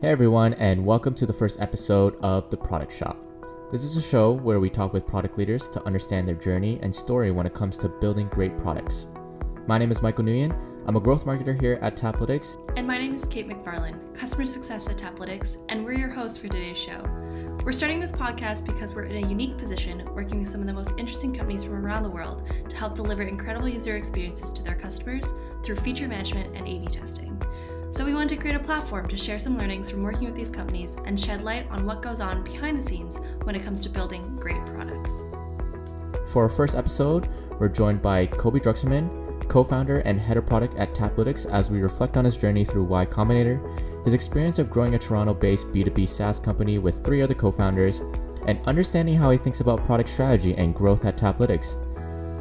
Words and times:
Hey 0.00 0.10
everyone, 0.10 0.54
and 0.54 0.86
welcome 0.86 1.12
to 1.14 1.26
the 1.26 1.32
first 1.32 1.60
episode 1.60 2.14
of 2.22 2.50
The 2.50 2.56
Product 2.56 2.92
Shop. 2.92 3.16
This 3.72 3.82
is 3.82 3.96
a 3.96 4.00
show 4.00 4.30
where 4.30 4.60
we 4.60 4.70
talk 4.70 4.92
with 4.92 5.04
product 5.04 5.36
leaders 5.36 5.68
to 5.70 5.82
understand 5.82 6.28
their 6.28 6.36
journey 6.36 6.78
and 6.82 6.94
story 6.94 7.32
when 7.32 7.46
it 7.46 7.52
comes 7.52 7.76
to 7.78 7.88
building 7.88 8.28
great 8.28 8.56
products. 8.58 9.08
My 9.66 9.76
name 9.76 9.90
is 9.90 10.00
Michael 10.00 10.22
Nguyen. 10.22 10.56
I'm 10.86 10.94
a 10.94 11.00
growth 11.00 11.24
marketer 11.24 11.60
here 11.60 11.80
at 11.82 11.96
Taplytics. 11.96 12.58
And 12.76 12.86
my 12.86 12.96
name 12.96 13.12
is 13.12 13.24
Kate 13.24 13.48
McFarland, 13.48 14.14
customer 14.14 14.46
success 14.46 14.86
at 14.86 14.98
Taplytics, 14.98 15.56
and 15.68 15.84
we're 15.84 15.94
your 15.94 16.10
hosts 16.10 16.38
for 16.38 16.46
today's 16.46 16.78
show. 16.78 17.02
We're 17.64 17.72
starting 17.72 17.98
this 17.98 18.12
podcast 18.12 18.66
because 18.66 18.94
we're 18.94 19.06
in 19.06 19.24
a 19.24 19.28
unique 19.28 19.58
position 19.58 20.08
working 20.14 20.38
with 20.38 20.48
some 20.48 20.60
of 20.60 20.68
the 20.68 20.72
most 20.72 20.92
interesting 20.96 21.34
companies 21.34 21.64
from 21.64 21.84
around 21.84 22.04
the 22.04 22.10
world 22.10 22.44
to 22.68 22.76
help 22.76 22.94
deliver 22.94 23.22
incredible 23.22 23.68
user 23.68 23.96
experiences 23.96 24.52
to 24.52 24.62
their 24.62 24.76
customers 24.76 25.34
through 25.64 25.74
feature 25.74 26.06
management 26.06 26.56
and 26.56 26.68
A 26.68 26.78
B 26.78 26.86
testing. 26.86 27.37
So 27.90 28.04
we 28.04 28.14
wanted 28.14 28.28
to 28.30 28.36
create 28.36 28.54
a 28.54 28.60
platform 28.60 29.08
to 29.08 29.16
share 29.16 29.38
some 29.38 29.56
learnings 29.56 29.90
from 29.90 30.02
working 30.02 30.26
with 30.26 30.34
these 30.34 30.50
companies 30.50 30.96
and 31.06 31.18
shed 31.18 31.42
light 31.42 31.66
on 31.70 31.86
what 31.86 32.02
goes 32.02 32.20
on 32.20 32.44
behind 32.44 32.78
the 32.78 32.82
scenes 32.82 33.16
when 33.44 33.56
it 33.56 33.62
comes 33.62 33.80
to 33.82 33.88
building 33.88 34.36
great 34.36 34.62
products. 34.66 35.24
For 36.32 36.42
our 36.42 36.48
first 36.48 36.74
episode, 36.74 37.28
we're 37.58 37.68
joined 37.68 38.02
by 38.02 38.26
Cobi 38.26 38.60
Druxerman, 38.60 39.48
co-founder 39.48 40.00
and 40.00 40.20
head 40.20 40.36
of 40.36 40.46
product 40.46 40.76
at 40.76 40.94
Taplytics 40.94 41.50
as 41.50 41.70
we 41.70 41.80
reflect 41.80 42.16
on 42.16 42.24
his 42.24 42.36
journey 42.36 42.64
through 42.64 42.84
Y 42.84 43.06
Combinator, 43.06 44.04
his 44.04 44.14
experience 44.14 44.58
of 44.58 44.70
growing 44.70 44.94
a 44.94 44.98
Toronto-based 44.98 45.68
B2B 45.68 46.08
SaaS 46.08 46.38
company 46.38 46.78
with 46.78 47.02
three 47.04 47.22
other 47.22 47.34
co-founders, 47.34 48.00
and 48.46 48.60
understanding 48.66 49.16
how 49.16 49.30
he 49.30 49.38
thinks 49.38 49.60
about 49.60 49.84
product 49.84 50.08
strategy 50.08 50.54
and 50.56 50.74
growth 50.74 51.06
at 51.06 51.16
Taplytics. 51.16 51.74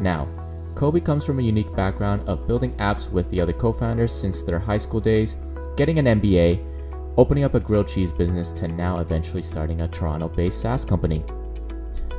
Now, 0.02 0.28
Cobi 0.76 1.02
comes 1.02 1.26
from 1.26 1.40
a 1.40 1.44
unique 1.44 1.76
background 1.76 2.22
of 2.30 2.46
building 2.48 2.72
apps 2.78 3.12
with 3.12 3.30
the 3.32 3.42
other 3.42 3.54
co 3.54 3.74
founders 3.74 4.12
since 4.12 4.44
their 4.44 4.60
high 4.60 4.78
school 4.78 5.00
days, 5.00 5.36
getting 5.78 6.00
an 6.00 6.20
MBA, 6.20 7.14
opening 7.18 7.44
up 7.44 7.54
a 7.54 7.60
grilled 7.60 7.88
cheese 7.88 8.12
business, 8.12 8.52
to 8.54 8.68
now 8.68 8.98
eventually 8.98 9.44
starting 9.44 9.82
a 9.82 9.88
Toronto 9.88 10.28
based 10.28 10.60
SaaS 10.60 10.84
company. 10.84 11.24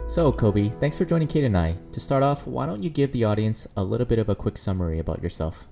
So, 0.06 0.32
Cobi, 0.32 0.70
thanks 0.80 0.96
for 0.96 1.05
joining 1.05 1.28
Kate 1.28 1.44
and 1.44 1.58
I. 1.58 1.77
To 1.92 2.00
start 2.00 2.22
off, 2.22 2.47
why 2.47 2.64
don't 2.64 2.82
you 2.82 2.88
give 2.88 3.12
the 3.12 3.24
audience 3.24 3.66
a 3.77 3.84
little 3.84 4.06
bit 4.06 4.19
of 4.19 4.30
a 4.30 4.34
quick 4.34 4.56
summary 4.56 5.00
about 5.00 5.22
yourself? 5.22 5.69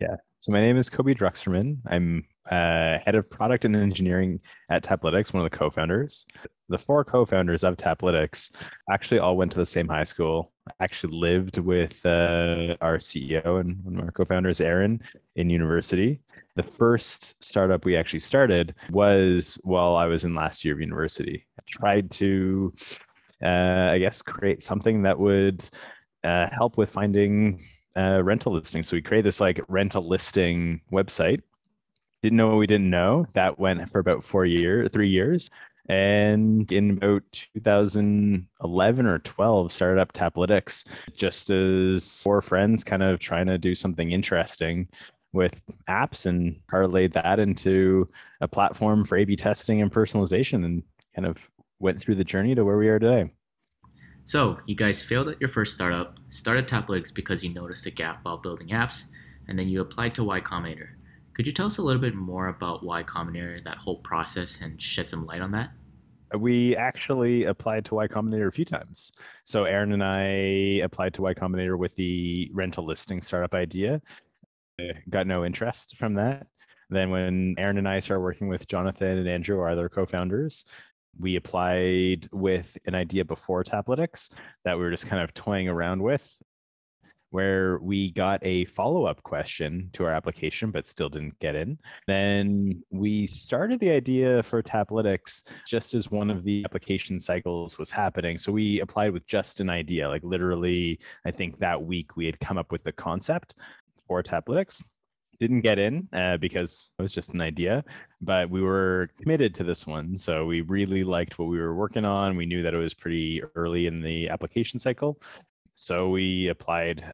Yeah. 0.00 0.14
So, 0.38 0.52
my 0.52 0.60
name 0.60 0.76
is 0.76 0.88
Cobi 0.88 1.14
Druxerman. 1.14 1.78
I'm 1.88 2.24
uh, 2.50 2.98
head 3.04 3.14
of 3.14 3.28
product 3.28 3.64
and 3.64 3.76
engineering 3.76 4.40
at 4.70 4.84
Taplytics, 4.84 5.32
one 5.32 5.44
of 5.44 5.50
the 5.50 5.56
co 5.56 5.70
founders. 5.70 6.26
The 6.68 6.78
four 6.78 7.04
co 7.04 7.24
founders 7.24 7.64
of 7.64 7.76
Taplytics 7.76 8.50
actually 8.90 9.20
all 9.20 9.36
went 9.36 9.52
to 9.52 9.58
the 9.58 9.66
same 9.66 9.88
high 9.88 10.04
school 10.04 10.52
actually 10.80 11.16
lived 11.16 11.58
with 11.58 12.04
uh, 12.06 12.76
our 12.80 12.98
CEO 12.98 13.60
and 13.60 13.82
one 13.84 13.98
of 13.98 14.04
our 14.04 14.10
co-founders, 14.12 14.60
Aaron, 14.60 15.00
in 15.36 15.50
university. 15.50 16.20
The 16.56 16.62
first 16.62 17.42
startup 17.42 17.84
we 17.84 17.96
actually 17.96 18.20
started 18.20 18.74
was 18.90 19.58
while 19.64 19.96
I 19.96 20.06
was 20.06 20.24
in 20.24 20.34
last 20.34 20.64
year 20.64 20.74
of 20.74 20.80
university. 20.80 21.46
I 21.58 21.62
tried 21.66 22.10
to, 22.12 22.72
uh, 23.42 23.90
I 23.92 23.98
guess, 23.98 24.22
create 24.22 24.62
something 24.62 25.02
that 25.02 25.18
would 25.18 25.68
uh, 26.22 26.48
help 26.52 26.78
with 26.78 26.90
finding 26.90 27.62
uh, 27.96 28.22
rental 28.22 28.52
listings. 28.52 28.88
So 28.88 28.96
we 28.96 29.02
created 29.02 29.26
this 29.26 29.40
like 29.40 29.60
rental 29.68 30.06
listing 30.08 30.80
website. 30.92 31.42
Didn't 32.24 32.38
know 32.38 32.48
what 32.48 32.56
we 32.56 32.66
didn't 32.66 32.88
know. 32.88 33.26
That 33.34 33.58
went 33.58 33.86
for 33.90 33.98
about 33.98 34.24
four 34.24 34.46
years, 34.46 34.88
three 34.94 35.10
years. 35.10 35.50
And 35.90 36.72
in 36.72 36.92
about 36.92 37.22
2011 37.52 39.06
or 39.06 39.18
12, 39.18 39.70
started 39.70 40.00
up 40.00 40.14
Taplytics 40.14 40.88
just 41.14 41.50
as 41.50 42.22
four 42.22 42.40
friends 42.40 42.82
kind 42.82 43.02
of 43.02 43.18
trying 43.18 43.44
to 43.48 43.58
do 43.58 43.74
something 43.74 44.12
interesting 44.12 44.88
with 45.34 45.60
apps 45.86 46.24
and 46.24 46.58
parlayed 46.66 47.12
that 47.12 47.40
into 47.40 48.08
a 48.40 48.48
platform 48.48 49.04
for 49.04 49.18
A 49.18 49.26
B 49.26 49.36
testing 49.36 49.82
and 49.82 49.92
personalization 49.92 50.64
and 50.64 50.82
kind 51.14 51.26
of 51.26 51.50
went 51.78 52.00
through 52.00 52.14
the 52.14 52.24
journey 52.24 52.54
to 52.54 52.64
where 52.64 52.78
we 52.78 52.88
are 52.88 52.98
today. 52.98 53.30
So, 54.24 54.60
you 54.64 54.74
guys 54.74 55.02
failed 55.02 55.28
at 55.28 55.40
your 55.42 55.50
first 55.50 55.74
startup, 55.74 56.14
started 56.30 56.68
Taplytics 56.68 57.12
because 57.12 57.44
you 57.44 57.52
noticed 57.52 57.84
a 57.84 57.90
gap 57.90 58.20
while 58.22 58.38
building 58.38 58.68
apps, 58.68 59.08
and 59.46 59.58
then 59.58 59.68
you 59.68 59.82
applied 59.82 60.14
to 60.14 60.24
Y 60.24 60.40
Combinator. 60.40 60.88
Could 61.34 61.46
you 61.48 61.52
tell 61.52 61.66
us 61.66 61.78
a 61.78 61.82
little 61.82 62.00
bit 62.00 62.14
more 62.14 62.46
about 62.46 62.84
Y 62.84 63.02
Combinator, 63.02 63.62
that 63.64 63.76
whole 63.76 63.98
process, 63.98 64.60
and 64.60 64.80
shed 64.80 65.10
some 65.10 65.26
light 65.26 65.42
on 65.42 65.50
that? 65.50 65.72
We 66.38 66.76
actually 66.76 67.44
applied 67.44 67.84
to 67.86 67.96
Y 67.96 68.06
Combinator 68.06 68.46
a 68.46 68.52
few 68.52 68.64
times. 68.64 69.12
So 69.44 69.64
Aaron 69.64 69.92
and 69.92 70.02
I 70.02 70.82
applied 70.84 71.12
to 71.14 71.22
Y 71.22 71.34
Combinator 71.34 71.76
with 71.76 71.94
the 71.96 72.50
rental 72.54 72.84
listing 72.84 73.20
startup 73.20 73.52
idea. 73.52 74.00
Got 75.10 75.26
no 75.26 75.44
interest 75.44 75.96
from 75.96 76.14
that. 76.14 76.46
Then 76.90 77.10
when 77.10 77.56
Aaron 77.58 77.78
and 77.78 77.88
I 77.88 77.98
started 77.98 78.22
working 78.22 78.48
with 78.48 78.68
Jonathan 78.68 79.18
and 79.18 79.28
Andrew, 79.28 79.58
our 79.58 79.70
other 79.70 79.88
co-founders, 79.88 80.64
we 81.18 81.36
applied 81.36 82.28
with 82.32 82.76
an 82.86 82.94
idea 82.94 83.24
before 83.24 83.64
Taplytics 83.64 84.30
that 84.64 84.76
we 84.76 84.84
were 84.84 84.90
just 84.90 85.06
kind 85.06 85.22
of 85.22 85.34
toying 85.34 85.68
around 85.68 86.02
with 86.02 86.32
where 87.34 87.78
we 87.78 88.12
got 88.12 88.38
a 88.42 88.64
follow 88.66 89.06
up 89.06 89.20
question 89.24 89.90
to 89.92 90.04
our 90.04 90.12
application, 90.12 90.70
but 90.70 90.86
still 90.86 91.08
didn't 91.08 91.36
get 91.40 91.56
in. 91.56 91.76
Then 92.06 92.80
we 92.92 93.26
started 93.26 93.80
the 93.80 93.90
idea 93.90 94.40
for 94.44 94.62
Taplytics 94.62 95.42
just 95.66 95.94
as 95.94 96.12
one 96.12 96.30
of 96.30 96.44
the 96.44 96.64
application 96.64 97.18
cycles 97.18 97.76
was 97.76 97.90
happening. 97.90 98.38
So 98.38 98.52
we 98.52 98.80
applied 98.82 99.12
with 99.12 99.26
just 99.26 99.58
an 99.58 99.68
idea, 99.68 100.08
like 100.08 100.22
literally, 100.22 101.00
I 101.26 101.32
think 101.32 101.58
that 101.58 101.82
week 101.82 102.14
we 102.14 102.24
had 102.24 102.38
come 102.38 102.56
up 102.56 102.70
with 102.70 102.84
the 102.84 102.92
concept 102.92 103.56
for 104.06 104.22
Taplytics 104.22 104.80
didn't 105.40 105.62
get 105.62 105.80
in 105.80 106.08
uh, 106.12 106.36
because 106.36 106.92
it 106.96 107.02
was 107.02 107.12
just 107.12 107.34
an 107.34 107.40
idea, 107.40 107.82
but 108.20 108.48
we 108.48 108.62
were 108.62 109.10
committed 109.20 109.52
to 109.56 109.64
this 109.64 109.84
one. 109.88 110.16
So 110.16 110.46
we 110.46 110.60
really 110.60 111.02
liked 111.02 111.40
what 111.40 111.48
we 111.48 111.58
were 111.58 111.74
working 111.74 112.04
on. 112.04 112.36
We 112.36 112.46
knew 112.46 112.62
that 112.62 112.74
it 112.74 112.78
was 112.78 112.94
pretty 112.94 113.42
early 113.56 113.88
in 113.88 114.00
the 114.00 114.28
application 114.28 114.78
cycle. 114.78 115.20
So 115.74 116.08
we 116.08 116.48
applied 116.48 117.12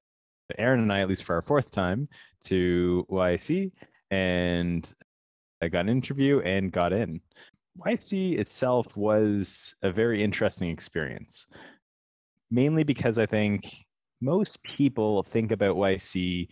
Aaron 0.59 0.81
and 0.81 0.93
I, 0.93 1.01
at 1.01 1.09
least 1.09 1.25
for 1.25 1.35
our 1.35 1.43
fourth 1.43 1.71
time, 1.71 2.09
to 2.47 3.07
YC, 3.11 3.73
and 4.11 4.93
I 5.63 5.69
got 5.69 5.81
an 5.81 5.89
interview 5.89 6.41
and 6.41 6.73
got 6.73 6.93
in. 6.93 7.21
YC 7.87 8.39
itself 8.39 8.97
was 8.97 9.75
a 9.83 9.91
very 9.91 10.23
interesting 10.23 10.71
experience, 10.71 11.47
mainly 12.51 12.83
because 12.83 13.19
I 13.19 13.27
think 13.27 13.73
most 14.21 14.63
people 14.63 15.23
think 15.23 15.53
about 15.53 15.77
YC 15.77 16.49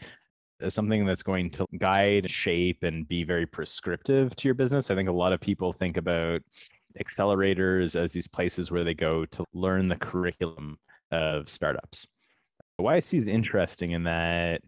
as 0.60 0.75
something 0.75 1.04
that's 1.06 1.22
going 1.22 1.50
to 1.50 1.66
guide, 1.78 2.30
shape, 2.30 2.82
and 2.82 3.06
be 3.06 3.25
very 3.25 3.47
prescriptive 3.47 4.34
to 4.36 4.48
your 4.48 4.54
business. 4.54 4.91
I 4.91 4.94
think 4.94 5.09
a 5.09 5.12
lot 5.12 5.32
of 5.32 5.41
people 5.41 5.72
think 5.72 5.97
about 5.97 6.41
accelerators 7.00 7.94
as 7.94 8.12
these 8.12 8.28
places 8.28 8.70
where 8.70 8.84
they 8.84 8.94
go 8.94 9.25
to 9.26 9.44
learn 9.53 9.88
the 9.88 9.97
curriculum 9.97 10.78
of 11.12 11.48
startups. 11.48 12.06
YC 12.81 13.15
is 13.15 13.28
interesting 13.28 13.93
in 13.93 14.05
that 14.05 14.62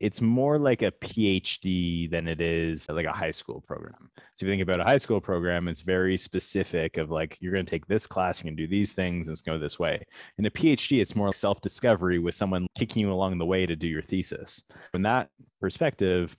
it's 0.00 0.20
more 0.20 0.58
like 0.58 0.82
a 0.82 0.90
PhD 0.90 2.10
than 2.10 2.26
it 2.26 2.40
is 2.40 2.88
like 2.88 3.06
a 3.06 3.12
high 3.12 3.30
school 3.30 3.60
program. 3.60 4.10
So 4.16 4.22
if 4.38 4.42
you 4.42 4.48
think 4.48 4.62
about 4.62 4.80
a 4.80 4.84
high 4.84 4.96
school 4.96 5.20
program, 5.20 5.68
it's 5.68 5.82
very 5.82 6.16
specific 6.16 6.96
of 6.96 7.12
like 7.12 7.38
you're 7.40 7.52
going 7.52 7.64
to 7.64 7.70
take 7.70 7.86
this 7.86 8.04
class, 8.04 8.42
going 8.42 8.56
to 8.56 8.62
do 8.62 8.66
these 8.66 8.94
things, 8.94 9.28
and 9.28 9.34
it's 9.34 9.42
go 9.42 9.60
this 9.60 9.78
way. 9.78 10.02
In 10.38 10.46
a 10.46 10.50
PhD, 10.50 11.00
it's 11.00 11.14
more 11.14 11.32
self-discovery 11.32 12.18
with 12.18 12.34
someone 12.34 12.66
kicking 12.76 13.02
you 13.02 13.12
along 13.12 13.38
the 13.38 13.46
way 13.46 13.64
to 13.64 13.76
do 13.76 13.86
your 13.86 14.02
thesis. 14.02 14.64
From 14.90 15.02
that 15.02 15.28
perspective, 15.60 16.36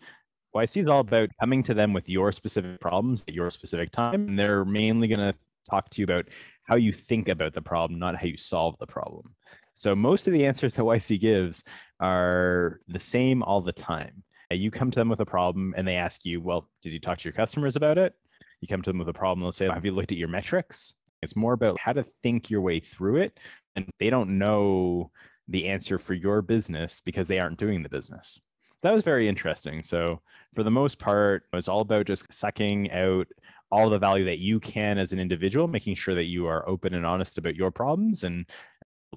YC 0.54 0.82
is 0.82 0.88
all 0.88 1.00
about 1.00 1.30
coming 1.40 1.64
to 1.64 1.74
them 1.74 1.94
with 1.94 2.10
your 2.10 2.34
specific 2.34 2.82
problems 2.82 3.24
at 3.30 3.34
your 3.34 3.50
specific 3.50 3.92
time, 3.92 4.28
and 4.28 4.38
they're 4.38 4.66
mainly 4.66 5.08
going 5.08 5.20
to 5.22 5.34
talk 5.70 5.90
to 5.92 6.02
you 6.02 6.04
about 6.04 6.28
how 6.68 6.76
you 6.76 6.92
think 6.92 7.30
about 7.30 7.54
the 7.54 7.62
problem, 7.62 7.98
not 7.98 8.18
how 8.18 8.26
you 8.26 8.38
solve 8.38 8.76
the 8.80 8.88
problem. 8.88 9.34
So 9.74 9.96
most 9.96 10.28
of 10.28 10.34
the 10.34 10.46
answers 10.46 10.76
that 10.76 10.84
YC 10.84 11.20
gives 11.20 11.64
are 12.00 12.80
the 12.88 13.00
same 13.00 13.44
all 13.44 13.62
the 13.62 13.72
time. 13.72 14.24
You 14.52 14.70
come 14.70 14.92
to 14.92 15.00
them 15.00 15.10
with 15.10 15.20
a 15.20 15.26
problem 15.26 15.74
and 15.76 15.88
they 15.88 15.96
ask 15.96 16.26
you, 16.26 16.40
well, 16.40 16.70
did 16.84 16.94
you 16.94 17.00
talk 17.00 17.18
to 17.18 17.24
your 17.24 17.34
customers 17.34 17.76
about 17.76 17.98
it? 17.98 18.14
You 18.62 18.68
come 18.68 18.82
to 18.84 18.90
them 18.90 19.00
with 19.00 19.10
a 19.10 19.14
problem, 19.14 19.42
they'll 19.42 19.52
say, 19.52 19.68
have 19.68 19.86
you 19.86 19.92
looked 19.92 20.12
at 20.12 20.18
your 20.18 20.28
metrics? 20.28 20.94
It's 21.22 21.36
more 21.36 21.54
about 21.54 21.80
how 21.80 21.94
to 21.94 22.06
think 22.22 22.50
your 22.50 22.62
way 22.62 22.80
through 22.80 23.18
it. 23.18 23.40
And 23.76 23.90
they 24.00 24.10
don't 24.10 24.38
know 24.38 25.12
the 25.48 25.68
answer 25.68 25.98
for 25.98 26.14
your 26.14 26.42
business 26.42 27.02
because 27.04 27.28
they 27.28 27.40
aren't 27.40 27.58
doing 27.58 27.82
the 27.82 27.90
business. 27.90 28.40
That 28.84 28.94
was 28.94 29.04
very 29.04 29.30
interesting. 29.30 29.82
So, 29.84 30.22
for 30.56 30.64
the 30.64 30.72
most 30.72 31.00
part, 31.00 31.44
it's 31.54 31.70
all 31.70 31.82
about 31.82 32.06
just 32.06 32.32
sucking 32.32 32.92
out 32.92 33.28
all 33.72 33.90
the 33.90 33.98
value 33.98 34.26
that 34.26 34.40
you 34.40 34.60
can 34.60 34.98
as 34.98 35.14
an 35.14 35.20
individual, 35.20 35.68
making 35.68 35.96
sure 35.96 36.14
that 36.14 36.26
you 36.26 36.46
are 36.46 36.68
open 36.70 36.94
and 36.94 37.06
honest 37.06 37.38
about 37.38 37.56
your 37.56 37.72
problems 37.72 38.24
and 38.24 38.46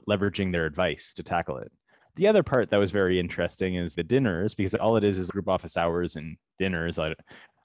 leveraging 0.09 0.53
their 0.53 0.67
advice 0.67 1.13
to 1.15 1.23
tackle 1.23 1.59
it. 1.59 1.71
The 2.17 2.29
other 2.29 2.43
part 2.43 2.71
that 2.71 2.79
was 2.79 2.91
very 2.91 3.21
interesting 3.21 3.75
is 3.75 3.95
the 3.95 4.03
dinners, 4.03 4.55
because 4.55 4.75
all 4.75 4.97
it 4.97 5.05
is 5.05 5.19
is 5.19 5.31
group 5.31 5.49
office 5.49 5.77
hours 5.77 6.17
and 6.17 6.37
dinners. 6.59 6.99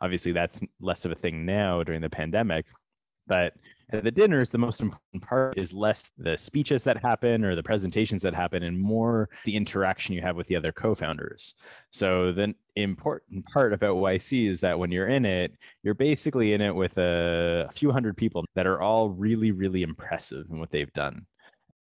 Obviously, 0.02 0.34
that's 0.34 0.60
less 0.82 1.06
of 1.06 1.12
a 1.12 1.16
thing 1.16 1.46
now 1.46 1.84
during 1.84 2.02
the 2.02 2.10
pandemic. 2.10 2.66
But 3.28 3.54
At 3.94 4.04
the 4.06 4.12
dinners, 4.12 4.50
the 4.50 4.58
most 4.58 4.80
important 4.80 5.22
part 5.22 5.58
is 5.58 5.74
less 5.74 6.10
the 6.18 6.38
speeches 6.38 6.84
that 6.84 7.02
happen 7.02 7.44
or 7.44 7.56
the 7.56 7.64
presentations 7.64 8.22
that 8.22 8.34
happen 8.34 8.64
and 8.64 8.80
more 8.80 9.30
the 9.44 9.56
interaction 9.56 10.16
you 10.16 10.22
have 10.22 10.38
with 10.38 10.48
the 10.48 10.56
other 10.56 10.72
co-founders. 10.72 11.56
So 11.92 12.32
the 12.32 12.56
important 12.78 13.46
part 13.48 13.74
about 13.74 13.98
YC 13.98 14.48
is 14.50 14.62
that 14.62 14.80
when 14.80 14.92
you're 14.92 15.10
in 15.10 15.26
it, 15.26 15.54
you're 15.84 15.94
basically 15.94 16.54
in 16.54 16.62
it 16.62 16.74
with 16.74 16.98
a 16.98 17.70
few 17.74 17.92
hundred 17.92 18.16
people 18.16 18.46
that 18.56 18.68
are 18.68 18.82
all 18.82 19.10
really, 19.10 19.52
really 19.52 19.82
impressive 19.82 20.46
in 20.50 20.60
what 20.60 20.72
they've 20.72 20.94
done 20.94 21.26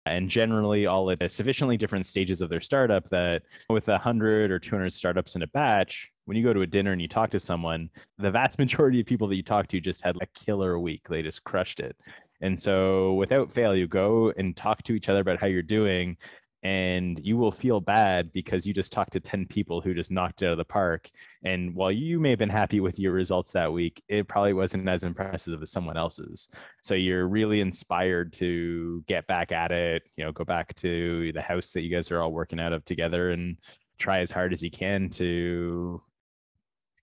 and 0.05 0.29
generally 0.29 0.85
all 0.85 1.09
at 1.11 1.31
sufficiently 1.31 1.77
different 1.77 2.05
stages 2.05 2.41
of 2.41 2.49
their 2.49 2.61
startup 2.61 3.09
that 3.09 3.43
with 3.69 3.87
100 3.87 4.51
or 4.51 4.59
200 4.59 4.91
startups 4.91 5.35
in 5.35 5.43
a 5.43 5.47
batch 5.47 6.11
when 6.25 6.37
you 6.37 6.43
go 6.43 6.53
to 6.53 6.61
a 6.61 6.67
dinner 6.67 6.91
and 6.91 7.01
you 7.01 7.07
talk 7.07 7.29
to 7.29 7.39
someone 7.39 7.89
the 8.17 8.31
vast 8.31 8.59
majority 8.59 8.99
of 8.99 9.05
people 9.05 9.27
that 9.27 9.35
you 9.35 9.43
talk 9.43 9.67
to 9.67 9.79
just 9.79 10.03
had 10.03 10.15
a 10.21 10.25
killer 10.27 10.79
week. 10.79 11.01
They 11.09 11.21
just 11.21 11.43
crushed 11.43 11.79
it. 11.79 11.95
And 12.41 12.59
so 12.59 13.13
without 13.13 13.51
fail 13.51 13.75
you 13.75 13.87
go 13.87 14.33
and 14.37 14.55
talk 14.55 14.83
to 14.83 14.93
each 14.93 15.07
other 15.07 15.21
about 15.21 15.39
how 15.39 15.47
you're 15.47 15.61
doing 15.61 16.17
and 16.63 17.19
you 17.23 17.35
will 17.35 17.51
feel 17.51 17.81
bad 17.81 18.31
because 18.31 18.65
you 18.65 18.73
just 18.73 18.93
talked 18.93 19.11
to 19.11 19.19
10 19.19 19.47
people 19.47 19.81
who 19.81 19.93
just 19.93 20.11
knocked 20.11 20.41
it 20.41 20.45
out 20.45 20.53
of 20.53 20.57
the 20.57 20.65
park. 20.65 21.09
And 21.43 21.75
while 21.75 21.91
you 21.91 22.21
may 22.21 22.29
have 22.29 22.39
been 22.39 22.49
happy 22.49 22.79
with 22.79 22.97
your 22.97 23.11
results 23.11 23.51
that 23.51 23.71
week 23.71 24.01
it 24.07 24.27
probably 24.27 24.53
wasn't 24.53 24.87
as 24.87 25.03
impressive 25.03 25.61
as 25.61 25.71
someone 25.71 25.97
else's. 25.97 26.47
So 26.81 26.95
you're 26.95 27.27
really 27.27 27.59
inspired 27.59 28.31
to 28.33 29.03
get 29.07 29.27
back 29.27 29.51
at 29.51 29.71
it 29.71 30.03
you 30.15 30.23
know 30.23 30.31
go 30.31 30.45
back 30.45 30.73
to 30.75 31.31
the 31.33 31.41
house 31.41 31.71
that 31.71 31.81
you 31.81 31.89
guys 31.89 32.09
are 32.11 32.21
all 32.21 32.31
working 32.31 32.59
out 32.59 32.73
of 32.73 32.85
together 32.85 33.31
and 33.31 33.57
try 33.99 34.19
as 34.19 34.31
hard 34.31 34.53
as 34.53 34.63
you 34.63 34.71
can 34.71 35.09
to 35.09 36.01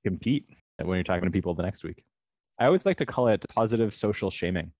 compete 0.04 0.46
when 0.78 0.96
you're 0.96 1.04
talking 1.04 1.24
to 1.24 1.30
people 1.30 1.54
the 1.54 1.62
next 1.62 1.84
week. 1.84 2.02
I 2.58 2.66
always 2.66 2.86
like 2.86 2.96
to 2.98 3.06
call 3.06 3.28
it 3.28 3.44
positive 3.54 3.94
social 3.94 4.30
shaming. 4.30 4.72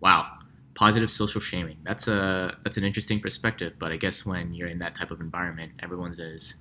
Wow 0.00 0.38
positive 0.74 1.10
social 1.10 1.40
shaming. 1.40 1.78
That's 1.82 2.08
a 2.08 2.56
that's 2.64 2.76
an 2.76 2.84
interesting 2.84 3.20
perspective, 3.20 3.74
but 3.78 3.92
I 3.92 3.96
guess 3.96 4.26
when 4.26 4.54
you're 4.54 4.68
in 4.68 4.78
that 4.80 4.94
type 4.94 5.10
of 5.10 5.20
environment, 5.20 5.72
everyone's 5.80 6.18
is 6.18 6.54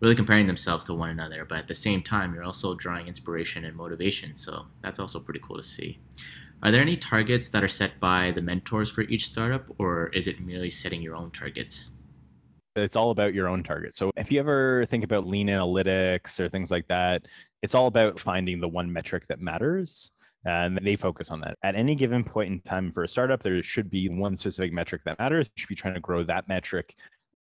really 0.00 0.14
comparing 0.14 0.46
themselves 0.46 0.86
to 0.86 0.94
one 0.94 1.10
another, 1.10 1.44
but 1.44 1.58
at 1.58 1.68
the 1.68 1.74
same 1.74 2.02
time, 2.02 2.34
you're 2.34 2.42
also 2.42 2.74
drawing 2.74 3.06
inspiration 3.06 3.64
and 3.66 3.76
motivation. 3.76 4.34
So 4.34 4.66
that's 4.80 4.98
also 4.98 5.20
pretty 5.20 5.40
cool 5.40 5.56
to 5.56 5.62
see. 5.62 5.98
Are 6.62 6.70
there 6.70 6.82
any 6.82 6.96
targets 6.96 7.50
that 7.50 7.62
are 7.62 7.68
set 7.68 8.00
by 8.00 8.30
the 8.32 8.42
mentors 8.42 8.90
for 8.90 9.02
each 9.02 9.26
startup, 9.26 9.66
or 9.78 10.08
is 10.08 10.26
it 10.26 10.40
merely 10.40 10.70
setting 10.70 11.02
your 11.02 11.16
own 11.16 11.30
targets? 11.30 11.90
It's 12.76 12.96
all 12.96 13.10
about 13.10 13.34
your 13.34 13.48
own 13.48 13.62
target. 13.62 13.94
So 13.94 14.10
if 14.16 14.30
you 14.30 14.40
ever 14.40 14.86
think 14.86 15.04
about 15.04 15.26
lean 15.26 15.48
analytics 15.48 16.38
or 16.38 16.48
things 16.48 16.70
like 16.70 16.86
that, 16.88 17.26
it's 17.62 17.74
all 17.74 17.86
about 17.86 18.20
finding 18.20 18.60
the 18.60 18.68
one 18.68 18.92
metric 18.92 19.26
that 19.28 19.40
matters 19.40 20.10
Uh, 20.46 20.50
and 20.50 20.80
they 20.82 20.96
focus 20.96 21.30
on 21.30 21.40
that. 21.40 21.58
At 21.62 21.74
any 21.74 21.94
given 21.94 22.24
point 22.24 22.50
in 22.50 22.60
time 22.62 22.92
for 22.92 23.04
a 23.04 23.08
startup, 23.08 23.42
there 23.42 23.62
should 23.62 23.90
be 23.90 24.08
one 24.08 24.36
specific 24.36 24.72
metric 24.72 25.02
that 25.04 25.18
matters. 25.18 25.46
You 25.48 25.60
should 25.60 25.68
be 25.68 25.74
trying 25.74 25.94
to 25.94 26.00
grow 26.00 26.24
that 26.24 26.48
metric 26.48 26.94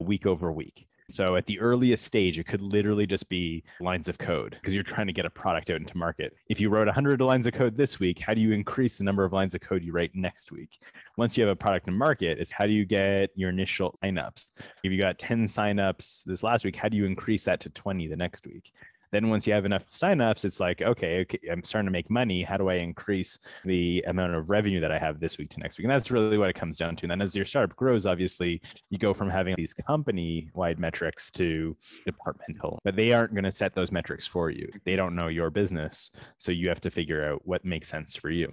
week 0.00 0.26
over 0.26 0.50
week. 0.50 0.86
So 1.12 1.36
at 1.36 1.46
the 1.46 1.60
earliest 1.60 2.04
stage, 2.04 2.38
it 2.38 2.46
could 2.46 2.62
literally 2.62 3.06
just 3.06 3.28
be 3.28 3.64
lines 3.80 4.08
of 4.08 4.16
code 4.16 4.52
because 4.52 4.72
you're 4.72 4.82
trying 4.82 5.06
to 5.08 5.12
get 5.12 5.26
a 5.26 5.30
product 5.30 5.68
out 5.68 5.76
into 5.76 5.96
market. 5.96 6.34
If 6.48 6.58
you 6.58 6.70
wrote 6.70 6.86
100 6.86 7.20
lines 7.20 7.46
of 7.46 7.52
code 7.52 7.76
this 7.76 8.00
week, 8.00 8.18
how 8.18 8.32
do 8.32 8.40
you 8.40 8.52
increase 8.52 8.96
the 8.96 9.04
number 9.04 9.22
of 9.22 9.32
lines 9.32 9.54
of 9.54 9.60
code 9.60 9.82
you 9.82 9.92
write 9.92 10.14
next 10.14 10.52
week? 10.52 10.78
Once 11.18 11.36
you 11.36 11.44
have 11.44 11.52
a 11.52 11.56
product 11.56 11.88
in 11.88 11.94
market, 11.94 12.38
it's 12.38 12.52
how 12.52 12.66
do 12.66 12.72
you 12.72 12.86
get 12.86 13.30
your 13.34 13.50
initial 13.50 13.98
signups? 14.02 14.52
If 14.84 14.90
you 14.92 14.98
got 14.98 15.18
10 15.18 15.44
signups 15.44 16.24
this 16.24 16.42
last 16.42 16.64
week, 16.64 16.76
how 16.76 16.88
do 16.88 16.96
you 16.96 17.04
increase 17.04 17.44
that 17.44 17.60
to 17.60 17.68
20 17.70 18.06
the 18.06 18.16
next 18.16 18.46
week? 18.46 18.72
Then 19.12 19.28
once 19.28 19.46
you 19.46 19.52
have 19.52 19.66
enough 19.66 19.90
signups, 19.90 20.44
it's 20.44 20.58
like, 20.58 20.80
okay, 20.80 21.20
okay, 21.20 21.38
I'm 21.50 21.62
starting 21.62 21.86
to 21.86 21.92
make 21.92 22.08
money. 22.10 22.42
How 22.42 22.56
do 22.56 22.70
I 22.70 22.74
increase 22.74 23.38
the 23.64 24.02
amount 24.06 24.34
of 24.34 24.48
revenue 24.48 24.80
that 24.80 24.90
I 24.90 24.98
have 24.98 25.20
this 25.20 25.36
week 25.36 25.50
to 25.50 25.60
next 25.60 25.76
week? 25.76 25.84
And 25.84 25.92
that's 25.92 26.10
really 26.10 26.38
what 26.38 26.48
it 26.48 26.56
comes 26.56 26.78
down 26.78 26.96
to. 26.96 27.04
And 27.04 27.10
then 27.10 27.20
as 27.20 27.36
your 27.36 27.44
startup 27.44 27.76
grows, 27.76 28.06
obviously, 28.06 28.62
you 28.88 28.98
go 28.98 29.12
from 29.12 29.28
having 29.28 29.54
these 29.56 29.74
company 29.74 30.48
wide 30.54 30.78
metrics 30.78 31.30
to 31.32 31.76
departmental, 32.06 32.78
but 32.84 32.96
they 32.96 33.12
aren't 33.12 33.34
going 33.34 33.44
to 33.44 33.52
set 33.52 33.74
those 33.74 33.92
metrics 33.92 34.26
for 34.26 34.50
you. 34.50 34.66
They 34.86 34.96
don't 34.96 35.14
know 35.14 35.28
your 35.28 35.50
business. 35.50 36.10
So 36.38 36.50
you 36.50 36.68
have 36.68 36.80
to 36.80 36.90
figure 36.90 37.30
out 37.30 37.42
what 37.44 37.64
makes 37.66 37.88
sense 37.88 38.16
for 38.16 38.30
you. 38.30 38.52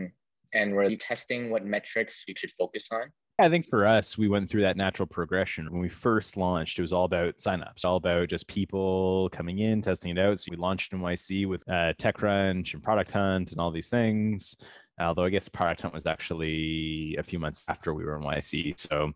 Hmm. 0.00 0.06
And 0.52 0.74
were 0.74 0.84
you 0.84 0.98
testing 0.98 1.50
what 1.50 1.64
metrics 1.64 2.24
you 2.28 2.34
should 2.36 2.52
focus 2.58 2.88
on? 2.92 3.10
I 3.38 3.48
think 3.48 3.66
for 3.66 3.84
us, 3.84 4.16
we 4.16 4.28
went 4.28 4.48
through 4.48 4.62
that 4.62 4.76
natural 4.76 5.08
progression. 5.08 5.68
When 5.72 5.80
we 5.80 5.88
first 5.88 6.36
launched, 6.36 6.78
it 6.78 6.82
was 6.82 6.92
all 6.92 7.04
about 7.04 7.38
signups, 7.38 7.84
all 7.84 7.96
about 7.96 8.28
just 8.28 8.46
people 8.46 9.28
coming 9.32 9.58
in, 9.58 9.82
testing 9.82 10.16
it 10.16 10.20
out. 10.20 10.38
So 10.38 10.50
we 10.52 10.56
launched 10.56 10.92
in 10.92 11.00
YC 11.00 11.48
with 11.48 11.68
uh, 11.68 11.94
TechCrunch 11.98 12.74
and 12.74 12.82
Product 12.82 13.10
Hunt 13.10 13.50
and 13.50 13.60
all 13.60 13.72
these 13.72 13.90
things. 13.90 14.56
Although 15.00 15.24
I 15.24 15.30
guess 15.30 15.48
Product 15.48 15.82
Hunt 15.82 15.94
was 15.94 16.06
actually 16.06 17.16
a 17.18 17.24
few 17.24 17.40
months 17.40 17.64
after 17.68 17.92
we 17.92 18.04
were 18.04 18.16
in 18.16 18.22
YC. 18.22 18.78
So 18.78 19.10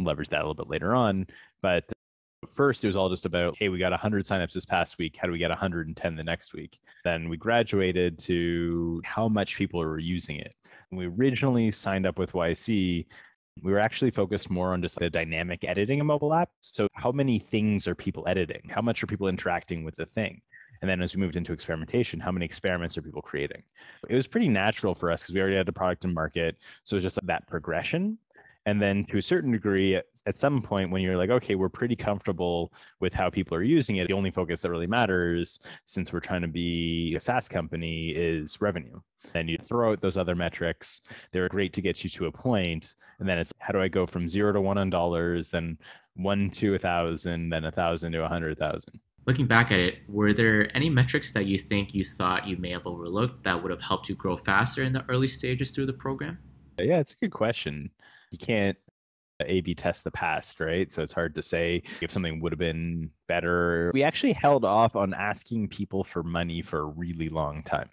leveraged 0.00 0.30
that 0.30 0.40
a 0.40 0.46
little 0.48 0.54
bit 0.54 0.70
later 0.70 0.94
on. 0.94 1.26
But 1.60 1.84
first 2.50 2.82
it 2.82 2.86
was 2.86 2.96
all 2.96 3.08
just 3.08 3.24
about 3.24 3.56
hey 3.58 3.70
we 3.70 3.78
got 3.78 3.90
100 3.90 4.22
signups 4.22 4.52
this 4.52 4.66
past 4.66 4.98
week 4.98 5.16
how 5.16 5.26
do 5.26 5.32
we 5.32 5.38
get 5.38 5.48
110 5.48 6.14
the 6.14 6.22
next 6.22 6.52
week 6.52 6.78
then 7.02 7.30
we 7.30 7.38
graduated 7.38 8.18
to 8.18 9.00
how 9.02 9.28
much 9.28 9.56
people 9.56 9.80
are 9.80 9.98
using 9.98 10.36
it 10.36 10.54
when 10.90 10.98
we 10.98 11.06
originally 11.06 11.70
signed 11.70 12.06
up 12.06 12.18
with 12.18 12.32
yc 12.32 13.06
we 13.62 13.72
were 13.72 13.78
actually 13.78 14.10
focused 14.10 14.50
more 14.50 14.72
on 14.72 14.82
just 14.82 14.98
the 14.98 15.08
dynamic 15.08 15.64
editing 15.64 16.00
of 16.00 16.06
mobile 16.06 16.30
apps. 16.30 16.48
So, 16.60 16.88
how 16.92 17.12
many 17.12 17.38
things 17.38 17.86
are 17.86 17.94
people 17.94 18.24
editing? 18.26 18.62
How 18.68 18.82
much 18.82 19.02
are 19.02 19.06
people 19.06 19.28
interacting 19.28 19.84
with 19.84 19.96
the 19.96 20.06
thing? 20.06 20.40
And 20.82 20.90
then 20.90 21.00
as 21.00 21.14
we 21.14 21.20
moved 21.20 21.36
into 21.36 21.52
experimentation, 21.52 22.20
how 22.20 22.32
many 22.32 22.44
experiments 22.44 22.98
are 22.98 23.02
people 23.02 23.22
creating? 23.22 23.62
It 24.08 24.14
was 24.14 24.26
pretty 24.26 24.48
natural 24.48 24.94
for 24.94 25.10
us 25.10 25.22
because 25.22 25.34
we 25.34 25.40
already 25.40 25.56
had 25.56 25.68
a 25.68 25.72
product 25.72 26.04
in 26.04 26.12
market. 26.12 26.56
So, 26.82 26.96
it's 26.96 27.04
just 27.04 27.18
that 27.24 27.46
progression. 27.46 28.18
And 28.66 28.80
then 28.80 29.04
to 29.06 29.18
a 29.18 29.22
certain 29.22 29.52
degree, 29.52 30.00
at 30.26 30.36
some 30.36 30.62
point 30.62 30.90
when 30.90 31.02
you're 31.02 31.16
like, 31.16 31.30
okay, 31.30 31.54
we're 31.54 31.68
pretty 31.68 31.96
comfortable 31.96 32.72
with 33.00 33.12
how 33.12 33.28
people 33.28 33.56
are 33.56 33.62
using 33.62 33.96
it, 33.96 34.08
the 34.08 34.14
only 34.14 34.30
focus 34.30 34.62
that 34.62 34.70
really 34.70 34.86
matters, 34.86 35.58
since 35.84 36.12
we're 36.12 36.20
trying 36.20 36.42
to 36.42 36.48
be 36.48 37.14
a 37.14 37.20
SaaS 37.20 37.48
company, 37.48 38.10
is 38.10 38.60
revenue. 38.60 39.00
And 39.34 39.50
you 39.50 39.58
throw 39.58 39.92
out 39.92 40.00
those 40.00 40.16
other 40.16 40.34
metrics. 40.34 41.02
They're 41.32 41.48
great 41.48 41.72
to 41.74 41.82
get 41.82 42.04
you 42.04 42.10
to 42.10 42.26
a 42.26 42.32
point, 42.32 42.94
And 43.18 43.28
then 43.28 43.38
it's 43.38 43.52
how 43.58 43.72
do 43.72 43.80
I 43.80 43.88
go 43.88 44.06
from 44.06 44.28
zero 44.28 44.52
to 44.52 44.60
one 44.60 44.78
on 44.78 44.90
dollars, 44.90 45.50
then 45.50 45.78
one 46.16 46.48
to 46.50 46.74
a 46.74 46.78
thousand, 46.78 47.50
then 47.50 47.64
a 47.64 47.72
thousand 47.72 48.12
to 48.12 48.24
a 48.24 48.28
hundred 48.28 48.58
thousand. 48.58 49.00
Looking 49.26 49.46
back 49.46 49.72
at 49.72 49.80
it, 49.80 49.98
were 50.06 50.32
there 50.32 50.74
any 50.76 50.90
metrics 50.90 51.32
that 51.32 51.46
you 51.46 51.58
think 51.58 51.94
you 51.94 52.04
thought 52.04 52.46
you 52.46 52.58
may 52.58 52.70
have 52.70 52.86
overlooked 52.86 53.42
that 53.44 53.62
would 53.62 53.70
have 53.70 53.80
helped 53.80 54.08
you 54.08 54.14
grow 54.14 54.36
faster 54.36 54.82
in 54.82 54.92
the 54.92 55.04
early 55.08 55.28
stages 55.28 55.70
through 55.70 55.86
the 55.86 55.94
program? 55.94 56.38
Yeah, 56.78 56.98
it's 56.98 57.12
a 57.12 57.16
good 57.16 57.32
question. 57.32 57.90
You 58.30 58.38
can't 58.38 58.76
uh, 59.40 59.44
A 59.46 59.60
B 59.60 59.74
test 59.74 60.04
the 60.04 60.10
past, 60.10 60.60
right? 60.60 60.92
So 60.92 61.02
it's 61.02 61.12
hard 61.12 61.34
to 61.34 61.42
say 61.42 61.82
if 62.00 62.10
something 62.10 62.40
would 62.40 62.52
have 62.52 62.58
been 62.58 63.10
better. 63.28 63.90
We 63.94 64.02
actually 64.02 64.32
held 64.32 64.64
off 64.64 64.96
on 64.96 65.14
asking 65.14 65.68
people 65.68 66.04
for 66.04 66.22
money 66.22 66.62
for 66.62 66.80
a 66.80 66.86
really 66.86 67.28
long 67.28 67.62
time. 67.62 67.90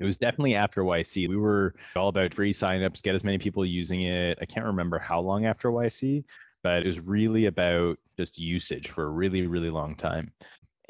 It 0.00 0.04
was 0.04 0.18
definitely 0.18 0.54
after 0.54 0.82
YC. 0.82 1.28
We 1.28 1.36
were 1.36 1.74
all 1.94 2.08
about 2.08 2.32
free 2.32 2.52
signups, 2.52 3.02
get 3.02 3.14
as 3.14 3.22
many 3.22 3.36
people 3.36 3.66
using 3.66 4.02
it. 4.02 4.38
I 4.40 4.46
can't 4.46 4.64
remember 4.64 4.98
how 4.98 5.20
long 5.20 5.44
after 5.44 5.70
YC, 5.70 6.24
but 6.62 6.82
it 6.82 6.86
was 6.86 7.00
really 7.00 7.46
about 7.46 7.98
just 8.16 8.38
usage 8.38 8.88
for 8.88 9.04
a 9.04 9.10
really, 9.10 9.46
really 9.46 9.68
long 9.68 9.94
time. 9.94 10.32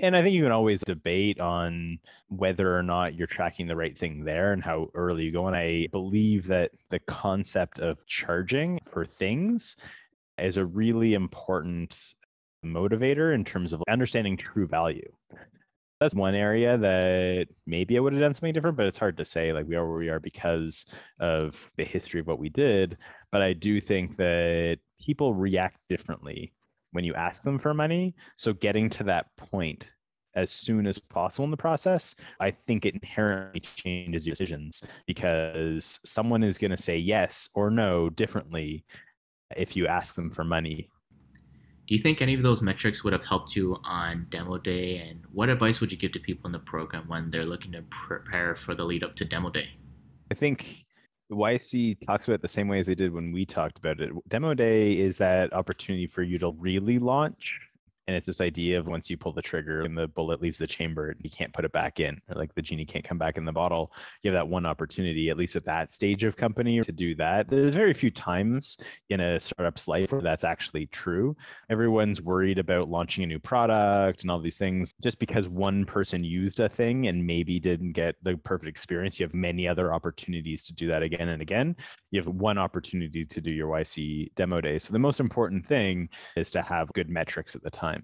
And 0.02 0.16
I 0.16 0.22
think 0.22 0.34
you 0.34 0.42
can 0.42 0.52
always 0.52 0.82
debate 0.82 1.40
on 1.40 1.98
whether 2.28 2.74
or 2.76 2.82
not 2.82 3.14
you're 3.14 3.26
tracking 3.26 3.66
the 3.66 3.76
right 3.76 3.96
thing 3.96 4.24
there 4.24 4.54
and 4.54 4.64
how 4.64 4.88
early 4.94 5.24
you 5.24 5.32
go. 5.32 5.46
And 5.46 5.54
I 5.54 5.88
believe 5.92 6.46
that 6.46 6.70
the 6.88 7.00
concept 7.00 7.80
of 7.80 8.06
charging 8.06 8.80
for 8.90 9.04
things 9.04 9.76
is 10.38 10.56
a 10.56 10.64
really 10.64 11.12
important 11.12 12.14
motivator 12.64 13.34
in 13.34 13.44
terms 13.44 13.74
of 13.74 13.82
understanding 13.90 14.38
true 14.38 14.66
value. 14.66 15.12
That's 16.00 16.14
one 16.14 16.34
area 16.34 16.78
that 16.78 17.48
maybe 17.66 17.98
I 17.98 18.00
would 18.00 18.14
have 18.14 18.22
done 18.22 18.32
something 18.32 18.54
different, 18.54 18.78
but 18.78 18.86
it's 18.86 18.96
hard 18.96 19.18
to 19.18 19.24
say. 19.26 19.52
Like 19.52 19.68
we 19.68 19.76
are 19.76 19.86
where 19.86 19.98
we 19.98 20.08
are 20.08 20.20
because 20.20 20.86
of 21.18 21.70
the 21.76 21.84
history 21.84 22.20
of 22.20 22.26
what 22.26 22.38
we 22.38 22.48
did. 22.48 22.96
But 23.30 23.42
I 23.42 23.52
do 23.52 23.82
think 23.82 24.16
that 24.16 24.78
people 24.98 25.34
react 25.34 25.76
differently 25.90 26.54
when 26.92 27.04
you 27.04 27.14
ask 27.14 27.42
them 27.42 27.58
for 27.58 27.74
money. 27.74 28.14
So 28.36 28.52
getting 28.52 28.90
to 28.90 29.04
that 29.04 29.26
point 29.36 29.90
as 30.34 30.50
soon 30.50 30.86
as 30.86 30.98
possible 30.98 31.44
in 31.44 31.50
the 31.50 31.56
process, 31.56 32.14
I 32.38 32.50
think 32.50 32.86
it 32.86 32.94
inherently 32.94 33.60
changes 33.60 34.26
your 34.26 34.34
decisions 34.34 34.82
because 35.06 35.98
someone 36.04 36.42
is 36.42 36.58
going 36.58 36.70
to 36.70 36.76
say 36.76 36.96
yes 36.96 37.48
or 37.54 37.70
no 37.70 38.10
differently 38.10 38.84
if 39.56 39.76
you 39.76 39.86
ask 39.86 40.14
them 40.14 40.30
for 40.30 40.44
money. 40.44 40.88
Do 41.88 41.96
you 41.96 41.98
think 41.98 42.22
any 42.22 42.34
of 42.34 42.42
those 42.42 42.62
metrics 42.62 43.02
would 43.02 43.12
have 43.12 43.24
helped 43.24 43.56
you 43.56 43.76
on 43.82 44.26
demo 44.30 44.58
day? 44.58 44.98
And 44.98 45.24
what 45.32 45.48
advice 45.48 45.80
would 45.80 45.90
you 45.90 45.98
give 45.98 46.12
to 46.12 46.20
people 46.20 46.46
in 46.46 46.52
the 46.52 46.60
program 46.60 47.08
when 47.08 47.30
they're 47.30 47.44
looking 47.44 47.72
to 47.72 47.82
prepare 47.90 48.54
for 48.54 48.76
the 48.76 48.84
lead 48.84 49.02
up 49.02 49.16
to 49.16 49.24
demo 49.24 49.50
day? 49.50 49.70
I 50.30 50.34
think 50.34 50.84
YC 51.34 52.00
talks 52.00 52.26
about 52.26 52.36
it 52.36 52.42
the 52.42 52.48
same 52.48 52.68
way 52.68 52.78
as 52.78 52.86
they 52.86 52.94
did 52.94 53.12
when 53.12 53.32
we 53.32 53.46
talked 53.46 53.78
about 53.78 54.00
it. 54.00 54.12
Demo 54.28 54.54
day 54.54 54.92
is 54.92 55.18
that 55.18 55.52
opportunity 55.52 56.06
for 56.06 56.22
you 56.22 56.38
to 56.38 56.50
really 56.58 56.98
launch 56.98 57.60
And 58.10 58.16
it's 58.16 58.26
this 58.26 58.40
idea 58.40 58.76
of 58.76 58.88
once 58.88 59.08
you 59.08 59.16
pull 59.16 59.32
the 59.32 59.40
trigger 59.40 59.82
and 59.82 59.96
the 59.96 60.08
bullet 60.08 60.42
leaves 60.42 60.58
the 60.58 60.66
chamber, 60.66 61.14
you 61.20 61.30
can't 61.30 61.52
put 61.52 61.64
it 61.64 61.70
back 61.70 62.00
in, 62.00 62.20
or 62.28 62.34
like 62.34 62.52
the 62.56 62.60
genie 62.60 62.84
can't 62.84 63.04
come 63.04 63.18
back 63.18 63.38
in 63.38 63.44
the 63.44 63.52
bottle. 63.52 63.92
You 64.24 64.32
have 64.32 64.36
that 64.36 64.48
one 64.48 64.66
opportunity, 64.66 65.30
at 65.30 65.36
least 65.36 65.54
at 65.54 65.64
that 65.66 65.92
stage 65.92 66.24
of 66.24 66.36
company, 66.36 66.80
to 66.80 66.90
do 66.90 67.14
that. 67.14 67.48
There's 67.48 67.76
very 67.76 67.94
few 67.94 68.10
times 68.10 68.78
in 69.10 69.20
a 69.20 69.38
startup's 69.38 69.86
life 69.86 70.10
where 70.10 70.22
that's 70.22 70.42
actually 70.42 70.86
true. 70.86 71.36
Everyone's 71.70 72.20
worried 72.20 72.58
about 72.58 72.88
launching 72.88 73.22
a 73.22 73.28
new 73.28 73.38
product 73.38 74.22
and 74.22 74.30
all 74.32 74.40
these 74.40 74.58
things. 74.58 74.92
Just 75.00 75.20
because 75.20 75.48
one 75.48 75.84
person 75.84 76.24
used 76.24 76.58
a 76.58 76.68
thing 76.68 77.06
and 77.06 77.24
maybe 77.24 77.60
didn't 77.60 77.92
get 77.92 78.16
the 78.24 78.36
perfect 78.38 78.68
experience, 78.68 79.20
you 79.20 79.24
have 79.24 79.34
many 79.34 79.68
other 79.68 79.94
opportunities 79.94 80.64
to 80.64 80.72
do 80.72 80.88
that 80.88 81.04
again 81.04 81.28
and 81.28 81.40
again. 81.40 81.76
You 82.10 82.18
have 82.18 82.26
one 82.26 82.58
opportunity 82.58 83.24
to 83.24 83.40
do 83.40 83.52
your 83.52 83.68
YC 83.68 84.34
demo 84.34 84.60
day. 84.60 84.80
So 84.80 84.92
the 84.92 84.98
most 84.98 85.20
important 85.20 85.64
thing 85.64 86.08
is 86.34 86.50
to 86.50 86.62
have 86.62 86.92
good 86.92 87.08
metrics 87.08 87.54
at 87.54 87.62
the 87.62 87.70
time. 87.70 87.99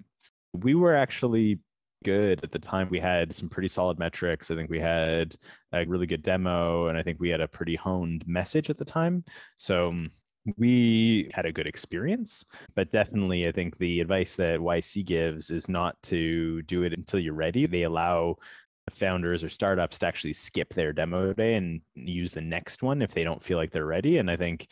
We 0.62 0.74
were 0.74 0.94
actually 0.94 1.60
good 2.04 2.40
at 2.42 2.52
the 2.52 2.58
time. 2.58 2.88
We 2.90 3.00
had 3.00 3.34
some 3.34 3.48
pretty 3.48 3.68
solid 3.68 3.98
metrics. 3.98 4.50
I 4.50 4.54
think 4.54 4.70
we 4.70 4.80
had 4.80 5.34
a 5.72 5.84
really 5.86 6.06
good 6.06 6.22
demo, 6.22 6.88
and 6.88 6.96
I 6.96 7.02
think 7.02 7.18
we 7.20 7.30
had 7.30 7.40
a 7.40 7.48
pretty 7.48 7.76
honed 7.76 8.24
message 8.26 8.70
at 8.70 8.78
the 8.78 8.84
time. 8.84 9.24
So 9.56 9.88
um, 9.88 10.10
we 10.56 11.30
had 11.34 11.46
a 11.46 11.52
good 11.52 11.66
experience, 11.66 12.44
but 12.74 12.92
definitely 12.92 13.48
I 13.48 13.52
think 13.52 13.78
the 13.78 14.00
advice 14.00 14.36
that 14.36 14.60
YC 14.60 15.04
gives 15.04 15.50
is 15.50 15.68
not 15.68 16.00
to 16.04 16.62
do 16.62 16.84
it 16.84 16.92
until 16.92 17.20
you're 17.20 17.34
ready. 17.34 17.66
They 17.66 17.82
allow 17.82 18.36
founders 18.90 19.42
or 19.42 19.48
startups 19.48 19.98
to 19.98 20.06
actually 20.06 20.32
skip 20.32 20.72
their 20.72 20.92
demo 20.92 21.32
day 21.32 21.54
and 21.54 21.80
use 21.94 22.32
the 22.32 22.40
next 22.40 22.82
one 22.82 23.02
if 23.02 23.12
they 23.12 23.24
don't 23.24 23.42
feel 23.42 23.58
like 23.58 23.72
they're 23.72 23.84
ready. 23.84 24.18
And 24.18 24.30
I 24.30 24.36
think 24.36 24.68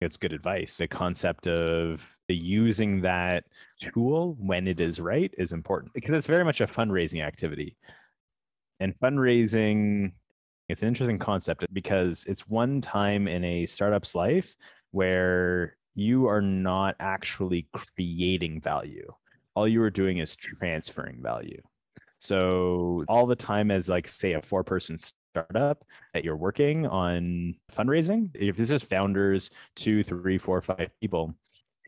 it's 0.00 0.16
good 0.16 0.32
advice. 0.32 0.78
The 0.78 0.88
concept 0.88 1.46
of 1.46 2.06
using 2.28 3.02
that 3.02 3.44
tool 3.80 4.36
when 4.38 4.66
it 4.66 4.80
is 4.80 5.00
right 5.00 5.32
is 5.38 5.52
important 5.52 5.92
because 5.92 6.14
it's 6.14 6.26
very 6.26 6.44
much 6.44 6.60
a 6.60 6.66
fundraising 6.66 7.24
activity. 7.24 7.76
And 8.80 8.98
fundraising, 9.00 10.12
it's 10.68 10.82
an 10.82 10.88
interesting 10.88 11.18
concept 11.18 11.66
because 11.72 12.24
it's 12.28 12.48
one 12.48 12.80
time 12.80 13.26
in 13.26 13.44
a 13.44 13.66
startup's 13.66 14.14
life 14.14 14.54
where 14.92 15.76
you 15.94 16.28
are 16.28 16.42
not 16.42 16.94
actually 17.00 17.66
creating 17.72 18.60
value. 18.60 19.12
All 19.54 19.66
you 19.66 19.82
are 19.82 19.90
doing 19.90 20.18
is 20.18 20.36
transferring 20.36 21.20
value. 21.22 21.60
So 22.20 23.04
all 23.08 23.26
the 23.26 23.36
time 23.36 23.70
as 23.70 23.88
like 23.88 24.08
say 24.08 24.34
a 24.34 24.42
four 24.42 24.64
person 24.64 24.98
startup 24.98 25.84
that 26.14 26.24
you're 26.24 26.36
working 26.36 26.86
on 26.86 27.54
fundraising, 27.72 28.30
if 28.34 28.56
this 28.56 28.70
is 28.70 28.82
founders, 28.82 29.50
two, 29.76 30.02
three, 30.02 30.38
four, 30.38 30.60
five 30.60 30.90
people, 31.00 31.34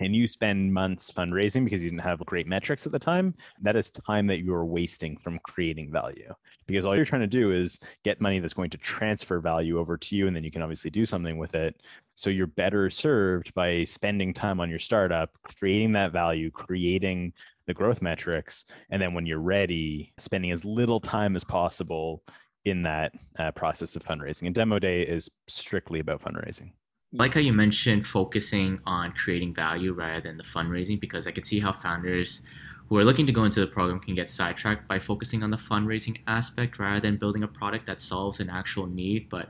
and 0.01 0.17
you 0.17 0.27
spend 0.27 0.73
months 0.73 1.13
fundraising 1.13 1.65
because 1.65 1.83
you 1.83 1.91
didn't 1.91 2.03
have 2.03 2.25
great 2.27 2.47
metrics 2.47 2.87
at 2.87 2.93
the 2.93 2.99
time, 2.99 3.35
that 3.61 3.77
is 3.77 3.91
time 3.91 4.27
that 4.27 4.39
you 4.39 4.55
are 4.55 4.65
wasting 4.65 5.17
from 5.17 5.39
creating 5.41 5.93
value. 5.93 6.33
Because 6.67 6.87
all 6.87 6.97
you're 6.97 7.05
trying 7.05 7.21
to 7.21 7.27
do 7.27 7.53
is 7.53 7.79
get 8.03 8.21
money 8.21 8.39
that's 8.41 8.55
going 8.55 8.71
to 8.71 8.79
transfer 8.79 9.41
value 9.41 9.79
over 9.79 9.97
to 9.99 10.17
you, 10.17 10.27
and 10.27 10.35
then 10.35 10.43
you 10.43 10.51
can 10.51 10.63
obviously 10.63 10.91
do 10.91 11.05
something 11.05 11.37
with 11.37 11.55
it. 11.55 11.83
So 12.15 12.31
you're 12.31 12.47
better 12.47 12.89
served 12.91 13.53
by 13.55 13.85
spending 13.85 14.33
time 14.33 14.59
on 14.59 14.71
your 14.71 14.79
startup, 14.79 15.31
creating 15.43 15.93
that 15.93 16.13
value, 16.13 16.51
creating 16.51 17.33
the 17.67 17.75
growth 17.75 18.03
metrics, 18.03 18.65
and 18.91 19.01
then 19.01 19.15
when 19.15 19.27
you're 19.27 19.39
ready, 19.39 20.13
spending 20.19 20.51
as 20.51 20.65
little 20.65 20.99
time 20.99 21.37
as 21.37 21.45
possible 21.45 22.23
in 22.65 22.83
that 22.83 23.13
uh, 23.39 23.51
process 23.53 23.97
of 23.97 24.05
fundraising. 24.05 24.47
And 24.47 24.55
demo 24.55 24.79
day 24.79 25.03
is 25.03 25.31
strictly 25.47 26.01
about 26.01 26.23
fundraising 26.23 26.73
like 27.13 27.35
how 27.35 27.41
you 27.41 27.53
mentioned 27.53 28.07
focusing 28.07 28.79
on 28.87 29.13
creating 29.13 29.53
value 29.53 29.93
rather 29.93 30.21
than 30.21 30.37
the 30.37 30.45
fundraising 30.45 31.01
because 31.01 31.27
i 31.27 31.33
could 31.33 31.45
see 31.45 31.59
how 31.59 31.73
founders 31.73 32.43
who 32.91 32.97
are 32.97 33.05
looking 33.05 33.25
to 33.25 33.33
go 33.33 33.45
into 33.45 33.61
the 33.61 33.69
program 33.69 34.01
can 34.01 34.17
get 34.17 34.29
sidetracked 34.29 34.89
by 34.89 34.99
focusing 34.99 35.45
on 35.45 35.51
the 35.51 35.57
fundraising 35.57 36.19
aspect 36.27 36.79
rather 36.79 36.99
than 36.99 37.17
building 37.17 37.45
a 37.45 37.49
product 37.49 37.87
that 37.87 38.01
solves 38.01 38.41
an 38.41 38.51
actual 38.51 38.87
need. 38.87 39.29
But 39.29 39.49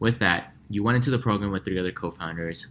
with 0.00 0.18
that 0.20 0.54
you 0.70 0.82
went 0.82 0.96
into 0.96 1.10
the 1.10 1.18
program 1.18 1.50
with 1.50 1.64
three 1.64 1.78
other 1.78 1.92
co-founders. 1.92 2.66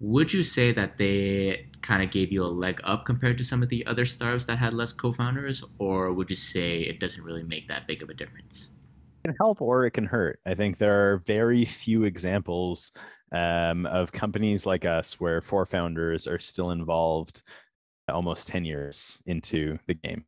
Would 0.00 0.32
you 0.32 0.42
say 0.42 0.72
that 0.72 0.96
they 0.96 1.66
kind 1.82 2.02
of 2.02 2.10
gave 2.10 2.32
you 2.32 2.42
a 2.42 2.48
leg 2.48 2.80
up 2.84 3.04
compared 3.04 3.36
to 3.36 3.44
some 3.44 3.62
of 3.62 3.68
the 3.68 3.84
other 3.84 4.06
startups 4.06 4.46
that 4.46 4.56
had 4.56 4.72
less 4.72 4.94
co-founders 4.94 5.62
or 5.78 6.10
would 6.10 6.30
you 6.30 6.36
say 6.36 6.80
it 6.80 6.98
doesn't 6.98 7.22
really 7.22 7.42
make 7.42 7.68
that 7.68 7.86
big 7.86 8.02
of 8.02 8.08
a 8.08 8.14
difference? 8.14 8.70
It 9.24 9.28
can 9.28 9.36
help 9.36 9.60
or 9.60 9.84
it 9.84 9.90
can 9.90 10.06
hurt. 10.06 10.40
I 10.46 10.54
think 10.54 10.78
there 10.78 11.12
are 11.12 11.18
very 11.26 11.66
few 11.66 12.04
examples 12.04 12.92
um, 13.32 13.86
of 13.86 14.12
companies 14.12 14.66
like 14.66 14.84
us 14.84 15.20
where 15.20 15.40
four 15.40 15.66
founders 15.66 16.26
are 16.26 16.38
still 16.38 16.70
involved 16.70 17.42
almost 18.08 18.48
10 18.48 18.64
years 18.64 19.20
into 19.26 19.78
the 19.86 19.94
game 19.94 20.24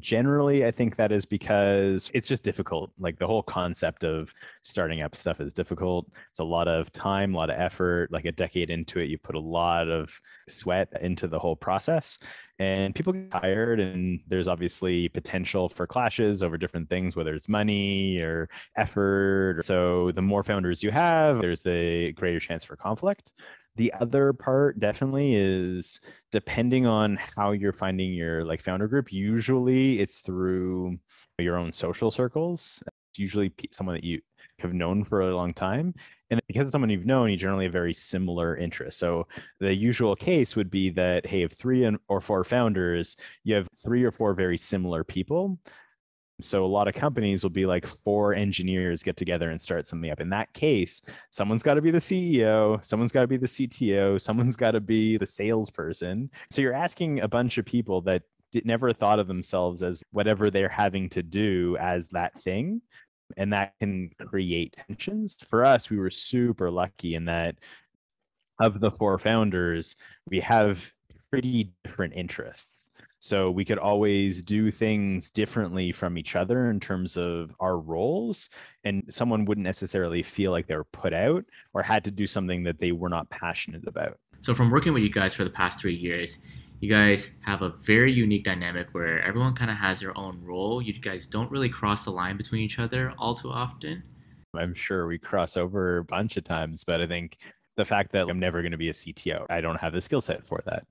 generally 0.00 0.64
i 0.64 0.70
think 0.70 0.96
that 0.96 1.12
is 1.12 1.26
because 1.26 2.10
it's 2.14 2.26
just 2.26 2.44
difficult. 2.44 2.90
Like 2.98 3.18
the 3.18 3.26
whole 3.26 3.42
concept 3.42 4.04
of 4.04 4.32
starting 4.62 5.02
up 5.02 5.14
stuff 5.16 5.40
is 5.40 5.52
difficult. 5.52 6.10
It's 6.30 6.40
a 6.40 6.44
lot 6.44 6.68
of 6.68 6.92
time 6.92 7.34
a 7.34 7.36
lot 7.38 7.50
of 7.50 7.58
effort. 7.58 8.10
Like 8.10 8.24
a 8.24 8.32
decade 8.32 8.70
into 8.70 9.00
it 9.00 9.10
you 9.10 9.18
put 9.18 9.34
a 9.34 9.40
lot 9.40 9.88
of 9.88 10.18
sweat 10.48 10.88
into 11.00 11.28
the 11.28 11.38
whole 11.38 11.56
process 11.56 12.18
and 12.58 12.94
people 12.94 13.12
get 13.12 13.30
tired 13.30 13.80
and 13.80 14.20
there's 14.28 14.48
obviously 14.48 15.08
potential 15.08 15.68
for 15.68 15.86
clashes 15.86 16.42
over 16.42 16.56
different 16.56 16.88
things 16.88 17.16
whether 17.16 17.34
it's 17.34 17.48
money 17.48 18.18
or 18.18 18.48
effort. 18.76 19.60
So 19.62 20.12
the 20.12 20.22
more 20.22 20.42
founders 20.42 20.82
you 20.82 20.90
have 20.90 21.40
there's 21.40 21.62
the 21.62 22.12
greater 22.12 22.40
chance 22.40 22.64
for 22.64 22.76
conflict 22.76 23.32
the 23.76 23.92
other 24.00 24.32
part 24.32 24.80
definitely 24.80 25.34
is 25.34 26.00
depending 26.30 26.86
on 26.86 27.16
how 27.36 27.52
you're 27.52 27.72
finding 27.72 28.12
your 28.12 28.44
like 28.44 28.60
founder 28.60 28.88
group. 28.88 29.12
Usually 29.12 30.00
it's 30.00 30.20
through 30.20 30.98
your 31.38 31.56
own 31.56 31.72
social 31.72 32.10
circles. 32.10 32.82
It's 33.10 33.18
usually 33.18 33.52
someone 33.70 33.96
that 33.96 34.04
you 34.04 34.20
have 34.58 34.74
known 34.74 35.04
for 35.04 35.22
a 35.22 35.36
long 35.36 35.54
time. 35.54 35.94
And 36.30 36.40
because 36.46 36.66
it's 36.66 36.72
someone 36.72 36.90
you've 36.90 37.04
known, 37.04 37.30
you 37.30 37.36
generally 37.36 37.64
have 37.66 37.72
very 37.72 37.92
similar 37.92 38.56
interests. 38.56 38.98
So 38.98 39.26
the 39.60 39.74
usual 39.74 40.16
case 40.16 40.56
would 40.56 40.70
be 40.70 40.88
that, 40.90 41.26
hey, 41.26 41.42
if 41.42 41.52
three 41.52 41.90
or 42.08 42.20
four 42.20 42.44
founders, 42.44 43.16
you 43.44 43.54
have 43.54 43.68
three 43.82 44.02
or 44.04 44.10
four 44.10 44.32
very 44.32 44.56
similar 44.56 45.04
people 45.04 45.58
so 46.42 46.64
a 46.64 46.66
lot 46.66 46.88
of 46.88 46.94
companies 46.94 47.42
will 47.42 47.50
be 47.50 47.66
like 47.66 47.86
four 47.86 48.34
engineers 48.34 49.02
get 49.02 49.16
together 49.16 49.50
and 49.50 49.60
start 49.60 49.86
something 49.86 50.10
up. 50.10 50.20
In 50.20 50.30
that 50.30 50.52
case, 50.52 51.02
someone's 51.30 51.62
got 51.62 51.74
to 51.74 51.82
be 51.82 51.90
the 51.90 51.98
CEO, 51.98 52.84
someone's 52.84 53.12
got 53.12 53.22
to 53.22 53.26
be 53.26 53.36
the 53.36 53.46
CTO, 53.46 54.20
someone's 54.20 54.56
got 54.56 54.72
to 54.72 54.80
be 54.80 55.16
the 55.16 55.26
salesperson. 55.26 56.30
So 56.50 56.62
you're 56.62 56.74
asking 56.74 57.20
a 57.20 57.28
bunch 57.28 57.58
of 57.58 57.64
people 57.64 58.00
that 58.02 58.22
never 58.64 58.90
thought 58.92 59.18
of 59.18 59.28
themselves 59.28 59.82
as 59.82 60.02
whatever 60.12 60.50
they're 60.50 60.68
having 60.68 61.08
to 61.10 61.22
do 61.22 61.76
as 61.80 62.08
that 62.08 62.40
thing. 62.42 62.82
And 63.38 63.52
that 63.54 63.72
can 63.80 64.10
create 64.18 64.76
tensions. 64.86 65.38
For 65.48 65.64
us, 65.64 65.88
we 65.88 65.96
were 65.96 66.10
super 66.10 66.70
lucky 66.70 67.14
in 67.14 67.24
that 67.24 67.56
of 68.60 68.80
the 68.80 68.90
four 68.90 69.18
founders, 69.18 69.96
we 70.28 70.40
have 70.40 70.92
pretty 71.30 71.72
different 71.84 72.14
interests. 72.14 72.81
So 73.24 73.52
we 73.52 73.64
could 73.64 73.78
always 73.78 74.42
do 74.42 74.72
things 74.72 75.30
differently 75.30 75.92
from 75.92 76.18
each 76.18 76.34
other 76.34 76.70
in 76.70 76.80
terms 76.80 77.16
of 77.16 77.54
our 77.60 77.78
roles. 77.78 78.50
And 78.82 79.04
someone 79.10 79.44
wouldn't 79.44 79.64
necessarily 79.64 80.24
feel 80.24 80.50
like 80.50 80.66
they 80.66 80.74
were 80.74 80.82
put 80.82 81.14
out 81.14 81.44
or 81.72 81.84
had 81.84 82.02
to 82.02 82.10
do 82.10 82.26
something 82.26 82.64
that 82.64 82.80
they 82.80 82.90
were 82.90 83.08
not 83.08 83.30
passionate 83.30 83.86
about. 83.86 84.18
So, 84.40 84.56
from 84.56 84.72
working 84.72 84.92
with 84.92 85.04
you 85.04 85.08
guys 85.08 85.34
for 85.34 85.44
the 85.44 85.50
past 85.50 85.78
three 85.78 85.94
years, 85.94 86.38
you 86.80 86.90
guys 86.90 87.28
have 87.42 87.62
a 87.62 87.68
very 87.68 88.12
unique 88.12 88.42
dynamic 88.42 88.88
where 88.90 89.22
everyone 89.22 89.54
kind 89.54 89.70
of 89.70 89.76
has 89.76 90.00
their 90.00 90.18
own 90.18 90.42
role. 90.42 90.82
You 90.82 90.92
guys 90.92 91.28
don't 91.28 91.48
really 91.48 91.68
cross 91.68 92.04
the 92.04 92.10
line 92.10 92.36
between 92.36 92.62
each 92.62 92.80
other 92.80 93.14
all 93.18 93.36
too 93.36 93.52
often. 93.52 94.02
I'm 94.52 94.74
sure 94.74 95.06
we 95.06 95.18
cross 95.18 95.56
over 95.56 95.98
a 95.98 96.04
bunch 96.04 96.36
of 96.36 96.42
times, 96.42 96.82
but 96.82 97.00
I 97.00 97.06
think 97.06 97.38
the 97.76 97.84
fact 97.84 98.10
that 98.12 98.28
I'm 98.28 98.40
never 98.40 98.62
going 98.62 98.72
to 98.72 98.78
be 98.78 98.88
a 98.88 98.92
CTO, 98.92 99.46
I 99.48 99.60
don't 99.60 99.80
have 99.80 99.92
the 99.92 100.02
skill 100.02 100.20
set 100.20 100.44
for 100.44 100.60
that. 100.66 100.84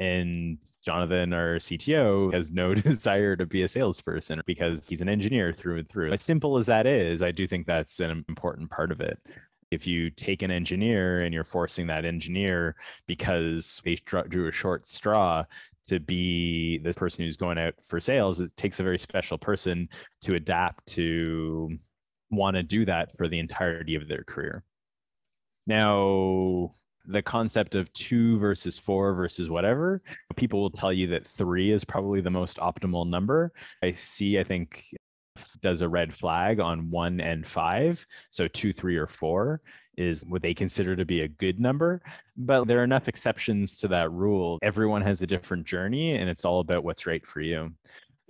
And 0.00 0.58
Jonathan, 0.84 1.32
our 1.32 1.56
CTO, 1.56 2.32
has 2.32 2.50
no 2.50 2.74
desire 2.74 3.36
to 3.36 3.46
be 3.46 3.62
a 3.62 3.68
salesperson 3.68 4.40
because 4.46 4.86
he's 4.86 5.00
an 5.00 5.08
engineer 5.08 5.52
through 5.52 5.78
and 5.78 5.88
through. 5.88 6.12
As 6.12 6.22
simple 6.22 6.56
as 6.56 6.66
that 6.66 6.86
is, 6.86 7.22
I 7.22 7.30
do 7.30 7.46
think 7.46 7.66
that's 7.66 8.00
an 8.00 8.24
important 8.28 8.70
part 8.70 8.92
of 8.92 9.00
it. 9.00 9.18
If 9.70 9.86
you 9.86 10.08
take 10.08 10.42
an 10.42 10.50
engineer 10.50 11.22
and 11.22 11.34
you're 11.34 11.44
forcing 11.44 11.86
that 11.88 12.06
engineer 12.06 12.74
because 13.06 13.82
they 13.84 13.96
drew 14.28 14.48
a 14.48 14.52
short 14.52 14.86
straw 14.86 15.44
to 15.88 16.00
be 16.00 16.78
this 16.78 16.96
person 16.96 17.24
who's 17.24 17.36
going 17.36 17.58
out 17.58 17.74
for 17.86 18.00
sales, 18.00 18.40
it 18.40 18.56
takes 18.56 18.80
a 18.80 18.82
very 18.82 18.98
special 18.98 19.36
person 19.36 19.88
to 20.22 20.36
adapt 20.36 20.86
to 20.86 21.78
want 22.30 22.56
to 22.56 22.62
do 22.62 22.84
that 22.86 23.14
for 23.16 23.28
the 23.28 23.38
entirety 23.38 23.94
of 23.94 24.08
their 24.08 24.24
career. 24.24 24.64
Now, 25.66 26.72
the 27.06 27.22
concept 27.22 27.74
of 27.74 27.92
two 27.92 28.38
versus 28.38 28.78
four 28.78 29.14
versus 29.14 29.48
whatever, 29.48 30.02
people 30.36 30.60
will 30.60 30.70
tell 30.70 30.92
you 30.92 31.06
that 31.08 31.26
three 31.26 31.72
is 31.72 31.84
probably 31.84 32.20
the 32.20 32.30
most 32.30 32.58
optimal 32.58 33.08
number. 33.08 33.52
YC, 33.82 34.38
I 34.38 34.44
think, 34.44 34.84
does 35.62 35.80
a 35.80 35.88
red 35.88 36.14
flag 36.14 36.60
on 36.60 36.90
one 36.90 37.20
and 37.20 37.46
five. 37.46 38.04
So 38.30 38.48
two, 38.48 38.72
three, 38.72 38.96
or 38.96 39.06
four 39.06 39.60
is 39.96 40.24
what 40.28 40.42
they 40.42 40.54
consider 40.54 40.94
to 40.96 41.04
be 41.04 41.22
a 41.22 41.28
good 41.28 41.58
number. 41.58 42.02
But 42.36 42.66
there 42.66 42.80
are 42.80 42.84
enough 42.84 43.08
exceptions 43.08 43.78
to 43.78 43.88
that 43.88 44.12
rule. 44.12 44.58
Everyone 44.62 45.02
has 45.02 45.22
a 45.22 45.26
different 45.26 45.66
journey, 45.66 46.16
and 46.16 46.28
it's 46.28 46.44
all 46.44 46.60
about 46.60 46.84
what's 46.84 47.06
right 47.06 47.26
for 47.26 47.40
you. 47.40 47.72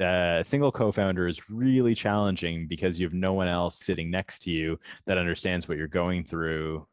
A 0.00 0.42
single 0.44 0.70
co 0.70 0.92
founder 0.92 1.26
is 1.26 1.50
really 1.50 1.94
challenging 1.94 2.68
because 2.68 3.00
you 3.00 3.06
have 3.06 3.14
no 3.14 3.32
one 3.32 3.48
else 3.48 3.80
sitting 3.80 4.10
next 4.10 4.40
to 4.40 4.50
you 4.50 4.78
that 5.06 5.18
understands 5.18 5.68
what 5.68 5.76
you're 5.76 5.88
going 5.88 6.24
through 6.24 6.86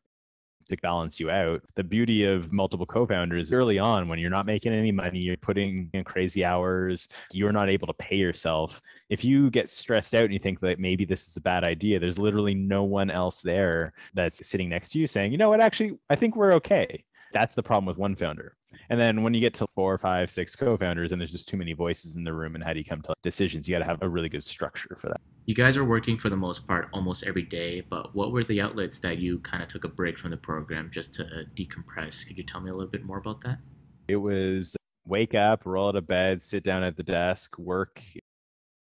to 0.67 0.77
balance 0.77 1.19
you 1.19 1.29
out. 1.29 1.62
The 1.75 1.84
beauty 1.84 2.24
of 2.24 2.51
multiple 2.51 2.86
co-founders 2.86 3.53
early 3.53 3.79
on 3.79 4.07
when 4.07 4.19
you're 4.19 4.29
not 4.29 4.45
making 4.45 4.74
any 4.74 4.91
money, 4.91 5.19
you're 5.19 5.38
putting 5.38 5.89
in 5.93 6.03
crazy 6.03 6.43
hours, 6.43 7.07
you're 7.31 7.51
not 7.51 7.69
able 7.69 7.88
to 7.88 7.93
pay 7.93 8.15
yourself. 8.15 8.81
If 9.10 9.24
you 9.24 9.50
get 9.50 9.69
stressed 9.69 10.15
out 10.15 10.25
and 10.25 10.34
you 10.34 10.39
think 10.39 10.60
that 10.62 10.79
maybe 10.79 11.05
this 11.05 11.27
is 11.27 11.38
a 11.38 11.41
bad 11.41 11.63
idea, 11.63 12.00
there's 12.00 12.19
literally 12.19 12.55
no 12.55 12.84
one 12.84 13.10
else 13.10 13.41
there 13.41 13.93
that's 14.13 14.48
sitting 14.48 14.69
next 14.69 14.89
to 14.89 15.00
you 15.00 15.07
saying, 15.07 15.31
"You 15.31 15.38
know 15.38 15.50
what? 15.50 15.62
Actually, 15.62 15.98
I 16.10 16.15
think 16.15 16.36
we're 16.36 16.53
okay." 16.53 17.03
That's 17.34 17.55
the 17.55 17.63
problem 17.63 17.86
with 17.86 17.98
one 17.98 18.15
founder. 18.15 18.55
And 18.89 19.00
then 19.00 19.24
when 19.24 19.34
you 19.34 19.41
get 19.41 19.53
to 19.55 19.67
four, 19.75 19.98
five, 19.98 20.29
six 20.31 20.55
co-founders, 20.55 21.12
and 21.12 21.19
there's 21.19 21.31
just 21.31 21.48
too 21.48 21.57
many 21.57 21.74
voices 21.74 22.15
in 22.15 22.24
the 22.24 22.34
room, 22.34 22.55
and 22.55 22.63
how 22.63 22.74
do 22.74 22.79
you 22.79 22.86
come 22.86 23.01
to 23.03 23.13
decisions? 23.24 23.67
You 23.67 23.75
got 23.75 23.79
to 23.79 23.86
have 23.86 24.01
a 24.01 24.10
really 24.10 24.29
good 24.29 24.43
structure 24.43 24.98
for 25.00 25.10
that. 25.10 25.22
You 25.47 25.53
guys 25.53 25.77
are 25.77 25.85
working 25.85 26.17
for 26.17 26.29
the 26.29 26.35
most 26.35 26.65
part 26.65 26.89
almost 26.91 27.23
every 27.23 27.43
day, 27.43 27.81
but 27.81 28.15
what 28.15 28.31
were 28.31 28.41
the 28.41 28.61
outlets 28.61 28.99
that 29.01 29.19
you 29.19 29.37
kind 29.39 29.61
of 29.61 29.69
took 29.69 29.83
a 29.83 29.87
break 29.87 30.17
from 30.17 30.31
the 30.31 30.37
program 30.37 30.89
just 30.91 31.13
to 31.15 31.23
uh, 31.23 31.43
decompress? 31.53 32.25
Could 32.25 32.39
you 32.39 32.43
tell 32.43 32.61
me 32.61 32.71
a 32.71 32.73
little 32.73 32.89
bit 32.89 33.05
more 33.05 33.19
about 33.19 33.41
that? 33.41 33.59
It 34.07 34.15
was 34.15 34.75
wake 35.05 35.35
up, 35.35 35.67
roll 35.67 35.89
out 35.89 35.97
of 35.97 36.07
bed, 36.07 36.41
sit 36.41 36.63
down 36.63 36.83
at 36.83 36.97
the 36.97 37.03
desk, 37.03 37.59
work, 37.59 38.01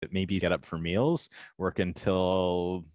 maybe 0.10 0.40
get 0.40 0.54
up 0.54 0.66
for 0.66 0.78
meals, 0.78 1.30
work 1.58 1.80
until 1.80 2.86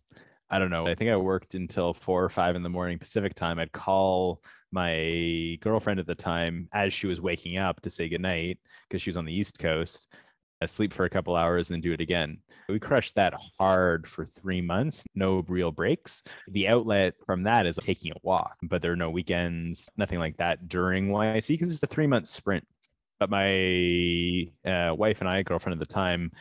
I 0.48 0.58
don't 0.58 0.70
know. 0.70 0.86
I 0.86 0.94
think 0.94 1.10
I 1.10 1.16
worked 1.16 1.54
until 1.54 1.92
four 1.92 2.24
or 2.24 2.30
five 2.30 2.56
in 2.56 2.62
the 2.62 2.70
morning 2.70 2.98
Pacific 2.98 3.34
time. 3.34 3.58
I'd 3.58 3.72
call 3.72 4.42
my 4.70 5.58
girlfriend 5.60 6.00
at 6.00 6.06
the 6.06 6.14
time 6.14 6.70
as 6.72 6.94
she 6.94 7.06
was 7.06 7.20
waking 7.20 7.58
up 7.58 7.82
to 7.82 7.90
say 7.90 8.08
goodnight 8.08 8.60
because 8.88 9.02
she 9.02 9.10
was 9.10 9.18
on 9.18 9.26
the 9.26 9.34
East 9.34 9.58
Coast 9.58 10.08
sleep 10.66 10.92
for 10.92 11.04
a 11.04 11.10
couple 11.10 11.36
hours 11.36 11.70
and 11.70 11.76
then 11.76 11.80
do 11.80 11.92
it 11.92 12.00
again. 12.00 12.38
We 12.68 12.78
crushed 12.78 13.14
that 13.16 13.34
hard 13.58 14.08
for 14.08 14.24
three 14.24 14.60
months, 14.60 15.04
no 15.14 15.44
real 15.48 15.72
breaks. 15.72 16.22
The 16.48 16.68
outlet 16.68 17.14
from 17.26 17.42
that 17.44 17.66
is 17.66 17.76
taking 17.76 18.12
a 18.12 18.16
walk, 18.22 18.56
but 18.62 18.82
there 18.82 18.92
are 18.92 18.96
no 18.96 19.10
weekends, 19.10 19.88
nothing 19.96 20.18
like 20.18 20.36
that 20.38 20.68
during 20.68 21.08
YC 21.08 21.48
because 21.48 21.72
it's 21.72 21.82
a 21.82 21.86
three 21.86 22.06
month 22.06 22.28
sprint. 22.28 22.66
But 23.18 23.30
my 23.30 24.48
uh, 24.64 24.94
wife 24.94 25.20
and 25.20 25.28
I, 25.28 25.42
girlfriend 25.42 25.80
at 25.80 25.86
the 25.86 25.92
time, 25.92 26.32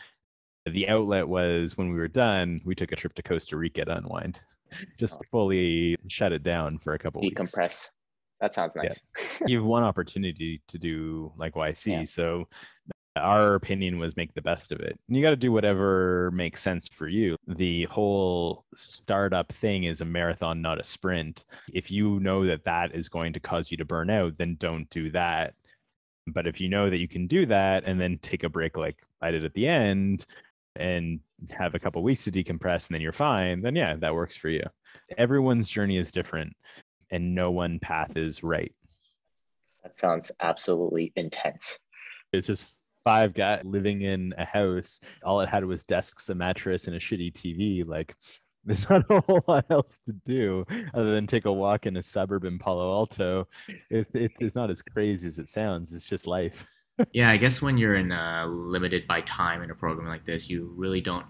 the 0.65 0.87
outlet 0.87 1.27
was 1.27 1.77
when 1.77 1.91
we 1.91 1.97
were 1.97 2.07
done, 2.07 2.61
we 2.65 2.75
took 2.75 2.91
a 2.91 2.95
trip 2.95 3.13
to 3.15 3.23
Costa 3.23 3.57
Rica 3.57 3.85
to 3.85 3.97
unwind, 3.97 4.41
just 4.99 5.23
fully 5.31 5.97
shut 6.07 6.31
it 6.31 6.43
down 6.43 6.77
for 6.77 6.93
a 6.93 6.99
couple 6.99 7.21
weeks. 7.21 7.41
Decompress. 7.41 7.59
weeks. 7.59 7.91
That 8.41 8.55
sounds 8.55 8.73
nice. 8.75 9.01
Yeah. 9.41 9.47
you 9.47 9.57
have 9.57 9.65
one 9.65 9.83
opportunity 9.83 10.61
to 10.67 10.77
do 10.77 11.31
like 11.37 11.53
YC. 11.53 11.87
Yeah. 11.87 12.05
So 12.05 12.47
our 13.15 13.55
opinion 13.55 13.99
was 13.99 14.15
make 14.15 14.33
the 14.33 14.41
best 14.41 14.71
of 14.71 14.79
it. 14.79 14.97
And 15.07 15.17
you 15.17 15.23
got 15.23 15.31
to 15.31 15.35
do 15.35 15.51
whatever 15.51 16.31
makes 16.31 16.61
sense 16.61 16.87
for 16.87 17.07
you. 17.07 17.35
The 17.47 17.85
whole 17.85 18.65
startup 18.75 19.51
thing 19.51 19.83
is 19.83 20.01
a 20.01 20.05
marathon, 20.05 20.61
not 20.61 20.79
a 20.79 20.83
sprint. 20.83 21.45
If 21.73 21.91
you 21.91 22.19
know 22.19 22.45
that 22.47 22.63
that 22.65 22.95
is 22.95 23.09
going 23.09 23.33
to 23.33 23.39
cause 23.39 23.69
you 23.69 23.77
to 23.77 23.85
burn 23.85 24.09
out, 24.09 24.37
then 24.37 24.55
don't 24.59 24.89
do 24.89 25.11
that. 25.11 25.55
But 26.27 26.47
if 26.47 26.61
you 26.61 26.69
know 26.69 26.89
that 26.89 26.99
you 26.99 27.07
can 27.07 27.27
do 27.27 27.45
that 27.47 27.83
and 27.85 27.99
then 27.99 28.17
take 28.19 28.43
a 28.43 28.49
break 28.49 28.77
like 28.77 28.97
I 29.21 29.31
did 29.31 29.43
at 29.43 29.53
the 29.53 29.67
end 29.67 30.25
and 30.77 31.19
have 31.49 31.75
a 31.75 31.79
couple 31.79 32.01
weeks 32.03 32.23
to 32.25 32.31
decompress 32.31 32.87
and 32.87 32.95
then 32.95 33.01
you're 33.01 33.11
fine, 33.11 33.61
then 33.61 33.75
yeah, 33.75 33.95
that 33.97 34.15
works 34.15 34.37
for 34.37 34.49
you. 34.49 34.63
Everyone's 35.17 35.67
journey 35.67 35.97
is 35.97 36.11
different 36.11 36.55
and 37.09 37.35
no 37.35 37.51
one 37.51 37.79
path 37.79 38.15
is 38.15 38.41
right. 38.43 38.73
That 39.83 39.97
sounds 39.97 40.31
absolutely 40.39 41.11
intense. 41.15 41.77
It's 42.31 42.47
just 42.47 42.67
five 43.03 43.33
guys 43.33 43.61
living 43.63 44.01
in 44.01 44.33
a 44.37 44.45
house. 44.45 44.99
All 45.23 45.41
it 45.41 45.49
had 45.49 45.65
was 45.65 45.83
desks, 45.83 46.29
a 46.29 46.35
mattress, 46.35 46.87
and 46.87 46.95
a 46.95 46.99
shitty 46.99 47.33
TV. 47.33 47.85
Like, 47.85 48.15
there's 48.65 48.89
not 48.89 49.03
a 49.09 49.21
whole 49.21 49.41
lot 49.47 49.65
else 49.69 49.99
to 50.05 50.13
do 50.25 50.65
other 50.93 51.11
than 51.15 51.25
take 51.25 51.45
a 51.45 51.51
walk 51.51 51.87
in 51.87 51.97
a 51.97 52.03
suburb 52.03 52.45
in 52.45 52.59
Palo 52.59 52.93
Alto. 52.93 53.47
It, 53.89 54.07
it, 54.13 54.31
it's 54.39 54.55
not 54.55 54.69
as 54.69 54.81
crazy 54.81 55.27
as 55.27 55.39
it 55.39 55.49
sounds. 55.49 55.93
It's 55.93 56.07
just 56.07 56.27
life. 56.27 56.65
yeah, 57.13 57.29
I 57.29 57.37
guess 57.37 57.61
when 57.61 57.77
you're 57.77 57.95
in 57.95 58.11
uh, 58.11 58.45
limited 58.47 59.07
by 59.07 59.21
time 59.21 59.63
in 59.63 59.71
a 59.71 59.75
program 59.75 60.07
like 60.07 60.25
this, 60.25 60.49
you 60.49 60.71
really 60.75 61.01
don't. 61.01 61.25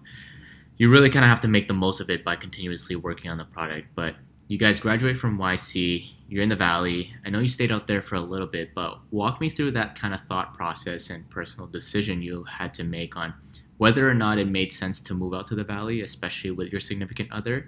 You 0.77 0.89
really 0.89 1.09
kind 1.09 1.23
of 1.23 1.29
have 1.29 1.39
to 1.41 1.47
make 1.47 1.67
the 1.67 1.73
most 1.73 2.01
of 2.01 2.09
it 2.09 2.25
by 2.25 2.35
continuously 2.35 2.95
working 2.95 3.29
on 3.29 3.37
the 3.37 3.45
product. 3.45 3.87
But 3.95 4.15
you 4.47 4.57
guys 4.57 4.79
graduate 4.79 5.17
from 5.17 5.37
YC 5.37 6.09
you're 6.31 6.43
in 6.43 6.49
the 6.49 6.55
valley. 6.55 7.13
I 7.25 7.29
know 7.29 7.39
you 7.39 7.47
stayed 7.47 7.73
out 7.73 7.87
there 7.87 8.01
for 8.01 8.15
a 8.15 8.21
little 8.21 8.47
bit, 8.47 8.73
but 8.73 8.99
walk 9.11 9.41
me 9.41 9.49
through 9.49 9.71
that 9.71 9.99
kind 9.99 10.13
of 10.13 10.21
thought 10.21 10.53
process 10.53 11.09
and 11.09 11.29
personal 11.29 11.67
decision 11.67 12.21
you 12.21 12.45
had 12.45 12.73
to 12.75 12.85
make 12.85 13.17
on 13.17 13.33
whether 13.79 14.09
or 14.09 14.13
not 14.13 14.37
it 14.37 14.47
made 14.47 14.71
sense 14.71 15.01
to 15.01 15.13
move 15.13 15.33
out 15.33 15.45
to 15.47 15.55
the 15.55 15.63
valley, 15.65 15.99
especially 15.99 16.51
with 16.51 16.69
your 16.69 16.79
significant 16.79 17.29
other. 17.33 17.67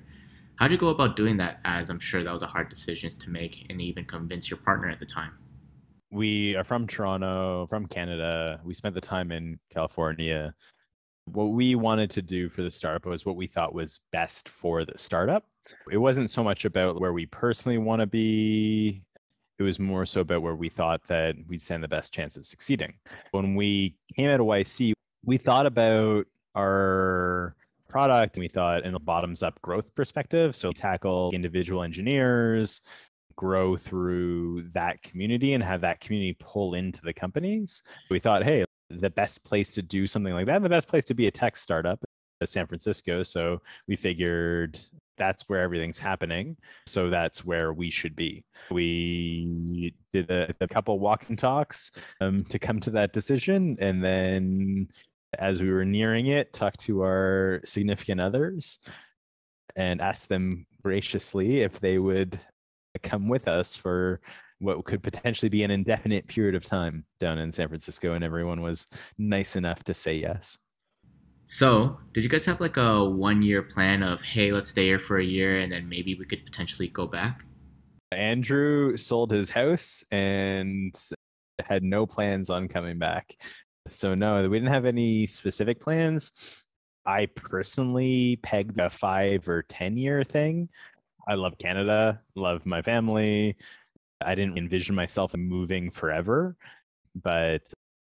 How'd 0.55 0.71
you 0.71 0.77
go 0.77 0.87
about 0.87 1.17
doing 1.17 1.35
that? 1.37 1.59
As 1.65 1.89
I'm 1.89 1.99
sure 1.99 2.23
that 2.23 2.31
was 2.31 2.41
a 2.41 2.47
hard 2.47 2.69
decision 2.69 3.09
to 3.09 3.29
make 3.29 3.65
and 3.69 3.81
even 3.81 4.05
convince 4.05 4.49
your 4.49 4.59
partner 4.59 4.87
at 4.87 4.99
the 4.99 5.05
time. 5.05 5.33
We 6.09 6.55
are 6.55 6.63
from 6.63 6.87
Toronto, 6.87 7.67
from 7.67 7.85
Canada. 7.87 8.61
We 8.63 8.73
spent 8.73 8.95
the 8.95 9.01
time 9.01 9.33
in 9.33 9.59
California. 9.73 10.55
What 11.25 11.47
we 11.47 11.75
wanted 11.75 12.11
to 12.11 12.21
do 12.21 12.47
for 12.47 12.61
the 12.61 12.71
startup 12.71 13.05
was 13.07 13.25
what 13.25 13.35
we 13.35 13.47
thought 13.47 13.73
was 13.73 13.99
best 14.13 14.47
for 14.47 14.85
the 14.85 14.97
startup 14.97 15.43
it 15.91 15.97
wasn't 15.97 16.29
so 16.29 16.43
much 16.43 16.65
about 16.65 16.99
where 16.99 17.13
we 17.13 17.25
personally 17.25 17.77
want 17.77 18.01
to 18.01 18.05
be. 18.05 19.01
It 19.59 19.63
was 19.63 19.79
more 19.79 20.05
so 20.05 20.21
about 20.21 20.41
where 20.41 20.55
we 20.55 20.69
thought 20.69 21.01
that 21.07 21.35
we'd 21.47 21.61
stand 21.61 21.83
the 21.83 21.87
best 21.87 22.13
chance 22.13 22.37
of 22.37 22.45
succeeding. 22.45 22.93
When 23.31 23.55
we 23.55 23.95
came 24.15 24.29
out 24.29 24.39
of 24.39 24.47
YC, 24.47 24.93
we 25.23 25.37
thought 25.37 25.65
about 25.65 26.25
our 26.55 27.55
product 27.87 28.37
and 28.37 28.41
we 28.41 28.47
thought 28.47 28.83
in 28.83 28.95
a 28.95 28.99
bottoms 28.99 29.43
up 29.43 29.61
growth 29.61 29.93
perspective. 29.95 30.55
So 30.55 30.71
tackle 30.71 31.31
individual 31.33 31.83
engineers, 31.83 32.81
grow 33.35 33.77
through 33.77 34.69
that 34.73 35.01
community 35.03 35.53
and 35.53 35.63
have 35.63 35.81
that 35.81 35.99
community 35.99 36.35
pull 36.39 36.73
into 36.73 37.01
the 37.01 37.13
companies. 37.13 37.83
We 38.09 38.19
thought, 38.19 38.43
hey, 38.43 38.65
the 38.89 39.09
best 39.09 39.43
place 39.43 39.73
to 39.75 39.81
do 39.81 40.07
something 40.07 40.33
like 40.33 40.47
that, 40.47 40.61
the 40.61 40.69
best 40.69 40.87
place 40.87 41.05
to 41.05 41.13
be 41.13 41.27
a 41.27 41.31
tech 41.31 41.57
startup 41.57 42.03
is 42.41 42.51
San 42.51 42.67
Francisco. 42.67 43.23
So 43.23 43.61
we 43.87 43.95
figured 43.95 44.79
that's 45.17 45.43
where 45.47 45.61
everything's 45.61 45.99
happening. 45.99 46.57
So 46.87 47.09
that's 47.09 47.45
where 47.45 47.73
we 47.73 47.89
should 47.89 48.15
be. 48.15 48.43
We 48.71 49.93
did 50.11 50.29
a, 50.31 50.53
a 50.61 50.67
couple 50.67 50.99
walking 50.99 51.35
talks 51.35 51.91
um, 52.21 52.43
to 52.45 52.59
come 52.59 52.79
to 52.81 52.89
that 52.91 53.13
decision. 53.13 53.77
And 53.79 54.03
then 54.03 54.87
as 55.39 55.61
we 55.61 55.71
were 55.71 55.85
nearing 55.85 56.27
it, 56.27 56.53
talked 56.53 56.79
to 56.81 57.01
our 57.01 57.61
significant 57.65 58.21
others 58.21 58.79
and 59.75 60.01
asked 60.01 60.29
them 60.29 60.65
graciously 60.83 61.61
if 61.61 61.79
they 61.79 61.97
would 61.97 62.39
come 63.01 63.27
with 63.27 63.47
us 63.47 63.75
for 63.75 64.21
what 64.59 64.83
could 64.85 65.03
potentially 65.03 65.49
be 65.49 65.63
an 65.63 65.71
indefinite 65.71 66.27
period 66.27 66.55
of 66.55 66.63
time 66.63 67.05
down 67.19 67.39
in 67.39 67.51
San 67.51 67.67
Francisco. 67.67 68.13
And 68.13 68.23
everyone 68.23 68.61
was 68.61 68.87
nice 69.17 69.55
enough 69.55 69.83
to 69.85 69.93
say 69.93 70.15
yes. 70.15 70.57
So, 71.45 71.99
did 72.13 72.23
you 72.23 72.29
guys 72.29 72.45
have 72.45 72.61
like 72.61 72.77
a 72.77 73.03
one 73.03 73.41
year 73.41 73.61
plan 73.61 74.01
of, 74.01 74.21
hey, 74.21 74.51
let's 74.51 74.69
stay 74.69 74.85
here 74.85 74.99
for 74.99 75.19
a 75.19 75.25
year 75.25 75.59
and 75.59 75.71
then 75.71 75.89
maybe 75.89 76.15
we 76.15 76.25
could 76.25 76.45
potentially 76.45 76.87
go 76.87 77.05
back? 77.05 77.43
Andrew 78.11 78.95
sold 78.95 79.31
his 79.31 79.49
house 79.49 80.03
and 80.11 80.95
had 81.59 81.83
no 81.83 82.05
plans 82.05 82.49
on 82.49 82.67
coming 82.67 82.97
back. 82.97 83.35
So, 83.89 84.15
no, 84.15 84.47
we 84.47 84.57
didn't 84.57 84.73
have 84.73 84.85
any 84.85 85.27
specific 85.27 85.81
plans. 85.81 86.31
I 87.05 87.25
personally 87.25 88.39
pegged 88.41 88.79
a 88.79 88.89
five 88.89 89.47
or 89.49 89.63
10 89.63 89.97
year 89.97 90.23
thing. 90.23 90.69
I 91.27 91.35
love 91.35 91.57
Canada, 91.57 92.21
love 92.35 92.65
my 92.65 92.81
family. 92.81 93.57
I 94.25 94.35
didn't 94.35 94.57
envision 94.57 94.95
myself 94.95 95.35
moving 95.35 95.91
forever, 95.91 96.55
but 97.21 97.61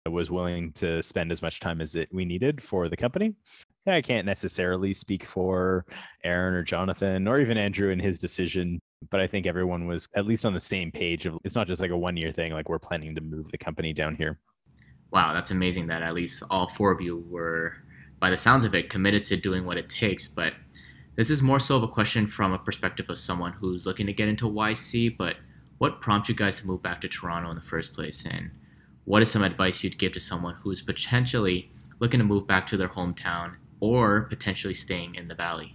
was 0.09 0.31
willing 0.31 0.73
to 0.73 1.03
spend 1.03 1.31
as 1.31 1.43
much 1.43 1.61
time 1.61 1.81
as 1.81 1.95
it 1.95 2.09
we 2.13 2.25
needed 2.25 2.63
for 2.63 2.89
the 2.89 2.97
company. 2.97 3.35
I 3.87 4.01
can't 4.01 4.27
necessarily 4.27 4.93
speak 4.93 5.25
for 5.25 5.85
Aaron 6.25 6.55
or 6.55 6.63
Jonathan 6.63 7.27
or 7.27 7.41
even 7.41 7.59
Andrew 7.59 7.91
in 7.91 7.99
his 7.99 8.19
decision, 8.19 8.81
but 9.11 9.21
I 9.21 9.27
think 9.27 9.47
everyone 9.47 9.87
was 9.87 10.07
at 10.15 10.27
least 10.27 10.45
on 10.45 10.55
the 10.55 10.61
same 10.61 10.93
page 10.93 11.27
of 11.27 11.39
it's 11.45 11.57
not 11.57 11.67
just 11.67 11.83
like 11.83 11.91
a 11.91 11.97
one 11.97 12.17
year 12.17 12.33
thing, 12.33 12.53
like 12.53 12.69
we're 12.69 12.79
planning 12.79 13.15
to 13.15 13.21
move 13.21 13.51
the 13.51 13.59
company 13.59 13.93
down 13.93 14.15
here. 14.15 14.39
Wow, 15.11 15.35
that's 15.35 15.51
amazing 15.51 15.89
that 15.89 16.03
at 16.03 16.15
least 16.15 16.43
all 16.51 16.69
four 16.69 16.93
of 16.93 17.01
you 17.01 17.25
were, 17.29 17.77
by 18.21 18.31
the 18.31 18.37
sounds 18.37 18.65
of 18.65 18.75
it, 18.75 18.91
committed 18.91 19.25
to 19.25 19.37
doing 19.37 19.65
what 19.65 19.77
it 19.77 19.89
takes. 19.89 20.29
But 20.29 20.53
this 21.17 21.31
is 21.31 21.43
more 21.43 21.59
so 21.59 21.77
of 21.77 21.83
a 21.83 21.89
question 21.89 22.27
from 22.27 22.53
a 22.53 22.59
perspective 22.59 23.11
of 23.11 23.19
someone 23.19 23.53
who's 23.53 23.87
looking 23.87 24.07
to 24.07 24.13
get 24.13 24.29
into 24.29 24.49
YC, 24.49 25.17
but 25.17 25.37
what 25.79 26.01
prompted 26.01 26.33
you 26.33 26.37
guys 26.37 26.61
to 26.61 26.67
move 26.67 26.83
back 26.83 27.01
to 27.01 27.09
Toronto 27.09 27.51
in 27.51 27.57
the 27.57 27.63
first 27.63 27.93
place? 27.93 28.25
And 28.25 28.51
what 29.05 29.23
is 29.23 29.31
some 29.31 29.43
advice 29.43 29.83
you'd 29.83 29.99
give 29.99 30.13
to 30.13 30.21
someone 30.21 30.57
who's 30.63 30.83
potentially 30.83 31.71
looking 31.99 32.19
to 32.19 32.25
move 32.25 32.47
back 32.47 32.67
to 32.69 32.77
their 32.77 32.89
hometown 32.89 33.55
or 33.81 34.23
potentially 34.23 34.75
staying 34.75 35.15
in 35.15 35.29
the 35.29 35.35
valley? 35.35 35.75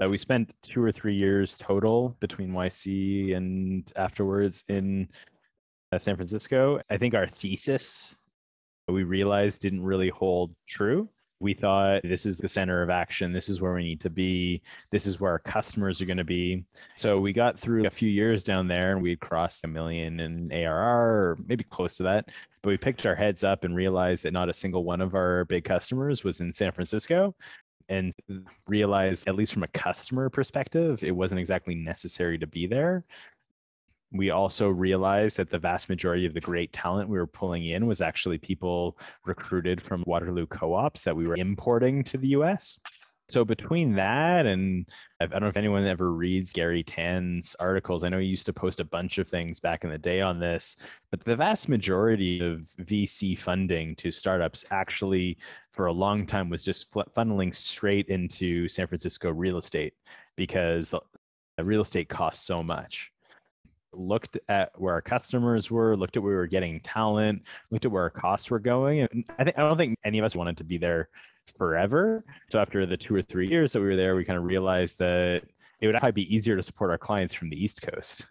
Uh, 0.00 0.08
we 0.08 0.16
spent 0.16 0.54
two 0.62 0.82
or 0.82 0.92
three 0.92 1.14
years 1.14 1.58
total 1.58 2.16
between 2.20 2.52
YC 2.52 3.36
and 3.36 3.92
afterwards 3.96 4.64
in 4.68 5.08
uh, 5.92 5.98
San 5.98 6.16
Francisco. 6.16 6.80
I 6.88 6.96
think 6.96 7.14
our 7.14 7.26
thesis 7.26 8.16
we 8.90 9.04
realized 9.04 9.60
didn't 9.60 9.82
really 9.82 10.08
hold 10.08 10.54
true. 10.68 11.08
We 11.40 11.54
thought 11.54 12.02
this 12.02 12.26
is 12.26 12.38
the 12.38 12.48
center 12.48 12.82
of 12.82 12.90
action. 12.90 13.32
This 13.32 13.48
is 13.48 13.60
where 13.60 13.72
we 13.72 13.82
need 13.82 14.00
to 14.00 14.10
be. 14.10 14.60
This 14.90 15.06
is 15.06 15.18
where 15.18 15.32
our 15.32 15.38
customers 15.38 16.00
are 16.00 16.06
going 16.06 16.18
to 16.18 16.24
be. 16.24 16.64
So 16.94 17.18
we 17.18 17.32
got 17.32 17.58
through 17.58 17.86
a 17.86 17.90
few 17.90 18.10
years 18.10 18.44
down 18.44 18.68
there 18.68 18.92
and 18.92 19.02
we 19.02 19.16
crossed 19.16 19.64
a 19.64 19.68
million 19.68 20.20
in 20.20 20.52
ARR 20.52 20.76
or 20.76 21.38
maybe 21.46 21.64
close 21.64 21.96
to 21.96 22.02
that. 22.04 22.28
But 22.62 22.68
we 22.70 22.76
picked 22.76 23.06
our 23.06 23.14
heads 23.14 23.42
up 23.42 23.64
and 23.64 23.74
realized 23.74 24.24
that 24.24 24.34
not 24.34 24.50
a 24.50 24.54
single 24.54 24.84
one 24.84 25.00
of 25.00 25.14
our 25.14 25.46
big 25.46 25.64
customers 25.64 26.22
was 26.22 26.40
in 26.40 26.52
San 26.52 26.72
Francisco 26.72 27.34
and 27.88 28.12
realized, 28.68 29.26
at 29.26 29.34
least 29.34 29.52
from 29.54 29.62
a 29.62 29.68
customer 29.68 30.28
perspective, 30.28 31.02
it 31.02 31.10
wasn't 31.10 31.40
exactly 31.40 31.74
necessary 31.74 32.38
to 32.38 32.46
be 32.46 32.66
there 32.66 33.04
we 34.12 34.30
also 34.30 34.68
realized 34.68 35.36
that 35.36 35.50
the 35.50 35.58
vast 35.58 35.88
majority 35.88 36.26
of 36.26 36.34
the 36.34 36.40
great 36.40 36.72
talent 36.72 37.08
we 37.08 37.18
were 37.18 37.26
pulling 37.26 37.64
in 37.64 37.86
was 37.86 38.00
actually 38.00 38.38
people 38.38 38.98
recruited 39.24 39.80
from 39.80 40.04
Waterloo 40.06 40.46
co 40.46 40.74
ops 40.74 41.04
that 41.04 41.16
we 41.16 41.26
were 41.26 41.36
importing 41.36 42.02
to 42.04 42.18
the 42.18 42.28
US. 42.28 42.78
So 43.28 43.44
between 43.44 43.94
that 43.94 44.46
and 44.46 44.88
I 45.20 45.26
don't 45.26 45.42
know 45.42 45.48
if 45.48 45.56
anyone 45.56 45.86
ever 45.86 46.12
reads 46.12 46.52
Garry 46.52 46.82
Tan's 46.82 47.54
articles. 47.60 48.02
I 48.02 48.08
know 48.08 48.18
he 48.18 48.26
used 48.26 48.46
to 48.46 48.52
post 48.52 48.80
a 48.80 48.84
bunch 48.84 49.18
of 49.18 49.28
things 49.28 49.60
back 49.60 49.84
in 49.84 49.90
the 49.90 49.98
day 49.98 50.20
on 50.20 50.40
this, 50.40 50.74
but 51.12 51.22
the 51.22 51.36
vast 51.36 51.68
majority 51.68 52.40
of 52.40 52.68
VC 52.82 53.38
funding 53.38 53.94
to 53.96 54.10
startups 54.10 54.64
actually 54.72 55.38
for 55.70 55.86
a 55.86 55.92
long 55.92 56.26
time 56.26 56.50
was 56.50 56.64
just 56.64 56.92
funneling 56.92 57.54
straight 57.54 58.08
into 58.08 58.66
San 58.66 58.88
Francisco 58.88 59.30
real 59.30 59.58
estate 59.58 59.94
because 60.36 60.90
the 60.90 61.00
real 61.62 61.82
estate 61.82 62.08
costs 62.08 62.44
so 62.44 62.64
much 62.64 63.12
looked 63.92 64.38
at 64.48 64.70
where 64.80 64.94
our 64.94 65.02
customers 65.02 65.70
were, 65.70 65.96
looked 65.96 66.16
at 66.16 66.22
where 66.22 66.32
we 66.32 66.36
were 66.36 66.46
getting 66.46 66.80
talent, 66.80 67.42
looked 67.70 67.84
at 67.84 67.90
where 67.90 68.02
our 68.04 68.10
costs 68.10 68.50
were 68.50 68.58
going. 68.58 69.00
And 69.00 69.24
I 69.38 69.44
think 69.44 69.58
I 69.58 69.62
don't 69.62 69.76
think 69.76 69.98
any 70.04 70.18
of 70.18 70.24
us 70.24 70.36
wanted 70.36 70.56
to 70.58 70.64
be 70.64 70.78
there 70.78 71.08
forever. 71.58 72.24
So 72.50 72.60
after 72.60 72.86
the 72.86 72.96
two 72.96 73.14
or 73.14 73.22
three 73.22 73.48
years 73.48 73.72
that 73.72 73.80
we 73.80 73.86
were 73.86 73.96
there, 73.96 74.16
we 74.16 74.24
kind 74.24 74.38
of 74.38 74.44
realized 74.44 74.98
that 74.98 75.42
it 75.80 75.86
would 75.86 75.96
probably 75.96 76.12
be 76.12 76.34
easier 76.34 76.56
to 76.56 76.62
support 76.62 76.90
our 76.90 76.98
clients 76.98 77.34
from 77.34 77.50
the 77.50 77.62
East 77.62 77.82
Coast. 77.82 78.28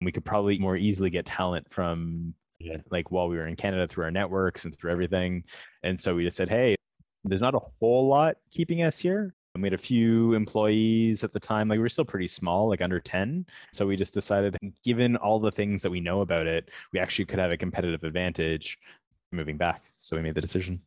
We 0.00 0.12
could 0.12 0.24
probably 0.24 0.58
more 0.58 0.76
easily 0.76 1.10
get 1.10 1.26
talent 1.26 1.66
from 1.70 2.34
like 2.90 3.10
while 3.10 3.28
we 3.28 3.36
were 3.36 3.46
in 3.46 3.56
Canada 3.56 3.88
through 3.88 4.04
our 4.04 4.10
networks 4.10 4.64
and 4.64 4.76
through 4.76 4.92
everything. 4.92 5.44
And 5.82 5.98
so 6.00 6.14
we 6.14 6.24
just 6.24 6.36
said, 6.36 6.48
hey, 6.48 6.76
there's 7.24 7.40
not 7.40 7.54
a 7.54 7.60
whole 7.80 8.08
lot 8.08 8.36
keeping 8.50 8.82
us 8.82 8.98
here. 8.98 9.34
And 9.54 9.62
we 9.62 9.66
had 9.66 9.74
a 9.74 9.78
few 9.78 10.32
employees 10.32 11.24
at 11.24 11.32
the 11.32 11.40
time. 11.40 11.68
Like 11.68 11.76
we 11.76 11.82
were 11.82 11.88
still 11.90 12.06
pretty 12.06 12.26
small, 12.26 12.68
like 12.68 12.80
under 12.80 12.98
10. 12.98 13.44
So 13.70 13.86
we 13.86 13.96
just 13.96 14.14
decided, 14.14 14.56
given 14.82 15.16
all 15.16 15.38
the 15.38 15.50
things 15.50 15.82
that 15.82 15.90
we 15.90 16.00
know 16.00 16.22
about 16.22 16.46
it, 16.46 16.70
we 16.92 16.98
actually 16.98 17.26
could 17.26 17.38
have 17.38 17.50
a 17.50 17.56
competitive 17.56 18.02
advantage 18.02 18.78
moving 19.30 19.58
back. 19.58 19.82
So 20.00 20.16
we 20.16 20.22
made 20.22 20.34
the 20.34 20.40
decision. 20.40 20.80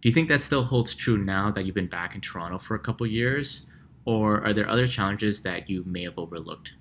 Do 0.00 0.08
you 0.08 0.12
think 0.12 0.28
that 0.30 0.40
still 0.40 0.62
holds 0.62 0.94
true 0.94 1.18
now 1.18 1.50
that 1.50 1.66
you've 1.66 1.74
been 1.74 1.88
back 1.88 2.14
in 2.14 2.22
Toronto 2.22 2.58
for 2.58 2.76
a 2.76 2.78
couple 2.78 3.06
years? 3.06 3.66
Or 4.06 4.42
are 4.42 4.54
there 4.54 4.68
other 4.68 4.86
challenges 4.86 5.42
that 5.42 5.68
you 5.68 5.84
may 5.84 6.04
have 6.04 6.18
overlooked? 6.18 6.74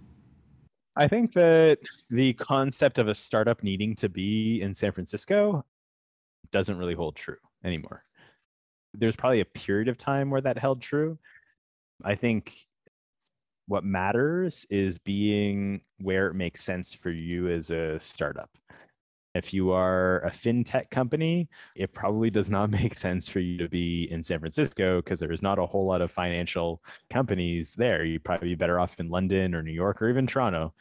I 0.95 1.09
think 1.09 1.33
that 1.33 1.79
the 2.09 2.33
concept 2.33 2.99
of 2.99 3.09
a 3.09 3.15
startup 3.15 3.63
needing 3.63 3.95
to 3.95 4.07
be 4.07 4.61
in 4.61 4.73
San 4.73 4.93
Francisco 4.93 5.65
doesn't 6.51 6.77
really 6.77 6.93
hold 6.93 7.17
true 7.17 7.35
anymore 7.65 8.03
there's 8.97 9.15
probably 9.15 9.41
a 9.41 9.45
period 9.45 9.87
of 9.87 9.97
time 9.97 10.29
where 10.29 10.41
that 10.41 10.57
held 10.57 10.81
true. 10.81 11.17
I 12.03 12.15
think 12.15 12.53
what 13.67 13.83
matters 13.83 14.65
is 14.69 14.97
being 14.97 15.81
where 15.99 16.27
it 16.27 16.33
makes 16.33 16.63
sense 16.63 16.93
for 16.93 17.11
you 17.11 17.49
as 17.49 17.69
a 17.69 17.99
startup. 17.99 18.49
If 19.35 19.53
you 19.53 19.71
are 19.71 20.19
a 20.21 20.31
fintech 20.31 20.89
company, 20.89 21.47
it 21.75 21.93
probably 21.93 22.29
does 22.29 22.49
not 22.49 22.69
make 22.71 22.95
sense 22.95 23.27
for 23.27 23.39
you 23.39 23.57
to 23.59 23.69
be 23.69 24.07
in 24.09 24.23
San 24.23 24.39
Francisco 24.39 25.01
because 25.01 25.19
there's 25.19 25.41
not 25.41 25.59
a 25.59 25.65
whole 25.65 25.85
lot 25.85 26.01
of 26.01 26.09
financial 26.09 26.81
companies 27.09 27.75
there. 27.75 28.03
You'd 28.03 28.23
probably 28.23 28.49
be 28.49 28.55
better 28.55 28.79
off 28.79 28.99
in 28.99 29.09
London 29.09 29.53
or 29.53 29.61
New 29.61 29.71
York 29.73 30.01
or 30.01 30.09
even 30.09 30.25
Toronto. 30.25 30.73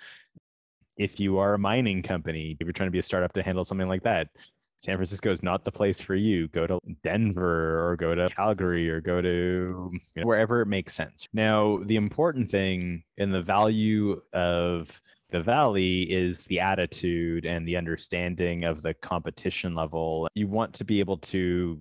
If 0.97 1.21
you 1.21 1.39
are 1.39 1.55
a 1.55 1.59
mining 1.59 2.03
company, 2.03 2.57
if 2.59 2.67
you're 2.67 2.73
trying 2.73 2.87
to 2.87 2.93
be 2.93 2.99
a 2.99 3.03
startup 3.03 3.33
to 3.35 3.43
handle 3.43 3.65
something 3.65 3.89
like 3.89 4.05
that, 4.05 4.29
San 4.79 4.97
Francisco 4.97 5.31
is 5.31 5.43
not 5.43 5.65
the 5.65 5.73
place 5.73 6.01
for 6.01 6.15
you. 6.15 6.49
Go 6.49 6.67
to 6.67 6.79
Denver 7.03 7.89
or 7.89 7.97
go 7.97 8.15
to 8.15 8.29
Calgary 8.29 8.91
or 8.91 9.01
go 9.01 9.23
to 9.23 9.91
you 9.93 10.01
know, 10.17 10.27
wherever 10.27 10.61
it 10.61 10.67
makes 10.67 10.95
sense. 10.95 11.29
Now, 11.33 11.81
the 11.85 11.97
important 11.97 12.51
thing 12.51 13.03
in 13.17 13.31
the 13.31 13.43
value 13.43 14.21
of 14.33 15.01
the 15.31 15.41
valley 15.41 16.03
is 16.03 16.45
the 16.45 16.61
attitude 16.61 17.47
and 17.47 17.67
the 17.67 17.77
understanding 17.77 18.65
of 18.65 18.83
the 18.83 18.95
competition 18.95 19.75
level. 19.75 20.29
You 20.35 20.47
want 20.47 20.75
to 20.75 20.85
be 20.85 21.01
able 21.01 21.19
to 21.19 21.81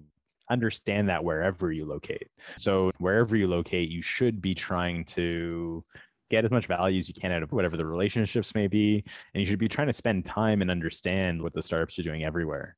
understand 0.49 1.09
that 1.09 1.23
wherever 1.23 1.71
you 1.71 1.85
locate. 1.85 2.29
So, 2.55 2.91
wherever 2.99 3.35
you 3.35 3.47
locate, 3.47 3.89
you 3.89 4.01
should 4.01 4.41
be 4.41 4.55
trying 4.55 5.05
to 5.05 5.83
get 6.29 6.45
as 6.45 6.51
much 6.51 6.67
value 6.67 6.99
as 6.99 7.07
you 7.07 7.13
can 7.13 7.31
out 7.31 7.43
of 7.43 7.51
whatever 7.51 7.77
the 7.77 7.85
relationships 7.85 8.55
may 8.55 8.67
be. 8.67 9.03
And 9.33 9.41
you 9.41 9.45
should 9.45 9.59
be 9.59 9.67
trying 9.67 9.87
to 9.87 9.93
spend 9.93 10.25
time 10.25 10.61
and 10.61 10.71
understand 10.71 11.41
what 11.41 11.53
the 11.53 11.61
startups 11.61 11.97
are 11.99 12.03
doing 12.03 12.23
everywhere. 12.23 12.75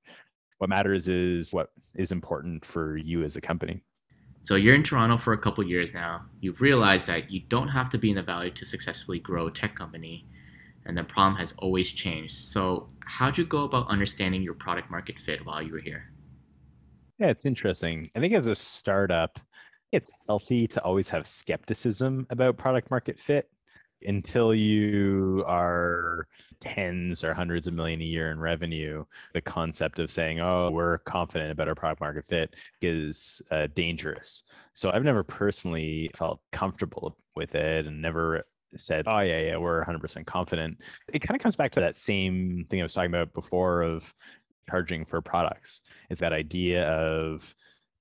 What 0.58 0.70
matters 0.70 1.08
is 1.08 1.54
what 1.54 1.70
is 1.96 2.12
important 2.12 2.66
for 2.66 2.98
you 2.98 3.24
as 3.24 3.36
a 3.36 3.42
company. 3.42 3.84
So 4.42 4.56
you're 4.56 4.76
in 4.76 4.84
Toronto 4.84 5.18
for 5.18 5.34
a 5.34 5.38
couple 5.38 5.64
years 5.64 5.94
now. 5.94 6.26
You've 6.40 6.62
realized 6.62 7.08
that 7.08 7.32
you 7.32 7.42
don't 7.48 7.68
have 7.68 7.90
to 7.90 7.98
be 7.98 8.10
in 8.10 8.16
the 8.16 8.24
valley 8.24 8.52
to 8.52 8.66
successfully 8.66 9.20
grow 9.20 9.48
a 9.48 9.52
tech 9.52 9.76
company. 9.76 10.26
And 10.86 10.98
the 10.98 11.04
problem 11.04 11.36
has 11.38 11.54
always 11.58 11.92
changed. 11.92 12.34
So 12.34 12.90
how'd 13.06 13.38
you 13.38 13.46
go 13.46 13.64
about 13.64 13.90
understanding 13.90 14.42
your 14.42 14.54
product 14.54 14.90
market 14.90 15.20
fit 15.20 15.46
while 15.46 15.62
you 15.62 15.74
were 15.74 15.80
here? 15.80 16.12
Yeah, 17.20 17.28
it's 17.28 17.46
interesting. 17.46 18.10
I 18.16 18.20
think 18.20 18.34
as 18.34 18.48
a 18.48 18.56
startup, 18.56 19.40
it's 19.92 20.12
healthy 20.28 20.68
to 20.68 20.84
always 20.84 21.10
have 21.10 21.28
skepticism 21.28 22.28
about 22.30 22.58
product 22.58 22.92
market 22.92 23.20
fit 23.20 23.50
until 24.04 24.54
you 24.54 25.44
are 25.48 26.28
tens 26.60 27.24
or 27.24 27.34
hundreds 27.34 27.68
of 27.68 27.74
million 27.74 28.02
a 28.02 28.06
year 28.06 28.32
in 28.32 28.40
revenue. 28.40 29.04
The 29.34 29.42
concept 29.42 30.00
of 30.00 30.12
saying 30.12 30.40
oh 30.40 30.70
we're 30.72 31.00
confident 31.00 31.52
about 31.52 31.68
our 31.68 31.76
product 31.76 32.02
market 32.02 32.26
fit 32.28 32.56
is 32.82 33.42
uh, 33.52 33.68
dangerous. 33.74 34.44
So 34.74 34.92
i've 34.92 35.04
never 35.04 35.24
personally 35.24 36.12
felt 36.16 36.42
comfortable 36.52 37.18
with 37.36 37.56
it 37.56 37.86
and 37.88 38.02
never 38.02 38.44
said 38.76 39.08
oh 39.08 39.20
yeah 39.20 39.40
yeah 39.40 39.58
we're 39.58 39.84
100% 39.86 40.26
confident. 40.26 40.78
It 41.14 41.20
kind 41.20 41.36
of 41.36 41.42
comes 41.42 41.56
back 41.56 41.72
to 41.72 41.80
that 41.80 41.98
same 41.98 42.66
thing 42.70 42.82
i 42.82 42.84
was 42.84 42.94
talking 42.94 43.12
about 43.12 43.34
before 43.34 43.82
of 43.82 44.14
charging 44.70 45.06
for 45.06 45.22
products. 45.22 45.82
It's 46.10 46.22
that 46.22 46.34
idea 46.34 46.88
of 46.90 47.56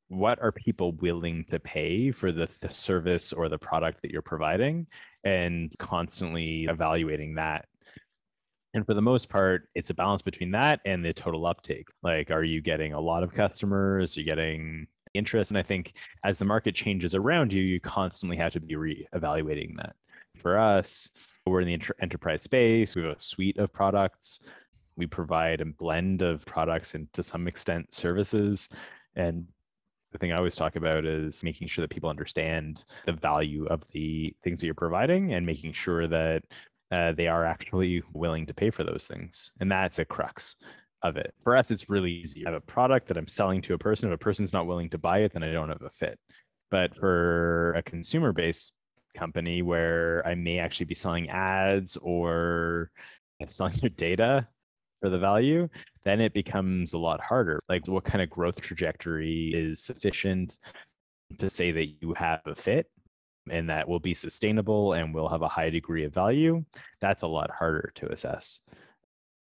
what 0.09 0.41
are 0.41 0.53
people 0.53 0.93
willing 0.93 1.45
to 1.51 1.59
pay 1.59 2.11
for 2.11 2.31
the, 2.31 2.49
the 2.61 2.73
service 2.73 3.33
or 3.33 3.49
the 3.49 3.59
product 3.59 4.03
that 4.03 4.11
you're 4.11 4.23
providing 4.23 4.87
and 5.25 5.75
constantly 5.79 6.65
evaluating 6.65 7.35
that. 7.35 7.67
And 8.75 8.87
for 8.87 8.95
the 8.95 9.03
most 9.03 9.29
part 9.29 9.69
it's 9.75 9.91
a 9.91 9.95
balance 9.95 10.23
between 10.23 10.53
that 10.53 10.81
and 10.85 11.05
the 11.05 11.13
total 11.13 11.47
uptake. 11.47 11.89
Like 12.03 12.31
are 12.31 12.45
you 12.45 12.61
getting 12.61 12.93
a 12.93 13.01
lot 13.01 13.23
of 13.23 13.33
customers? 13.33 14.17
Are 14.17 14.21
you 14.21 14.27
getting 14.27 14.87
interest? 15.15 15.51
And 15.51 15.59
i 15.59 15.63
think 15.63 15.95
as 16.25 16.39
the 16.39 16.45
market 16.45 16.75
changes 16.75 17.15
around 17.15 17.53
you 17.53 17.63
you 17.63 17.81
constantly 17.81 18.37
have 18.37 18.53
to 18.53 18.61
be 18.61 18.77
re-evaluating 18.77 19.75
that. 19.79 19.97
For 20.37 20.59
us 20.59 21.11
we're 21.47 21.61
in 21.61 21.67
the 21.67 21.75
inter- 21.75 21.95
enterprise 22.01 22.43
space. 22.43 22.95
We 22.95 23.03
have 23.03 23.17
a 23.17 23.21
suite 23.21 23.59
of 23.59 23.73
products. 23.73 24.41
We 24.97 25.07
provide 25.07 25.61
a 25.61 25.67
blend 25.67 26.23
of 26.23 26.45
products 26.45 26.95
and 26.95 27.13
to 27.13 27.23
some 27.23 27.47
extent 27.49 27.93
services. 27.93 28.69
And 29.15 29.47
the 30.13 30.19
thing 30.19 30.33
I 30.33 30.37
always 30.37 30.55
talk 30.55 30.77
about 30.77 31.05
is 31.05 31.45
making 31.45 31.69
sure 31.69 31.83
that 31.83 31.91
people 31.91 32.11
understand 32.11 32.85
the 33.05 33.13
value 33.13 33.67
of 33.67 33.83
the 33.93 34.35
things 34.43 34.61
that 34.61 34.67
you're 34.67 34.75
providing 34.75 35.35
and 35.35 35.45
making 35.45 35.73
sure 35.73 36.07
that 36.07 36.43
uh, 36.91 37.13
they 37.13 37.27
are 37.27 37.45
actually 37.45 38.03
willing 38.13 38.47
to 38.47 38.55
pay 38.55 38.71
for 38.71 38.85
those 38.85 39.07
things. 39.07 39.53
And 39.61 39.71
that's 39.71 39.99
a 39.99 40.05
crux 40.05 40.57
of 41.03 41.17
it. 41.17 41.35
For 41.43 41.57
us, 41.57 41.71
it's 41.71 41.91
really 41.91 42.13
easy. 42.13 42.47
I 42.47 42.51
have 42.51 42.59
a 42.59 42.61
product 42.61 43.09
that 43.09 43.17
I'm 43.17 43.29
selling 43.29 43.63
to 43.63 43.75
a 43.75 43.79
person. 43.79 44.09
If 44.09 44.15
a 44.15 44.19
person's 44.19 44.53
not 44.53 44.67
willing 44.67 44.91
to 44.91 44.99
buy 44.99 45.19
it, 45.19 45.33
then 45.33 45.43
I 45.43 45.53
don't 45.53 45.69
have 45.69 45.83
a 45.83 45.91
fit. 45.91 46.19
But 46.71 46.97
for 46.97 47.73
a 47.75 47.83
consumer 47.83 48.33
based 48.33 48.73
company 49.15 49.63
where 49.63 50.27
I 50.27 50.35
may 50.35 50.59
actually 50.59 50.87
be 50.87 50.95
selling 50.95 51.29
ads 51.31 51.97
or 51.97 52.91
selling 53.49 53.77
your 53.83 53.91
data, 53.91 54.49
for 55.01 55.11
the 55.11 55.19
value, 55.19 55.69
then 56.05 56.21
it 56.21 56.35
becomes 56.35 56.93
a 56.93 56.99
lot 56.99 57.21
harder. 57.21 57.63
Like, 57.69 57.87
what 57.87 58.05
kind 58.05 58.23
of 58.23 58.31
growth 58.31 58.61
trajectory 58.61 59.53
is 59.55 59.83
sufficient 59.83 60.59
to 61.39 61.51
say 61.51 61.73
that 61.73 61.87
you 62.01 62.15
have 62.15 62.41
a 62.47 62.55
fit 62.55 62.91
and 63.51 63.69
that 63.71 63.89
will 63.89 64.01
be 64.01 64.15
sustainable 64.15 64.95
and 64.95 65.15
will 65.15 65.29
have 65.29 65.43
a 65.43 65.49
high 65.49 65.71
degree 65.71 66.05
of 66.05 66.15
value? 66.15 66.65
That's 67.01 67.23
a 67.23 67.29
lot 67.29 67.51
harder 67.51 67.93
to 67.97 68.11
assess. 68.11 68.61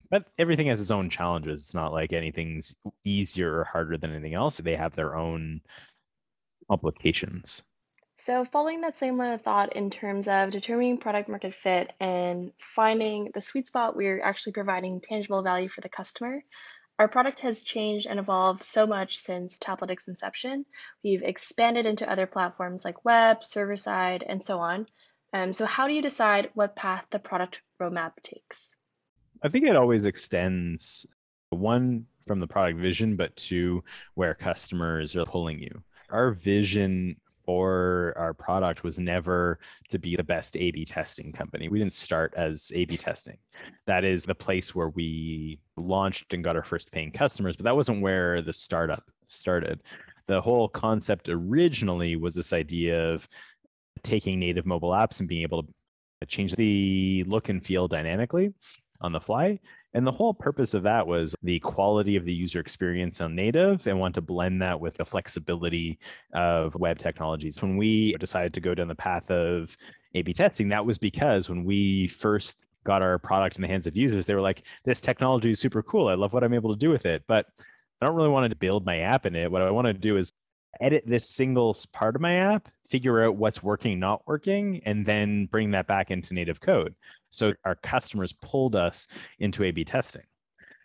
But 0.09 0.25
everything 0.37 0.67
has 0.67 0.81
its 0.81 0.91
own 0.91 1.09
challenges. 1.09 1.61
It's 1.61 1.73
not 1.73 1.93
like 1.93 2.11
anything's 2.11 2.75
easier 3.05 3.59
or 3.59 3.63
harder 3.63 3.97
than 3.97 4.11
anything 4.11 4.33
else. 4.33 4.57
They 4.57 4.75
have 4.75 4.93
their 4.93 5.15
own 5.15 5.61
complications. 6.69 7.63
So, 8.23 8.45
following 8.45 8.81
that 8.81 8.95
same 8.95 9.17
line 9.17 9.31
of 9.31 9.41
thought 9.41 9.75
in 9.75 9.89
terms 9.89 10.27
of 10.27 10.51
determining 10.51 10.99
product 10.99 11.27
market 11.27 11.55
fit 11.55 11.91
and 11.99 12.51
finding 12.59 13.31
the 13.33 13.41
sweet 13.41 13.65
spot 13.65 13.95
where 13.95 14.17
you're 14.17 14.23
actually 14.23 14.53
providing 14.53 15.01
tangible 15.01 15.41
value 15.41 15.67
for 15.67 15.81
the 15.81 15.89
customer, 15.89 16.43
our 16.99 17.07
product 17.07 17.39
has 17.39 17.63
changed 17.63 18.05
and 18.05 18.19
evolved 18.19 18.61
so 18.61 18.85
much 18.85 19.17
since 19.17 19.57
Taplytics 19.57 20.07
inception. 20.07 20.67
We've 21.03 21.23
expanded 21.23 21.87
into 21.87 22.07
other 22.07 22.27
platforms 22.27 22.85
like 22.85 23.03
web, 23.03 23.43
server 23.43 23.75
side, 23.75 24.23
and 24.27 24.43
so 24.43 24.59
on. 24.59 24.85
Um, 25.33 25.51
so, 25.51 25.65
how 25.65 25.87
do 25.87 25.95
you 25.95 26.03
decide 26.03 26.51
what 26.53 26.75
path 26.75 27.07
the 27.09 27.17
product 27.17 27.61
roadmap 27.81 28.11
takes? 28.21 28.77
I 29.41 29.49
think 29.49 29.65
it 29.65 29.75
always 29.75 30.05
extends 30.05 31.07
one 31.49 32.05
from 32.27 32.39
the 32.39 32.45
product 32.45 32.77
vision, 32.77 33.15
but 33.15 33.35
two 33.35 33.83
where 34.13 34.35
customers 34.35 35.15
are 35.15 35.25
pulling 35.25 35.57
you. 35.57 35.81
Our 36.11 36.33
vision 36.33 37.15
for 37.45 38.13
our 38.17 38.33
product 38.33 38.83
was 38.83 38.99
never 38.99 39.59
to 39.89 39.99
be 39.99 40.15
the 40.15 40.23
best 40.23 40.55
A 40.57 40.71
B 40.71 40.85
testing 40.85 41.31
company. 41.31 41.69
We 41.69 41.79
didn't 41.79 41.93
start 41.93 42.33
as 42.35 42.71
A 42.75 42.85
B 42.85 42.97
testing. 42.97 43.37
That 43.87 44.03
is 44.03 44.25
the 44.25 44.35
place 44.35 44.73
where 44.73 44.89
we 44.89 45.59
launched 45.77 46.33
and 46.33 46.43
got 46.43 46.55
our 46.55 46.63
first 46.63 46.91
paying 46.91 47.11
customers, 47.11 47.55
but 47.55 47.65
that 47.65 47.75
wasn't 47.75 48.01
where 48.01 48.41
the 48.41 48.53
startup 48.53 49.03
started. 49.27 49.81
The 50.27 50.41
whole 50.41 50.69
concept 50.69 51.29
originally 51.29 52.15
was 52.15 52.33
this 52.33 52.53
idea 52.53 53.11
of 53.11 53.27
taking 54.03 54.39
native 54.39 54.65
mobile 54.65 54.91
apps 54.91 55.19
and 55.19 55.27
being 55.29 55.43
able 55.43 55.63
to 55.63 56.27
change 56.27 56.55
the 56.55 57.23
look 57.27 57.49
and 57.49 57.63
feel 57.63 57.87
dynamically 57.87 58.53
on 59.01 59.11
the 59.11 59.19
fly 59.19 59.59
and 59.93 60.07
the 60.07 60.11
whole 60.11 60.33
purpose 60.33 60.73
of 60.73 60.83
that 60.83 61.05
was 61.05 61.35
the 61.43 61.59
quality 61.59 62.15
of 62.15 62.25
the 62.25 62.33
user 62.33 62.59
experience 62.59 63.21
on 63.21 63.35
native 63.35 63.85
and 63.87 63.99
want 63.99 64.15
to 64.15 64.21
blend 64.21 64.61
that 64.61 64.79
with 64.79 64.95
the 64.97 65.05
flexibility 65.05 65.99
of 66.33 66.75
web 66.75 66.97
technologies. 66.97 67.61
When 67.61 67.77
we 67.77 68.13
decided 68.13 68.53
to 68.53 68.61
go 68.61 68.73
down 68.73 68.87
the 68.87 68.95
path 68.95 69.29
of 69.29 69.75
A 70.15 70.21
B 70.21 70.33
testing, 70.33 70.69
that 70.69 70.85
was 70.85 70.97
because 70.97 71.49
when 71.49 71.63
we 71.65 72.07
first 72.07 72.65
got 72.83 73.01
our 73.01 73.19
product 73.19 73.57
in 73.57 73.61
the 73.61 73.67
hands 73.67 73.85
of 73.85 73.95
users, 73.95 74.25
they 74.25 74.33
were 74.33 74.41
like, 74.41 74.63
this 74.85 75.01
technology 75.01 75.51
is 75.51 75.59
super 75.59 75.83
cool. 75.83 76.07
I 76.07 76.15
love 76.15 76.33
what 76.33 76.43
I'm 76.43 76.53
able 76.53 76.73
to 76.73 76.79
do 76.79 76.89
with 76.89 77.05
it. 77.05 77.23
But 77.27 77.47
I 78.01 78.05
don't 78.05 78.15
really 78.15 78.29
want 78.29 78.49
to 78.49 78.55
build 78.55 78.85
my 78.85 78.99
app 78.99 79.25
in 79.25 79.35
it. 79.35 79.51
What 79.51 79.61
I 79.61 79.69
want 79.69 79.85
to 79.85 79.93
do 79.93 80.17
is 80.17 80.31
edit 80.79 81.03
this 81.05 81.29
single 81.29 81.75
part 81.91 82.15
of 82.15 82.21
my 82.21 82.35
app, 82.35 82.69
figure 82.89 83.23
out 83.23 83.35
what's 83.35 83.61
working, 83.61 83.99
not 83.99 84.25
working, 84.25 84.81
and 84.85 85.05
then 85.05 85.45
bring 85.47 85.71
that 85.71 85.85
back 85.85 86.09
into 86.09 86.33
native 86.33 86.59
code. 86.59 86.95
So 87.31 87.53
our 87.65 87.75
customers 87.75 88.33
pulled 88.33 88.75
us 88.75 89.07
into 89.39 89.63
A 89.63 89.71
B 89.71 89.83
testing. 89.83 90.23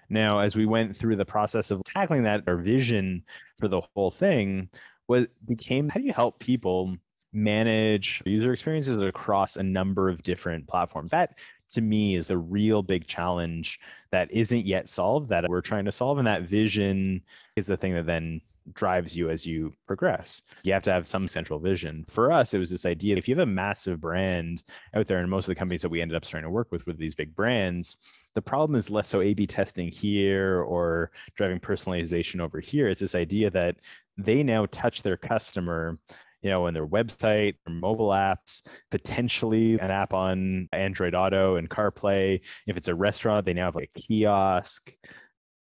Now, 0.08 0.38
as 0.38 0.56
we 0.56 0.66
went 0.66 0.96
through 0.96 1.16
the 1.16 1.24
process 1.24 1.70
of 1.70 1.82
tackling 1.84 2.22
that, 2.22 2.44
our 2.46 2.56
vision 2.56 3.24
for 3.58 3.68
the 3.68 3.82
whole 3.94 4.10
thing 4.10 4.68
was 5.08 5.26
became 5.46 5.88
how 5.88 6.00
do 6.00 6.06
you 6.06 6.12
help 6.12 6.38
people 6.38 6.96
manage 7.32 8.22
user 8.24 8.52
experiences 8.52 8.96
across 8.96 9.56
a 9.56 9.62
number 9.62 10.08
of 10.08 10.22
different 10.22 10.66
platforms? 10.68 11.10
That 11.10 11.38
to 11.70 11.80
me 11.80 12.14
is 12.14 12.30
a 12.30 12.38
real 12.38 12.82
big 12.82 13.06
challenge 13.08 13.80
that 14.12 14.30
isn't 14.30 14.64
yet 14.64 14.88
solved 14.88 15.28
that 15.30 15.48
we're 15.48 15.60
trying 15.60 15.84
to 15.86 15.92
solve. 15.92 16.18
And 16.18 16.26
that 16.26 16.42
vision 16.42 17.22
is 17.56 17.66
the 17.66 17.76
thing 17.76 17.94
that 17.94 18.06
then 18.06 18.40
drives 18.72 19.16
you 19.16 19.30
as 19.30 19.46
you 19.46 19.72
progress. 19.86 20.42
You 20.64 20.72
have 20.72 20.82
to 20.84 20.92
have 20.92 21.06
some 21.06 21.28
central 21.28 21.58
vision. 21.58 22.04
For 22.08 22.32
us, 22.32 22.54
it 22.54 22.58
was 22.58 22.70
this 22.70 22.86
idea 22.86 23.16
if 23.16 23.28
you 23.28 23.36
have 23.36 23.46
a 23.46 23.50
massive 23.50 24.00
brand 24.00 24.62
out 24.94 25.06
there, 25.06 25.18
and 25.18 25.30
most 25.30 25.44
of 25.44 25.48
the 25.48 25.54
companies 25.54 25.82
that 25.82 25.88
we 25.88 26.00
ended 26.00 26.16
up 26.16 26.24
starting 26.24 26.46
to 26.46 26.50
work 26.50 26.68
with 26.70 26.86
with 26.86 26.98
these 26.98 27.14
big 27.14 27.34
brands, 27.34 27.96
the 28.34 28.42
problem 28.42 28.76
is 28.76 28.90
less 28.90 29.08
so 29.08 29.20
A 29.22 29.34
B 29.34 29.46
testing 29.46 29.88
here 29.88 30.62
or 30.62 31.10
driving 31.36 31.60
personalization 31.60 32.40
over 32.40 32.60
here. 32.60 32.88
It's 32.88 33.00
this 33.00 33.14
idea 33.14 33.50
that 33.50 33.76
they 34.18 34.42
now 34.42 34.66
touch 34.70 35.02
their 35.02 35.16
customer 35.16 35.98
you 36.42 36.50
know, 36.50 36.66
in 36.68 36.74
their 36.74 36.86
website 36.86 37.56
their 37.64 37.74
mobile 37.74 38.10
apps, 38.10 38.62
potentially 38.90 39.80
an 39.80 39.90
app 39.90 40.12
on 40.12 40.68
Android 40.72 41.14
Auto 41.14 41.56
and 41.56 41.68
CarPlay. 41.68 42.40
If 42.68 42.76
it's 42.76 42.86
a 42.86 42.94
restaurant, 42.94 43.46
they 43.46 43.52
now 43.52 43.64
have 43.64 43.74
like 43.74 43.90
a 43.96 44.00
kiosk. 44.00 44.92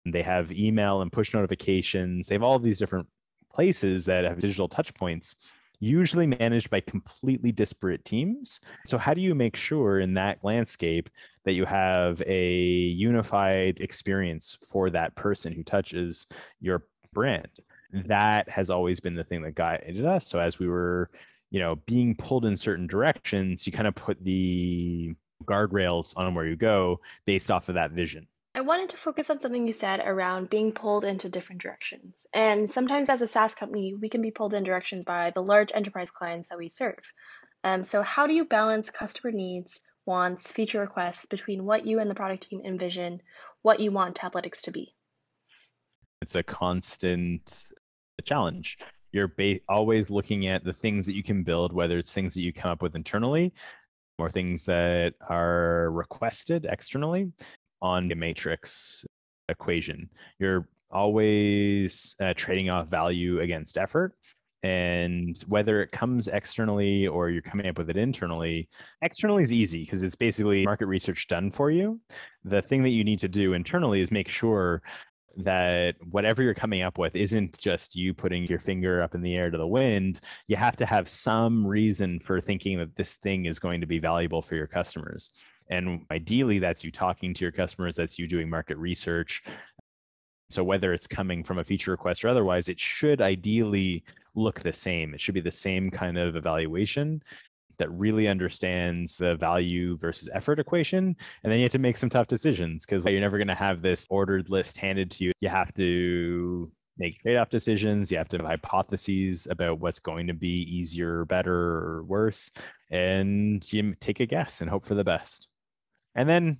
They 0.06 0.22
have 0.22 0.52
email 0.52 1.02
and 1.02 1.12
push 1.12 1.34
notifications. 1.34 2.28
They 2.28 2.36
have 2.36 2.44
all 2.44 2.60
these 2.60 2.80
different 2.80 3.08
places 3.52 4.06
that 4.06 4.24
have 4.24 4.40
digital 4.40 4.68
touch 4.68 4.94
points, 4.94 5.36
usually 5.80 6.28
managed 6.28 6.70
by 6.70 6.82
completely 6.82 7.52
disparate 7.52 8.06
teams. 8.06 8.60
So, 8.86 8.98
how 8.98 9.14
do 9.14 9.22
you 9.22 9.36
make 9.36 9.56
sure 9.56 10.00
in 10.00 10.14
that 10.16 10.40
landscape 10.44 11.10
that 11.46 11.54
you 11.54 11.66
have 11.66 12.22
a 12.26 12.54
unified 12.54 13.80
experience 13.82 14.58
for 14.68 14.90
that 14.92 15.16
person 15.16 15.54
who 15.54 15.64
touches 15.64 16.28
your 16.60 16.86
brand? 17.14 17.50
That 17.92 18.48
has 18.50 18.70
always 18.70 19.00
been 19.00 19.16
the 19.16 19.24
thing 19.24 19.42
that 19.42 19.56
guided 19.56 20.06
us. 20.06 20.28
So, 20.28 20.40
as 20.40 20.60
we 20.60 20.68
were 20.68 21.10
you 21.52 21.60
know 21.60 21.76
being 21.88 22.16
pulled 22.16 22.46
in 22.46 22.56
certain 22.56 22.88
directions 22.88 23.66
you 23.66 23.74
kind 23.74 23.88
of 23.88 23.96
put 23.96 24.24
the 24.24 25.14
guardrails 25.46 26.14
on 26.16 26.36
where 26.36 26.46
you 26.46 26.56
go 26.56 27.00
based 27.26 27.50
off 27.50 27.70
of 27.70 27.76
that 27.76 27.92
vision 27.92 28.28
I 28.60 28.62
wanted 28.62 28.90
to 28.90 28.98
focus 28.98 29.30
on 29.30 29.40
something 29.40 29.66
you 29.66 29.72
said 29.72 30.02
around 30.06 30.50
being 30.50 30.74
pulled 30.74 31.06
into 31.06 31.30
different 31.30 31.62
directions. 31.62 32.28
And 32.34 32.70
sometimes, 32.70 33.08
as 33.08 33.22
a 33.22 33.28
SaaS 33.28 33.56
company, 33.56 33.94
we 33.94 34.10
can 34.10 34.22
be 34.22 34.32
pulled 34.32 34.54
in 34.54 34.66
directions 34.66 35.06
by 35.06 35.32
the 35.32 35.42
large 35.42 35.72
enterprise 35.74 36.12
clients 36.12 36.50
that 36.50 36.58
we 36.58 36.68
serve. 36.68 37.00
Um, 37.64 37.86
so, 37.86 38.02
how 38.02 38.28
do 38.28 38.34
you 38.34 38.44
balance 38.44 38.90
customer 38.90 39.32
needs, 39.32 39.80
wants, 40.06 40.52
feature 40.52 40.82
requests 40.82 41.26
between 41.26 41.64
what 41.64 41.86
you 41.86 42.02
and 42.02 42.12
the 42.12 42.16
product 42.16 42.50
team 42.50 42.60
envision, 42.66 43.22
what 43.62 43.80
you 43.80 43.92
want 43.94 44.18
Taplytics 44.18 44.60
to 44.64 44.72
be? 44.72 44.94
It's 46.22 46.36
a 46.36 46.44
constant 46.44 47.72
challenge. 48.26 48.78
You're 49.14 49.30
ba- 49.30 49.62
always 49.70 50.10
looking 50.10 50.48
at 50.48 50.66
the 50.66 50.74
things 50.74 51.06
that 51.06 51.16
you 51.16 51.24
can 51.24 51.44
build, 51.44 51.72
whether 51.72 51.98
it's 51.98 52.14
things 52.14 52.34
that 52.34 52.42
you 52.42 52.52
come 52.52 52.72
up 52.72 52.82
with 52.82 52.98
internally 52.98 53.54
or 54.18 54.30
things 54.30 54.66
that 54.66 55.14
are 55.30 55.92
requested 55.92 56.68
externally 56.70 57.32
on 57.82 58.08
the 58.08 58.16
matrix 58.16 59.06
equation. 59.48 60.10
You're 60.40 60.68
always 60.92 62.16
uh, 62.20 62.34
trading 62.36 62.70
off 62.70 62.88
value 62.88 63.42
against 63.42 63.78
effort. 63.78 64.14
And 64.62 65.38
whether 65.48 65.82
it 65.82 65.92
comes 65.92 66.28
externally 66.28 67.08
or 67.08 67.30
you're 67.30 67.42
coming 67.42 67.68
up 67.68 67.78
with 67.78 67.90
it 67.90 67.96
internally, 67.96 68.68
externally 69.02 69.42
is 69.42 69.54
easy 69.54 69.86
because 69.86 70.04
it's 70.04 70.18
basically 70.18 70.66
market 70.66 70.88
research 70.88 71.28
done 71.28 71.50
for 71.50 71.72
you. 71.72 72.00
The 72.44 72.62
thing 72.62 72.84
that 72.84 72.90
you 72.90 73.06
need 73.06 73.20
to 73.20 73.30
do 73.30 73.54
internally 73.54 74.02
is 74.02 74.12
make 74.12 74.28
sure 74.28 74.82
that 75.38 75.96
whatever 76.10 76.44
you're 76.44 76.54
coming 76.54 76.82
up 76.82 76.98
with 76.98 77.16
isn't 77.16 77.58
just 77.60 77.96
you 77.96 78.14
putting 78.14 78.46
your 78.48 78.60
finger 78.60 79.02
up 79.02 79.16
in 79.16 79.22
the 79.22 79.36
air 79.36 79.50
to 79.50 79.58
the 79.58 79.68
wind. 79.68 80.20
You 80.48 80.58
have 80.58 80.76
to 80.78 80.86
have 80.86 81.08
some 81.08 81.66
reason 81.66 82.20
for 82.20 82.42
thinking 82.42 82.80
that 82.80 82.96
this 82.98 83.16
thing 83.16 83.46
is 83.46 83.60
going 83.60 83.80
to 83.80 83.88
be 83.88 84.00
valuable 84.00 84.42
for 84.42 84.56
your 84.56 84.68
customers. 84.68 85.32
And 85.70 86.06
ideally, 86.12 86.60
that's 86.60 86.84
you 86.84 86.92
talking 86.92 87.34
to 87.34 87.46
your 87.46 87.52
customers, 87.52 87.96
that's 87.96 88.18
you 88.18 88.28
doing 88.28 88.50
market 88.50 88.78
research. 88.78 89.44
So, 90.50 90.64
whether 90.64 90.94
it's 90.94 91.08
coming 91.08 91.44
from 91.44 91.60
a 91.60 91.64
feature 91.64 91.92
request 91.92 92.26
or 92.26 92.30
otherwise, 92.30 92.70
it 92.70 92.80
should 92.80 93.22
ideally 93.22 94.04
look 94.36 94.60
the 94.62 94.74
same. 94.74 95.14
It 95.14 95.22
should 95.22 95.36
be 95.36 95.42
the 95.42 95.52
same 95.52 95.92
kind 95.92 96.18
of 96.18 96.36
evaluation 96.36 97.22
that 97.78 97.90
really 97.92 98.28
understands 98.28 99.18
the 99.18 99.36
value 99.36 99.96
versus 99.98 100.30
effort 100.34 100.60
equation. 100.60 101.16
And 101.44 101.52
then 101.52 101.60
you 101.60 101.64
have 101.64 101.72
to 101.72 101.80
make 101.80 101.98
some 101.98 102.10
tough 102.10 102.28
decisions 102.28 102.86
because 102.86 103.06
you're 103.06 103.22
never 103.22 103.38
going 103.38 103.48
to 103.48 103.56
have 103.56 103.82
this 103.82 104.06
ordered 104.10 104.50
list 104.50 104.78
handed 104.78 105.10
to 105.12 105.26
you. 105.26 105.32
You 105.40 105.50
have 105.50 105.74
to 105.76 106.72
make 106.98 107.22
trade 107.22 107.38
off 107.38 107.50
decisions. 107.50 108.12
You 108.12 108.18
have 108.18 108.28
to 108.30 108.38
have 108.38 108.46
hypotheses 108.46 109.48
about 109.50 109.80
what's 109.80 110.00
going 110.00 110.28
to 110.28 110.34
be 110.34 110.64
easier, 110.64 111.26
better, 111.26 111.56
or 111.56 112.04
worse. 112.04 112.52
And 112.92 113.64
you 113.74 113.96
take 113.96 114.20
a 114.20 114.26
guess 114.26 114.62
and 114.62 114.70
hope 114.70 114.86
for 114.86 114.96
the 114.96 115.04
best. 115.04 115.49
And 116.16 116.28
then 116.28 116.58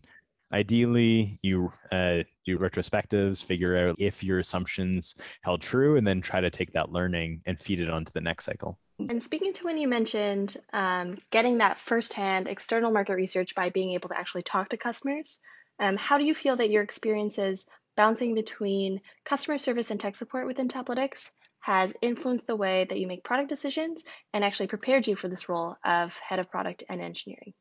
ideally 0.52 1.40
you 1.44 1.72
uh, 1.92 2.24
do 2.46 2.58
retrospectives 2.58 3.44
figure 3.44 3.90
out 3.90 3.96
if 4.00 4.24
your 4.24 4.40
assumptions 4.40 5.16
held 5.44 5.62
true 5.62 5.98
and 5.98 6.08
then 6.08 6.22
try 6.22 6.42
to 6.42 6.50
take 6.50 6.74
that 6.74 6.92
learning 6.92 7.42
and 7.46 7.60
feed 7.60 7.80
it 7.80 7.90
onto 7.90 8.12
the 8.14 8.22
next 8.22 8.46
cycle. 8.46 8.80
And 9.08 9.22
speaking 9.22 9.54
to 9.54 9.64
when 9.64 9.78
you 9.78 9.88
mentioned 9.88 10.58
um, 10.74 11.18
getting 11.32 11.60
that 11.60 11.78
firsthand 11.78 12.48
external 12.48 12.92
market 12.92 13.14
research 13.14 13.56
by 13.56 13.70
being 13.70 13.92
able 13.92 14.10
to 14.10 14.18
actually 14.18 14.44
talk 14.44 14.70
to 14.70 14.78
customers 14.78 15.40
um, 15.80 15.98
how 15.98 16.18
do 16.18 16.26
you 16.26 16.36
feel 16.36 16.56
that 16.58 16.70
your 16.70 16.84
experiences 16.84 17.66
bouncing 17.96 18.36
between 18.36 19.02
customer 19.26 19.58
service 19.58 19.92
and 19.92 20.00
tech 20.00 20.16
support 20.16 20.46
within 20.46 20.68
Taplytics 20.68 21.30
has 21.62 21.94
influenced 22.02 22.48
the 22.48 22.56
way 22.56 22.86
that 22.90 23.00
you 23.00 23.08
make 23.08 23.24
product 23.24 23.50
decisions 23.50 24.04
and 24.34 24.44
actually 24.44 24.68
prepared 24.68 25.08
you 25.08 25.16
for 25.16 25.28
this 25.28 25.50
role 25.50 25.76
of 25.84 26.18
head 26.20 26.40
of 26.40 26.50
product 26.50 26.84
and 26.90 27.02
engineering 27.02 27.54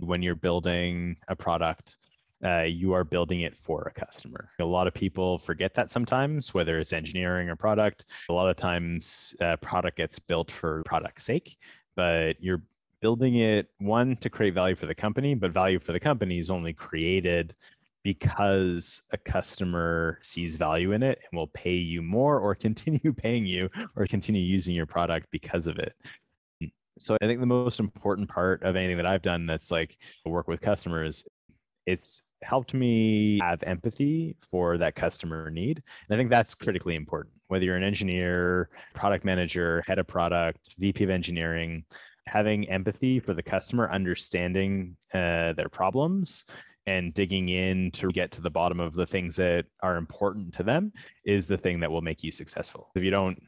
when 0.00 0.22
you're 0.22 0.34
building 0.34 1.16
a 1.28 1.36
product 1.36 1.96
uh, 2.44 2.62
you 2.62 2.92
are 2.92 3.04
building 3.04 3.40
it 3.40 3.56
for 3.56 3.82
a 3.84 3.98
customer. 3.98 4.50
A 4.60 4.64
lot 4.64 4.86
of 4.86 4.92
people 4.92 5.38
forget 5.38 5.74
that 5.74 5.90
sometimes, 5.90 6.52
whether 6.52 6.78
it's 6.78 6.92
engineering 6.92 7.48
or 7.48 7.56
product. 7.56 8.04
A 8.28 8.32
lot 8.32 8.50
of 8.50 8.56
times, 8.56 9.34
uh, 9.40 9.56
product 9.56 9.96
gets 9.96 10.18
built 10.18 10.50
for 10.50 10.82
product's 10.84 11.24
sake, 11.24 11.56
but 11.96 12.34
you're 12.40 12.60
building 13.00 13.36
it 13.36 13.68
one 13.78 14.16
to 14.16 14.28
create 14.28 14.52
value 14.52 14.74
for 14.74 14.86
the 14.86 14.94
company, 14.94 15.34
but 15.34 15.52
value 15.52 15.78
for 15.78 15.92
the 15.92 16.00
company 16.00 16.38
is 16.38 16.50
only 16.50 16.72
created 16.72 17.54
because 18.02 19.00
a 19.12 19.16
customer 19.16 20.18
sees 20.20 20.56
value 20.56 20.92
in 20.92 21.02
it 21.02 21.20
and 21.30 21.38
will 21.38 21.48
pay 21.48 21.74
you 21.74 22.02
more 22.02 22.38
or 22.38 22.54
continue 22.66 23.12
paying 23.12 23.46
you 23.46 23.70
or 23.96 24.06
continue 24.06 24.42
using 24.42 24.74
your 24.74 24.86
product 24.86 25.26
because 25.30 25.66
of 25.66 25.78
it. 25.78 25.94
So 26.98 27.16
I 27.20 27.26
think 27.26 27.40
the 27.40 27.46
most 27.46 27.80
important 27.80 28.28
part 28.28 28.62
of 28.62 28.76
anything 28.76 28.96
that 28.98 29.06
I've 29.06 29.22
done 29.22 29.46
that's 29.46 29.70
like 29.70 29.96
work 30.24 30.48
with 30.48 30.60
customers, 30.60 31.24
it's 31.86 32.22
helped 32.42 32.74
me 32.74 33.40
have 33.42 33.62
empathy 33.62 34.36
for 34.50 34.78
that 34.78 34.94
customer 34.94 35.50
need. 35.50 35.82
And 36.08 36.14
I 36.14 36.18
think 36.18 36.30
that's 36.30 36.54
critically 36.54 36.94
important. 36.94 37.34
Whether 37.48 37.64
you're 37.64 37.76
an 37.76 37.82
engineer, 37.82 38.68
product 38.94 39.24
manager, 39.24 39.82
head 39.86 39.98
of 39.98 40.06
product, 40.06 40.74
VP 40.78 41.04
of 41.04 41.10
engineering, 41.10 41.84
having 42.26 42.68
empathy 42.68 43.20
for 43.20 43.34
the 43.34 43.42
customer, 43.42 43.90
understanding 43.90 44.96
uh, 45.12 45.52
their 45.54 45.68
problems, 45.70 46.44
and 46.86 47.14
digging 47.14 47.48
in 47.48 47.90
to 47.92 48.10
get 48.10 48.30
to 48.32 48.42
the 48.42 48.50
bottom 48.50 48.78
of 48.78 48.92
the 48.94 49.06
things 49.06 49.36
that 49.36 49.64
are 49.82 49.96
important 49.96 50.52
to 50.54 50.62
them 50.62 50.92
is 51.24 51.46
the 51.46 51.56
thing 51.56 51.80
that 51.80 51.90
will 51.90 52.02
make 52.02 52.22
you 52.22 52.30
successful. 52.30 52.90
If 52.94 53.02
you 53.02 53.10
don't 53.10 53.38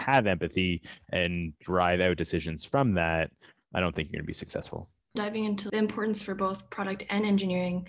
have 0.00 0.26
empathy 0.26 0.82
and 1.10 1.52
drive 1.60 2.00
out 2.00 2.16
decisions 2.16 2.64
from 2.64 2.94
that, 2.94 3.30
I 3.74 3.80
don't 3.80 3.94
think 3.94 4.08
you're 4.08 4.18
going 4.18 4.24
to 4.24 4.26
be 4.26 4.32
successful. 4.32 4.88
Diving 5.14 5.44
into 5.44 5.70
the 5.70 5.76
importance 5.76 6.22
for 6.22 6.34
both 6.34 6.68
product 6.70 7.04
and 7.10 7.24
engineering 7.24 7.88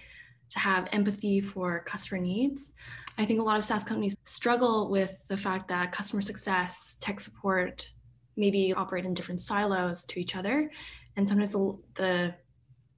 to 0.50 0.60
have 0.60 0.88
empathy 0.91 1.39
for 1.39 1.84
customer 1.86 2.21
needs. 2.21 2.74
I 3.17 3.26
think 3.26 3.39
a 3.39 3.43
lot 3.43 3.58
of 3.58 3.65
SaaS 3.65 3.84
companies 3.84 4.15
struggle 4.26 4.89
with 4.89 5.15
the 5.28 5.38
fact 5.38 5.67
that 5.69 5.91
customer 5.91 6.21
success, 6.21 6.97
tech 7.00 7.19
support 7.19 7.89
maybe 8.36 8.74
operate 8.74 9.06
in 9.06 9.13
different 9.13 9.41
silos 9.41 10.06
to 10.06 10.19
each 10.19 10.36
other. 10.36 10.71
And 11.15 11.28
sometimes 11.28 11.54
the, 11.95 12.34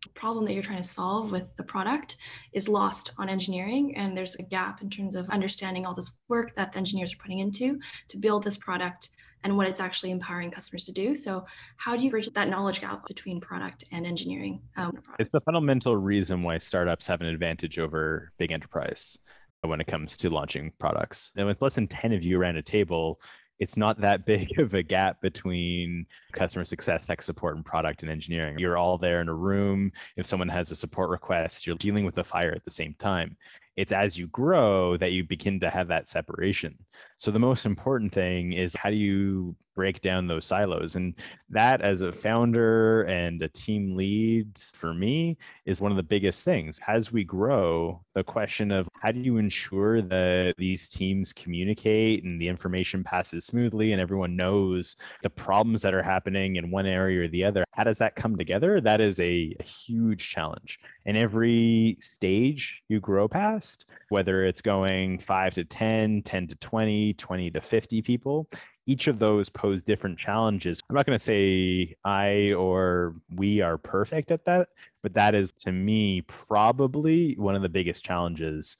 problem 0.09 0.45
that 0.45 0.53
you're 0.53 0.63
trying 0.63 0.81
to 0.81 0.87
solve 0.87 1.31
with 1.31 1.45
the 1.57 1.63
product 1.63 2.17
is 2.53 2.67
lost 2.67 3.11
on 3.17 3.29
engineering 3.29 3.95
and 3.97 4.17
there's 4.17 4.35
a 4.35 4.43
gap 4.43 4.81
in 4.81 4.89
terms 4.89 5.15
of 5.15 5.29
understanding 5.29 5.85
all 5.85 5.93
this 5.93 6.17
work 6.27 6.55
that 6.55 6.71
the 6.71 6.77
engineers 6.77 7.13
are 7.13 7.17
putting 7.17 7.39
into 7.39 7.79
to 8.07 8.17
build 8.17 8.43
this 8.43 8.57
product 8.57 9.09
and 9.43 9.55
what 9.57 9.67
it's 9.67 9.81
actually 9.81 10.11
empowering 10.11 10.49
customers 10.49 10.85
to 10.85 10.93
do. 10.93 11.13
So 11.13 11.45
how 11.77 11.97
do 11.97 12.03
you 12.05 12.11
bridge 12.11 12.29
that 12.29 12.49
knowledge 12.49 12.79
gap 12.79 13.05
between 13.07 13.41
product 13.41 13.83
and 13.91 14.05
engineering 14.05 14.61
um, 14.77 14.97
it's 15.19 15.31
the 15.31 15.41
fundamental 15.41 15.95
reason 15.95 16.43
why 16.43 16.57
startups 16.57 17.07
have 17.07 17.21
an 17.21 17.27
advantage 17.27 17.77
over 17.77 18.31
big 18.37 18.51
enterprise 18.51 19.17
when 19.61 19.79
it 19.79 19.87
comes 19.87 20.17
to 20.17 20.29
launching 20.29 20.71
products. 20.77 21.31
And 21.35 21.47
with 21.47 21.61
less 21.61 21.73
than 21.73 21.87
10 21.87 22.13
of 22.13 22.23
you 22.23 22.39
around 22.39 22.57
a 22.57 22.61
table 22.61 23.19
it's 23.59 23.77
not 23.77 24.01
that 24.01 24.25
big 24.25 24.59
of 24.59 24.73
a 24.73 24.83
gap 24.83 25.21
between 25.21 26.05
customer 26.31 26.65
success, 26.65 27.07
tech 27.07 27.21
support, 27.21 27.55
and 27.55 27.65
product 27.65 28.03
and 28.03 28.11
engineering. 28.11 28.59
You're 28.59 28.77
all 28.77 28.97
there 28.97 29.21
in 29.21 29.29
a 29.29 29.33
room. 29.33 29.91
If 30.17 30.25
someone 30.25 30.49
has 30.49 30.71
a 30.71 30.75
support 30.75 31.09
request, 31.09 31.65
you're 31.65 31.75
dealing 31.75 32.05
with 32.05 32.15
the 32.15 32.23
fire 32.23 32.51
at 32.51 32.65
the 32.65 32.71
same 32.71 32.95
time. 32.99 33.37
It's 33.75 33.91
as 33.91 34.17
you 34.19 34.27
grow 34.27 34.97
that 34.97 35.13
you 35.13 35.23
begin 35.23 35.59
to 35.61 35.69
have 35.69 35.87
that 35.87 36.07
separation. 36.07 36.77
So 37.23 37.31
the 37.31 37.39
most 37.39 37.65
important 37.65 38.11
thing 38.11 38.51
is 38.51 38.75
how 38.75 38.89
do 38.89 38.97
you 38.97 39.55
break 39.75 40.01
down 40.01 40.27
those 40.27 40.45
silos. 40.45 40.95
And 40.95 41.13
that, 41.49 41.81
as 41.81 42.01
a 42.01 42.11
founder 42.11 43.03
and 43.03 43.41
a 43.41 43.49
team 43.49 43.95
lead 43.95 44.57
for 44.73 44.93
me, 44.93 45.37
is 45.65 45.81
one 45.81 45.91
of 45.91 45.97
the 45.97 46.03
biggest 46.03 46.43
things. 46.43 46.79
As 46.87 47.11
we 47.11 47.23
grow, 47.23 48.01
the 48.13 48.23
question 48.23 48.71
of 48.71 48.87
how 49.01 49.11
do 49.11 49.19
you 49.19 49.37
ensure 49.37 50.01
that 50.01 50.55
these 50.57 50.89
teams 50.89 51.33
communicate 51.33 52.23
and 52.23 52.39
the 52.39 52.47
information 52.47 53.03
passes 53.03 53.45
smoothly 53.45 53.91
and 53.91 54.01
everyone 54.01 54.35
knows 54.35 54.95
the 55.21 55.29
problems 55.29 55.81
that 55.81 55.93
are 55.93 56.03
happening 56.03 56.55
in 56.57 56.71
one 56.71 56.85
area 56.85 57.23
or 57.23 57.27
the 57.27 57.43
other, 57.43 57.63
how 57.71 57.83
does 57.83 57.97
that 57.97 58.15
come 58.15 58.37
together? 58.37 58.81
That 58.81 59.01
is 59.01 59.19
a, 59.19 59.55
huge 59.63 60.29
challenge. 60.29 60.79
And 61.05 61.17
every 61.17 61.97
stage 62.01 62.81
you 62.87 62.99
grow 62.99 63.27
past, 63.27 63.85
whether 64.09 64.45
it's 64.45 64.61
going 64.61 65.19
five 65.19 65.53
to 65.53 65.63
10, 65.63 66.21
10 66.23 66.47
to 66.47 66.55
20, 66.55 67.12
20 67.13 67.51
to 67.51 67.61
50 67.61 68.01
people, 68.01 68.47
each 68.85 69.07
of 69.07 69.19
those 69.19 69.49
pose 69.49 69.81
different 69.81 70.17
challenges. 70.19 70.81
I'm 70.89 70.95
not 70.95 71.05
going 71.05 71.17
to 71.17 71.23
say 71.23 71.95
I 72.03 72.53
or 72.53 73.15
we 73.35 73.61
are 73.61 73.77
perfect 73.77 74.31
at 74.31 74.45
that, 74.45 74.69
but 75.01 75.13
that 75.13 75.35
is 75.35 75.51
to 75.53 75.71
me 75.71 76.21
probably 76.21 77.35
one 77.35 77.55
of 77.55 77.61
the 77.61 77.69
biggest 77.69 78.03
challenges 78.03 78.77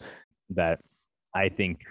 that 0.49 0.79
I 1.33 1.49
think 1.49 1.81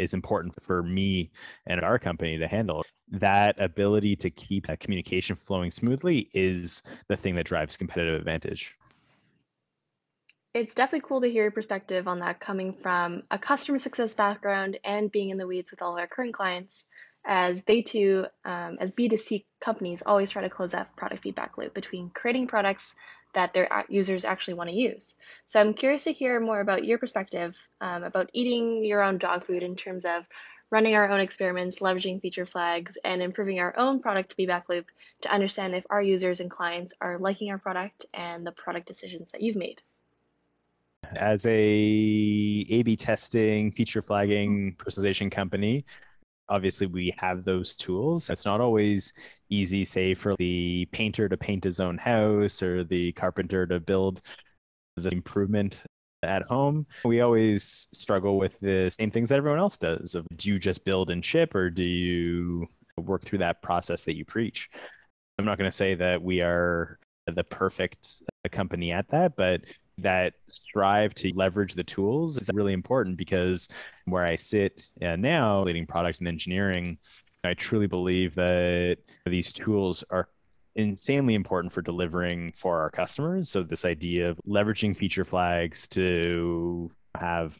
is 0.00 0.14
important 0.14 0.54
for 0.62 0.82
me 0.82 1.30
and 1.66 1.80
our 1.80 1.98
company 1.98 2.38
to 2.38 2.48
handle. 2.48 2.84
That 3.08 3.60
ability 3.60 4.16
to 4.16 4.30
keep 4.30 4.66
that 4.66 4.80
communication 4.80 5.36
flowing 5.36 5.70
smoothly 5.70 6.28
is 6.34 6.82
the 7.08 7.16
thing 7.16 7.36
that 7.36 7.46
drives 7.46 7.76
competitive 7.76 8.18
advantage. 8.18 8.75
It's 10.56 10.74
definitely 10.74 11.06
cool 11.06 11.20
to 11.20 11.30
hear 11.30 11.42
your 11.42 11.50
perspective 11.50 12.08
on 12.08 12.20
that 12.20 12.40
coming 12.40 12.72
from 12.72 13.24
a 13.30 13.38
customer 13.38 13.76
success 13.76 14.14
background 14.14 14.78
and 14.84 15.12
being 15.12 15.28
in 15.28 15.36
the 15.36 15.46
weeds 15.46 15.70
with 15.70 15.82
all 15.82 15.92
of 15.92 15.98
our 15.98 16.06
current 16.06 16.32
clients 16.32 16.86
as 17.26 17.64
they 17.64 17.82
too, 17.82 18.24
um, 18.46 18.78
as 18.80 18.96
B2C 18.96 19.44
companies, 19.60 20.02
always 20.06 20.30
try 20.30 20.40
to 20.40 20.48
close 20.48 20.72
that 20.72 20.96
product 20.96 21.22
feedback 21.22 21.58
loop 21.58 21.74
between 21.74 22.08
creating 22.08 22.46
products 22.46 22.94
that 23.34 23.52
their 23.52 23.68
users 23.90 24.24
actually 24.24 24.54
want 24.54 24.70
to 24.70 24.76
use. 24.76 25.16
So 25.44 25.60
I'm 25.60 25.74
curious 25.74 26.04
to 26.04 26.12
hear 26.14 26.40
more 26.40 26.60
about 26.60 26.86
your 26.86 26.96
perspective 26.96 27.54
um, 27.82 28.02
about 28.04 28.30
eating 28.32 28.82
your 28.82 29.02
own 29.02 29.18
dog 29.18 29.42
food 29.42 29.62
in 29.62 29.76
terms 29.76 30.06
of 30.06 30.26
running 30.70 30.94
our 30.94 31.10
own 31.10 31.20
experiments, 31.20 31.80
leveraging 31.80 32.22
feature 32.22 32.46
flags, 32.46 32.96
and 33.04 33.20
improving 33.20 33.60
our 33.60 33.78
own 33.78 34.00
product 34.00 34.32
feedback 34.32 34.70
loop 34.70 34.86
to 35.20 35.30
understand 35.30 35.74
if 35.74 35.84
our 35.90 36.00
users 36.00 36.40
and 36.40 36.50
clients 36.50 36.94
are 37.02 37.18
liking 37.18 37.50
our 37.50 37.58
product 37.58 38.06
and 38.14 38.46
the 38.46 38.52
product 38.52 38.86
decisions 38.86 39.30
that 39.32 39.42
you've 39.42 39.54
made. 39.54 39.82
As 41.14 41.46
a 41.46 41.50
A/B 41.52 42.96
testing, 42.96 43.70
feature 43.72 44.02
flagging, 44.02 44.74
personalization 44.78 45.30
company, 45.30 45.84
obviously 46.48 46.86
we 46.86 47.14
have 47.18 47.44
those 47.44 47.76
tools. 47.76 48.30
It's 48.30 48.44
not 48.44 48.60
always 48.60 49.12
easy, 49.48 49.84
say, 49.84 50.14
for 50.14 50.34
the 50.36 50.88
painter 50.92 51.28
to 51.28 51.36
paint 51.36 51.64
his 51.64 51.80
own 51.80 51.98
house 51.98 52.62
or 52.62 52.84
the 52.84 53.12
carpenter 53.12 53.66
to 53.66 53.80
build 53.80 54.20
the 54.96 55.10
improvement 55.10 55.84
at 56.22 56.42
home. 56.42 56.86
We 57.04 57.20
always 57.20 57.88
struggle 57.92 58.38
with 58.38 58.58
the 58.60 58.90
same 58.90 59.10
things 59.10 59.28
that 59.28 59.36
everyone 59.36 59.60
else 59.60 59.76
does. 59.78 60.14
Of 60.14 60.26
do 60.34 60.48
you 60.48 60.58
just 60.58 60.84
build 60.84 61.10
and 61.10 61.24
ship 61.24 61.54
or 61.54 61.70
do 61.70 61.82
you 61.82 62.66
work 62.96 63.22
through 63.22 63.40
that 63.40 63.62
process 63.62 64.04
that 64.04 64.16
you 64.16 64.24
preach? 64.24 64.70
I'm 65.38 65.44
not 65.44 65.58
going 65.58 65.70
to 65.70 65.76
say 65.76 65.94
that 65.94 66.22
we 66.22 66.40
are 66.40 66.98
the 67.26 67.44
perfect 67.44 68.22
company 68.50 68.92
at 68.92 69.08
that, 69.08 69.36
but 69.36 69.60
that 69.98 70.34
strive 70.48 71.14
to 71.14 71.32
leverage 71.34 71.74
the 71.74 71.84
tools 71.84 72.40
is 72.40 72.50
really 72.52 72.72
important 72.72 73.16
because 73.16 73.68
where 74.04 74.24
I 74.24 74.36
sit 74.36 74.86
uh, 75.02 75.16
now, 75.16 75.62
leading 75.62 75.86
product 75.86 76.18
and 76.18 76.28
engineering, 76.28 76.98
I 77.44 77.54
truly 77.54 77.86
believe 77.86 78.34
that 78.34 78.98
these 79.24 79.52
tools 79.52 80.04
are 80.10 80.28
insanely 80.74 81.34
important 81.34 81.72
for 81.72 81.82
delivering 81.82 82.52
for 82.52 82.80
our 82.80 82.90
customers. 82.90 83.48
So, 83.48 83.62
this 83.62 83.84
idea 83.84 84.30
of 84.30 84.40
leveraging 84.46 84.96
feature 84.96 85.24
flags 85.24 85.88
to 85.88 86.90
have 87.18 87.58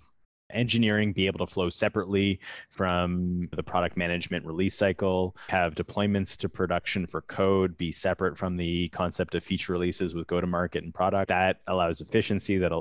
engineering 0.50 1.12
be 1.12 1.26
able 1.26 1.44
to 1.44 1.52
flow 1.52 1.70
separately 1.70 2.40
from 2.70 3.48
the 3.52 3.62
product 3.62 3.96
management 3.96 4.44
release 4.46 4.74
cycle, 4.74 5.36
have 5.48 5.74
deployments 5.74 6.36
to 6.38 6.48
production 6.48 7.06
for 7.06 7.22
code 7.22 7.76
be 7.76 7.92
separate 7.92 8.36
from 8.36 8.56
the 8.56 8.88
concept 8.88 9.34
of 9.34 9.44
feature 9.44 9.72
releases 9.72 10.14
with 10.14 10.26
go 10.26 10.40
to 10.40 10.46
market 10.46 10.84
and 10.84 10.94
product. 10.94 11.28
That 11.28 11.60
allows 11.66 12.00
efficiency, 12.00 12.58
that 12.58 12.72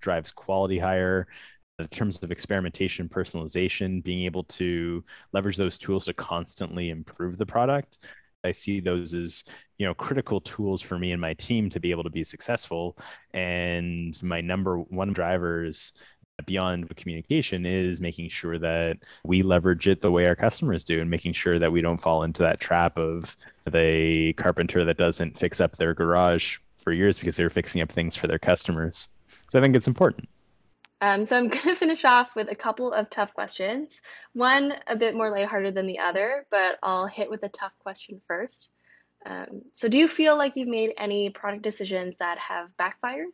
drives 0.00 0.32
quality 0.32 0.78
higher. 0.78 1.26
In 1.78 1.86
terms 1.86 2.20
of 2.24 2.32
experimentation, 2.32 3.08
personalization, 3.08 4.02
being 4.02 4.24
able 4.24 4.42
to 4.44 5.04
leverage 5.32 5.56
those 5.56 5.78
tools 5.78 6.06
to 6.06 6.12
constantly 6.12 6.90
improve 6.90 7.38
the 7.38 7.46
product. 7.46 7.98
I 8.44 8.50
see 8.50 8.80
those 8.80 9.14
as 9.14 9.44
you 9.78 9.86
know 9.86 9.94
critical 9.94 10.40
tools 10.40 10.82
for 10.82 10.98
me 10.98 11.12
and 11.12 11.20
my 11.20 11.34
team 11.34 11.70
to 11.70 11.80
be 11.80 11.90
able 11.90 12.04
to 12.04 12.10
be 12.10 12.24
successful. 12.24 12.98
And 13.32 14.20
my 14.22 14.40
number 14.40 14.78
one 14.78 15.12
drivers 15.12 15.92
beyond 16.46 16.94
communication 16.96 17.66
is 17.66 18.00
making 18.00 18.28
sure 18.28 18.58
that 18.58 18.98
we 19.24 19.42
leverage 19.42 19.86
it 19.88 20.00
the 20.00 20.10
way 20.10 20.26
our 20.26 20.36
customers 20.36 20.84
do 20.84 21.00
and 21.00 21.10
making 21.10 21.32
sure 21.32 21.58
that 21.58 21.72
we 21.72 21.80
don't 21.80 22.00
fall 22.00 22.22
into 22.22 22.42
that 22.42 22.60
trap 22.60 22.96
of 22.98 23.36
the 23.70 24.32
carpenter 24.34 24.84
that 24.84 24.96
doesn't 24.96 25.38
fix 25.38 25.60
up 25.60 25.76
their 25.76 25.94
garage 25.94 26.58
for 26.76 26.92
years 26.92 27.18
because 27.18 27.36
they're 27.36 27.50
fixing 27.50 27.82
up 27.82 27.90
things 27.90 28.16
for 28.16 28.26
their 28.26 28.38
customers. 28.38 29.08
So 29.50 29.58
I 29.58 29.62
think 29.62 29.76
it's 29.76 29.88
important. 29.88 30.28
Um, 31.00 31.24
so 31.24 31.36
I'm 31.36 31.48
going 31.48 31.62
to 31.62 31.74
finish 31.74 32.04
off 32.04 32.34
with 32.34 32.50
a 32.50 32.56
couple 32.56 32.92
of 32.92 33.10
tough 33.10 33.34
questions. 33.34 34.00
One 34.32 34.74
a 34.86 34.96
bit 34.96 35.14
more 35.14 35.30
lighthearted 35.30 35.74
than 35.74 35.86
the 35.86 35.98
other, 35.98 36.46
but 36.50 36.78
I'll 36.82 37.06
hit 37.06 37.30
with 37.30 37.42
a 37.42 37.48
tough 37.48 37.72
question 37.80 38.20
first. 38.26 38.72
Um, 39.26 39.62
so 39.72 39.88
do 39.88 39.98
you 39.98 40.08
feel 40.08 40.36
like 40.36 40.56
you've 40.56 40.68
made 40.68 40.94
any 40.96 41.28
product 41.30 41.62
decisions 41.62 42.16
that 42.18 42.38
have 42.38 42.74
backfired? 42.76 43.32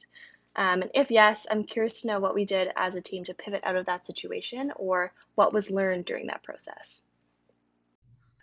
Um, 0.57 0.83
and 0.83 0.91
if 0.95 1.11
yes, 1.11 1.47
I'm 1.51 1.65
curious 1.65 2.01
to 2.01 2.07
know 2.07 2.21
what 2.21 2.35
we 2.35 2.45
did 2.45 2.71
as 2.77 2.95
a 2.95 3.01
team 3.01 3.25
to 3.25 3.35
pivot 3.35 3.63
out 3.65 3.77
of 3.77 3.87
that 3.87 4.07
situation 4.07 4.73
or 4.77 5.13
what 5.35 5.53
was 5.53 5.71
learned 5.71 6.05
during 6.05 6.27
that 6.29 6.43
process. 6.43 7.03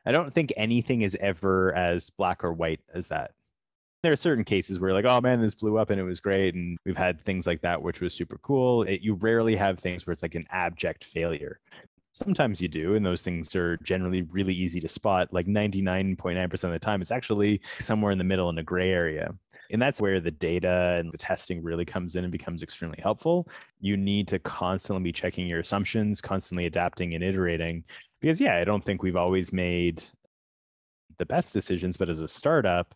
I 0.05 0.12
don't 0.12 0.34
think 0.34 0.51
anything 0.57 1.03
is 1.03 1.18
ever 1.22 1.76
as 1.76 2.09
black 2.09 2.43
or 2.43 2.53
white 2.53 2.82
as 2.93 3.07
that. 3.09 3.32
There 4.03 4.12
are 4.12 4.18
certain 4.18 4.43
cases 4.43 4.80
where 4.80 4.93
like, 4.93 5.05
oh 5.05 5.22
man, 5.22 5.41
this 5.41 5.53
blew 5.53 5.78
up 5.78 5.91
and 5.91 5.99
it 5.99 6.03
was 6.03 6.20
great. 6.20 6.55
And 6.55 6.78
we've 6.86 6.97
had 6.97 7.22
things 7.22 7.45
like 7.45 7.62
that, 7.62 7.82
which 7.82 8.01
was 8.01 8.14
super 8.14 8.39
cool. 8.39 8.82
It, 8.82 9.01
you 9.01 9.14
rarely 9.14 9.55
have 9.55 9.78
things 9.78 10.05
where 10.05 10.12
it's 10.12 10.24
like 10.24 10.36
an 10.36 10.47
abject 10.49 11.03
failure. 11.03 11.59
Sometimes 12.14 12.62
you 12.62 12.68
do, 12.68 12.95
and 12.95 13.05
those 13.05 13.22
things 13.22 13.55
are 13.55 13.78
generally 13.78 14.24
really 14.24 14.53
easy 14.53 14.82
to 14.82 14.88
spot. 14.88 15.30
Like 15.32 15.47
99.9% 15.47 16.64
of 16.64 16.72
the 16.72 16.80
time, 16.80 17.01
it's 17.01 17.12
actually 17.12 17.62
somewhere 17.80 18.12
in 18.12 18.18
the 18.18 18.24
middle 18.24 18.49
in 18.49 18.57
a 18.57 18.64
gray 18.64 18.91
area. 18.91 19.34
And 19.72 19.82
that's 19.82 20.01
where 20.01 20.20
the 20.20 20.32
data 20.32 20.97
and 20.99 21.12
the 21.14 21.18
testing 21.18 21.64
really 21.64 21.86
comes 21.86 22.16
in 22.16 22.26
and 22.26 22.32
becomes 22.32 22.64
extremely 22.64 22.99
helpful. 23.01 23.47
You 23.80 23.95
need 23.95 24.28
to 24.28 24.39
constantly 24.39 25.03
be 25.03 25.14
checking 25.14 25.47
your 25.47 25.62
assumptions, 25.62 26.20
constantly 26.20 26.66
adapting 26.66 27.16
and 27.16 27.24
iterating. 27.24 27.86
Because, 28.20 28.41
yeah, 28.41 28.57
I 28.57 28.66
don't 28.66 28.84
think 28.84 29.01
we've 29.01 29.16
always 29.16 29.53
made 29.53 30.03
the 31.18 31.26
best 31.26 31.53
decisions, 31.53 31.95
but 31.95 32.09
as 32.09 32.20
a 32.20 32.28
startup, 32.28 32.93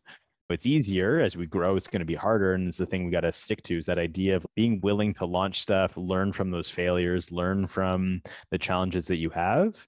it's 0.50 0.68
easier 0.68 1.20
as 1.20 1.36
we 1.36 1.46
grow 1.46 1.76
it's 1.76 1.88
going 1.88 2.00
to 2.00 2.06
be 2.06 2.16
harder 2.16 2.54
and 2.54 2.68
it's 2.68 2.78
the 2.78 2.86
thing 2.86 3.06
we 3.06 3.12
got 3.12 3.22
to 3.22 3.32
stick 3.32 3.64
to 3.64 3.78
is 3.78 3.86
that 3.86 3.98
idea 3.98 4.36
of 4.36 4.46
being 4.56 4.80
willing 4.82 5.14
to 5.14 5.26
launch 5.26 5.62
stuff 5.62 5.98
learn 5.98 6.32
from 6.32 6.52
those 6.52 6.70
failures 6.70 7.32
learn 7.32 7.66
from 7.66 8.22
the 8.52 8.58
challenges 8.58 9.08
that 9.08 9.18
you 9.18 9.30
have 9.30 9.88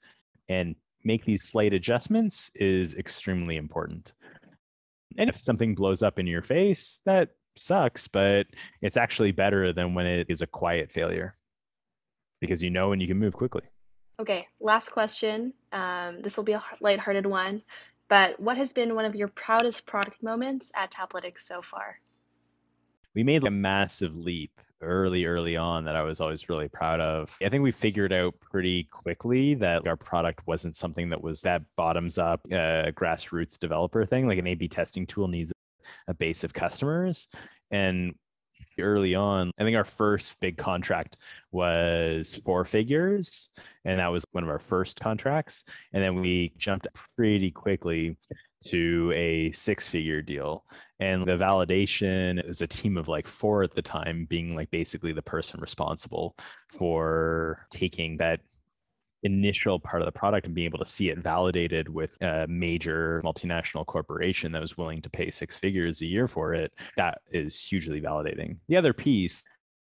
and 0.49 0.75
make 1.03 1.25
these 1.25 1.43
slight 1.43 1.73
adjustments 1.73 2.51
is 2.55 2.93
extremely 2.95 3.55
important. 3.55 4.13
And 5.17 5.29
if 5.29 5.37
something 5.37 5.73
blows 5.73 6.03
up 6.03 6.19
in 6.19 6.27
your 6.27 6.41
face 6.41 6.99
that 7.05 7.29
sucks 7.55 8.07
but 8.07 8.45
it's 8.83 8.97
actually 8.97 9.31
better 9.31 9.73
than 9.73 9.95
when 9.95 10.05
it 10.05 10.27
is 10.29 10.41
a 10.41 10.47
quiet 10.47 10.91
failure. 10.91 11.35
Because 12.39 12.61
you 12.61 12.69
know 12.69 12.91
and 12.91 13.01
you 13.01 13.07
can 13.07 13.17
move 13.17 13.33
quickly. 13.33 13.63
Okay 14.19 14.47
last 14.59 14.89
question. 14.89 15.53
Um, 15.71 16.21
this 16.21 16.37
will 16.37 16.43
be 16.43 16.53
a 16.53 16.63
lighthearted 16.81 17.25
one 17.25 17.63
but 18.09 18.39
what 18.39 18.57
has 18.57 18.73
been 18.73 18.95
one 18.95 19.05
of 19.05 19.15
your 19.15 19.27
proudest 19.27 19.85
product 19.85 20.21
moments 20.21 20.71
at 20.75 20.91
Taplytics 20.91 21.39
so 21.39 21.61
far? 21.61 21.99
We 23.13 23.23
made 23.23 23.43
a 23.43 23.51
massive 23.51 24.15
leap 24.15 24.51
early, 24.81 25.25
early 25.25 25.57
on 25.57 25.85
that 25.85 25.95
I 25.95 26.03
was 26.03 26.21
always 26.21 26.49
really 26.49 26.67
proud 26.67 26.99
of. 26.99 27.35
I 27.43 27.49
think 27.49 27.63
we 27.63 27.71
figured 27.71 28.13
out 28.13 28.35
pretty 28.39 28.83
quickly 28.91 29.55
that 29.55 29.87
our 29.87 29.97
product 29.97 30.45
wasn't 30.45 30.75
something 30.75 31.09
that 31.09 31.23
was 31.23 31.41
that 31.41 31.63
bottoms 31.75 32.19
up 32.19 32.41
uh, 32.45 32.91
grassroots 32.91 33.57
developer 33.57 34.05
thing. 34.05 34.27
Like 34.27 34.37
an 34.37 34.45
A 34.47 34.53
B 34.53 34.67
testing 34.67 35.07
tool 35.07 35.27
needs 35.27 35.51
a 36.07 36.13
base 36.13 36.43
of 36.43 36.53
customers. 36.53 37.27
And 37.71 38.13
early 38.79 39.15
on. 39.15 39.51
I 39.57 39.63
think 39.63 39.75
our 39.75 39.83
first 39.83 40.39
big 40.39 40.57
contract 40.57 41.17
was 41.51 42.35
four 42.45 42.65
figures, 42.65 43.49
and 43.85 43.99
that 43.99 44.11
was 44.11 44.25
one 44.31 44.43
of 44.43 44.49
our 44.49 44.59
first 44.59 44.99
contracts. 44.99 45.63
And 45.93 46.03
then 46.03 46.15
we 46.15 46.53
jumped 46.57 46.87
pretty 47.15 47.51
quickly 47.51 48.17
to 48.65 49.11
a 49.15 49.51
six 49.51 49.87
figure 49.87 50.21
deal. 50.21 50.63
And 50.99 51.25
the 51.25 51.37
validation 51.37 52.43
is 52.47 52.61
a 52.61 52.67
team 52.67 52.97
of 52.97 53.07
like 53.07 53.27
four 53.27 53.63
at 53.63 53.75
the 53.75 53.81
time, 53.81 54.25
being 54.29 54.55
like 54.55 54.71
basically 54.71 55.13
the 55.13 55.21
person 55.21 55.59
responsible 55.59 56.35
for 56.69 57.65
taking 57.69 58.17
that 58.17 58.39
initial 59.23 59.79
part 59.79 60.01
of 60.01 60.05
the 60.05 60.11
product 60.11 60.45
and 60.45 60.55
being 60.55 60.65
able 60.65 60.79
to 60.79 60.85
see 60.85 61.09
it 61.09 61.17
validated 61.17 61.89
with 61.89 62.15
a 62.21 62.45
major 62.47 63.21
multinational 63.25 63.85
corporation 63.85 64.51
that 64.51 64.61
was 64.61 64.77
willing 64.77 65.01
to 65.01 65.09
pay 65.09 65.29
six 65.29 65.57
figures 65.57 66.01
a 66.01 66.05
year 66.05 66.27
for 66.27 66.53
it, 66.53 66.71
that 66.97 67.19
is 67.31 67.61
hugely 67.61 67.99
validating. 67.99 68.57
The 68.67 68.77
other 68.77 68.93
piece, 68.93 69.43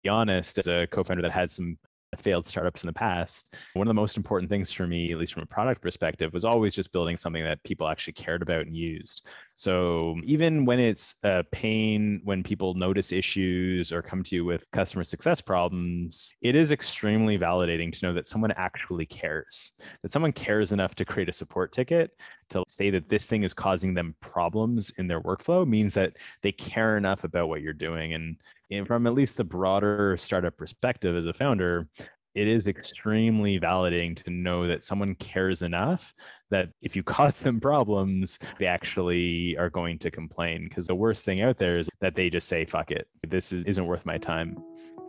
be 0.03 0.09
honest, 0.09 0.57
as 0.57 0.67
a 0.67 0.87
co-founder 0.87 1.21
that 1.21 1.31
had 1.31 1.51
some 1.51 1.77
failed 2.17 2.45
startups 2.45 2.83
in 2.83 2.87
the 2.87 2.93
past, 2.93 3.53
one 3.73 3.87
of 3.87 3.89
the 3.89 3.93
most 3.93 4.17
important 4.17 4.49
things 4.49 4.71
for 4.71 4.85
me, 4.85 5.11
at 5.11 5.17
least 5.17 5.33
from 5.33 5.43
a 5.43 5.47
product 5.47 5.81
perspective, 5.81 6.33
was 6.33 6.43
always 6.43 6.75
just 6.75 6.91
building 6.91 7.15
something 7.15 7.43
that 7.43 7.63
people 7.63 7.87
actually 7.87 8.13
cared 8.13 8.41
about 8.41 8.65
and 8.65 8.75
used. 8.75 9.25
So 9.61 10.15
even 10.23 10.65
when 10.65 10.79
it's 10.79 11.13
a 11.21 11.43
pain, 11.51 12.19
when 12.23 12.41
people 12.41 12.73
notice 12.73 13.11
issues 13.11 13.91
or 13.91 14.01
come 14.01 14.23
to 14.23 14.35
you 14.35 14.43
with 14.43 14.65
customer 14.71 15.03
success 15.03 15.39
problems, 15.39 16.33
it 16.41 16.55
is 16.55 16.71
extremely 16.71 17.37
validating 17.37 17.91
to 17.93 18.07
know 18.07 18.13
that 18.13 18.27
someone 18.27 18.53
actually 18.53 19.05
cares, 19.05 19.73
that 20.01 20.09
someone 20.09 20.31
cares 20.31 20.71
enough 20.71 20.95
to 20.95 21.05
create 21.05 21.29
a 21.29 21.33
support 21.33 21.73
ticket 21.73 22.09
to 22.49 22.63
say 22.67 22.89
that 22.89 23.07
this 23.07 23.27
thing 23.27 23.43
is 23.43 23.53
causing 23.53 23.93
them 23.93 24.15
problems 24.19 24.91
in 24.97 25.05
their 25.05 25.21
workflow 25.21 25.67
means 25.67 25.93
that 25.93 26.13
they 26.41 26.51
care 26.51 26.97
enough 26.97 27.23
about 27.23 27.47
what 27.47 27.61
you're 27.61 27.71
doing. 27.71 28.13
And, 28.13 28.87
from 28.87 29.05
at 29.05 29.13
least 29.13 29.37
the 29.37 29.43
broader 29.43 30.15
startup 30.17 30.57
perspective 30.57 31.15
as 31.15 31.27
a 31.27 31.33
founder, 31.33 31.87
it 32.35 32.47
is 32.47 32.67
extremely 32.67 33.59
validating 33.59 34.15
to 34.23 34.29
know 34.29 34.67
that 34.67 34.83
someone 34.83 35.15
cares 35.15 35.61
enough 35.61 36.13
that 36.49 36.69
if 36.81 36.95
you 36.95 37.03
cause 37.17 37.39
them 37.39 37.59
problems, 37.59 38.39
they 38.59 38.65
actually 38.65 39.57
are 39.57 39.69
going 39.69 39.99
to 39.99 40.11
complain. 40.11 40.65
Because 40.67 40.87
the 40.87 40.95
worst 40.95 41.25
thing 41.25 41.41
out 41.41 41.57
there 41.57 41.77
is 41.77 41.89
that 41.99 42.15
they 42.15 42.29
just 42.29 42.47
say, 42.47 42.65
fuck 42.65 42.91
it, 42.91 43.07
this 43.27 43.51
is, 43.51 43.63
isn't 43.65 43.85
worth 43.85 44.05
my 44.05 44.17
time. 44.17 44.57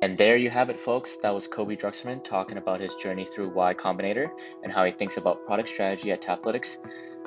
And 0.03 0.19
there 0.19 0.37
you 0.37 0.51
have 0.51 0.69
it, 0.69 0.81
folks. 0.81 1.19
That 1.19 1.33
was 1.33 1.47
Cobi 1.47 1.77
Druxerman 1.77 2.25
talking 2.25 2.59
about 2.59 2.81
his 2.81 2.97
journey 2.97 3.25
through 3.25 3.51
Y 3.51 3.73
Combinator 3.75 4.29
and 4.65 4.73
how 4.73 4.85
he 4.85 4.91
thinks 4.91 5.17
about 5.17 5.47
product 5.47 5.69
strategy 5.69 6.11
at 6.11 6.21
Taplytics. 6.21 6.79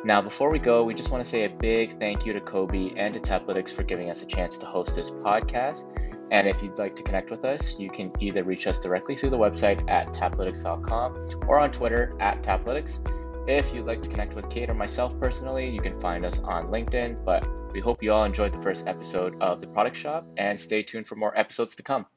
Now, 0.04 0.22
before 0.22 0.52
we 0.52 0.60
go, 0.60 0.84
we 0.84 0.94
just 0.94 1.10
want 1.10 1.24
to 1.24 1.30
say 1.30 1.46
a 1.46 1.50
big 1.50 1.98
thank 2.00 2.26
you 2.26 2.34
to 2.34 2.42
Cobi 2.42 2.94
and 2.98 3.14
to 3.14 3.20
Taplytics 3.20 3.70
for 3.74 3.84
giving 3.84 4.10
us 4.10 4.24
a 4.24 4.26
chance 4.26 4.58
to 4.58 4.66
host 4.66 4.94
this 4.94 5.10
podcast. 5.10 5.86
And 6.32 6.48
if 6.48 6.64
you'd 6.64 6.78
like 6.78 6.96
to 6.96 7.04
connect 7.04 7.30
with 7.30 7.46
us, 7.46 7.80
you 7.80 7.90
can 7.90 8.12
either 8.20 8.44
reach 8.44 8.68
us 8.68 8.80
directly 8.80 9.16
through 9.16 9.30
the 9.30 9.38
website 9.38 9.88
at 9.90 10.14
taplytics.com 10.14 11.26
or 11.48 11.60
on 11.60 11.72
Twitter 11.72 12.16
at 12.20 12.42
taplytics. 12.42 13.00
If 13.48 13.74
you'd 13.74 13.86
like 13.86 14.02
to 14.02 14.10
connect 14.10 14.34
with 14.34 14.50
Kate 14.50 14.70
or 14.70 14.74
myself 14.74 15.20
personally, 15.20 15.70
you 15.70 15.80
can 15.80 16.00
find 16.00 16.26
us 16.26 16.40
on 16.40 16.68
LinkedIn. 16.68 17.24
But 17.24 17.48
we 17.72 17.80
hope 17.80 18.02
you 18.02 18.12
all 18.12 18.24
enjoyed 18.24 18.54
the 18.54 18.62
first 18.62 18.88
episode 18.88 19.40
of 19.40 19.62
The 19.62 19.68
Product 19.68 19.96
Shop 19.96 20.26
and 20.38 20.60
stay 20.60 20.82
tuned 20.82 21.06
for 21.06 21.16
more 21.16 21.38
episodes 21.38 21.76
to 21.76 21.84
come. 21.84 22.08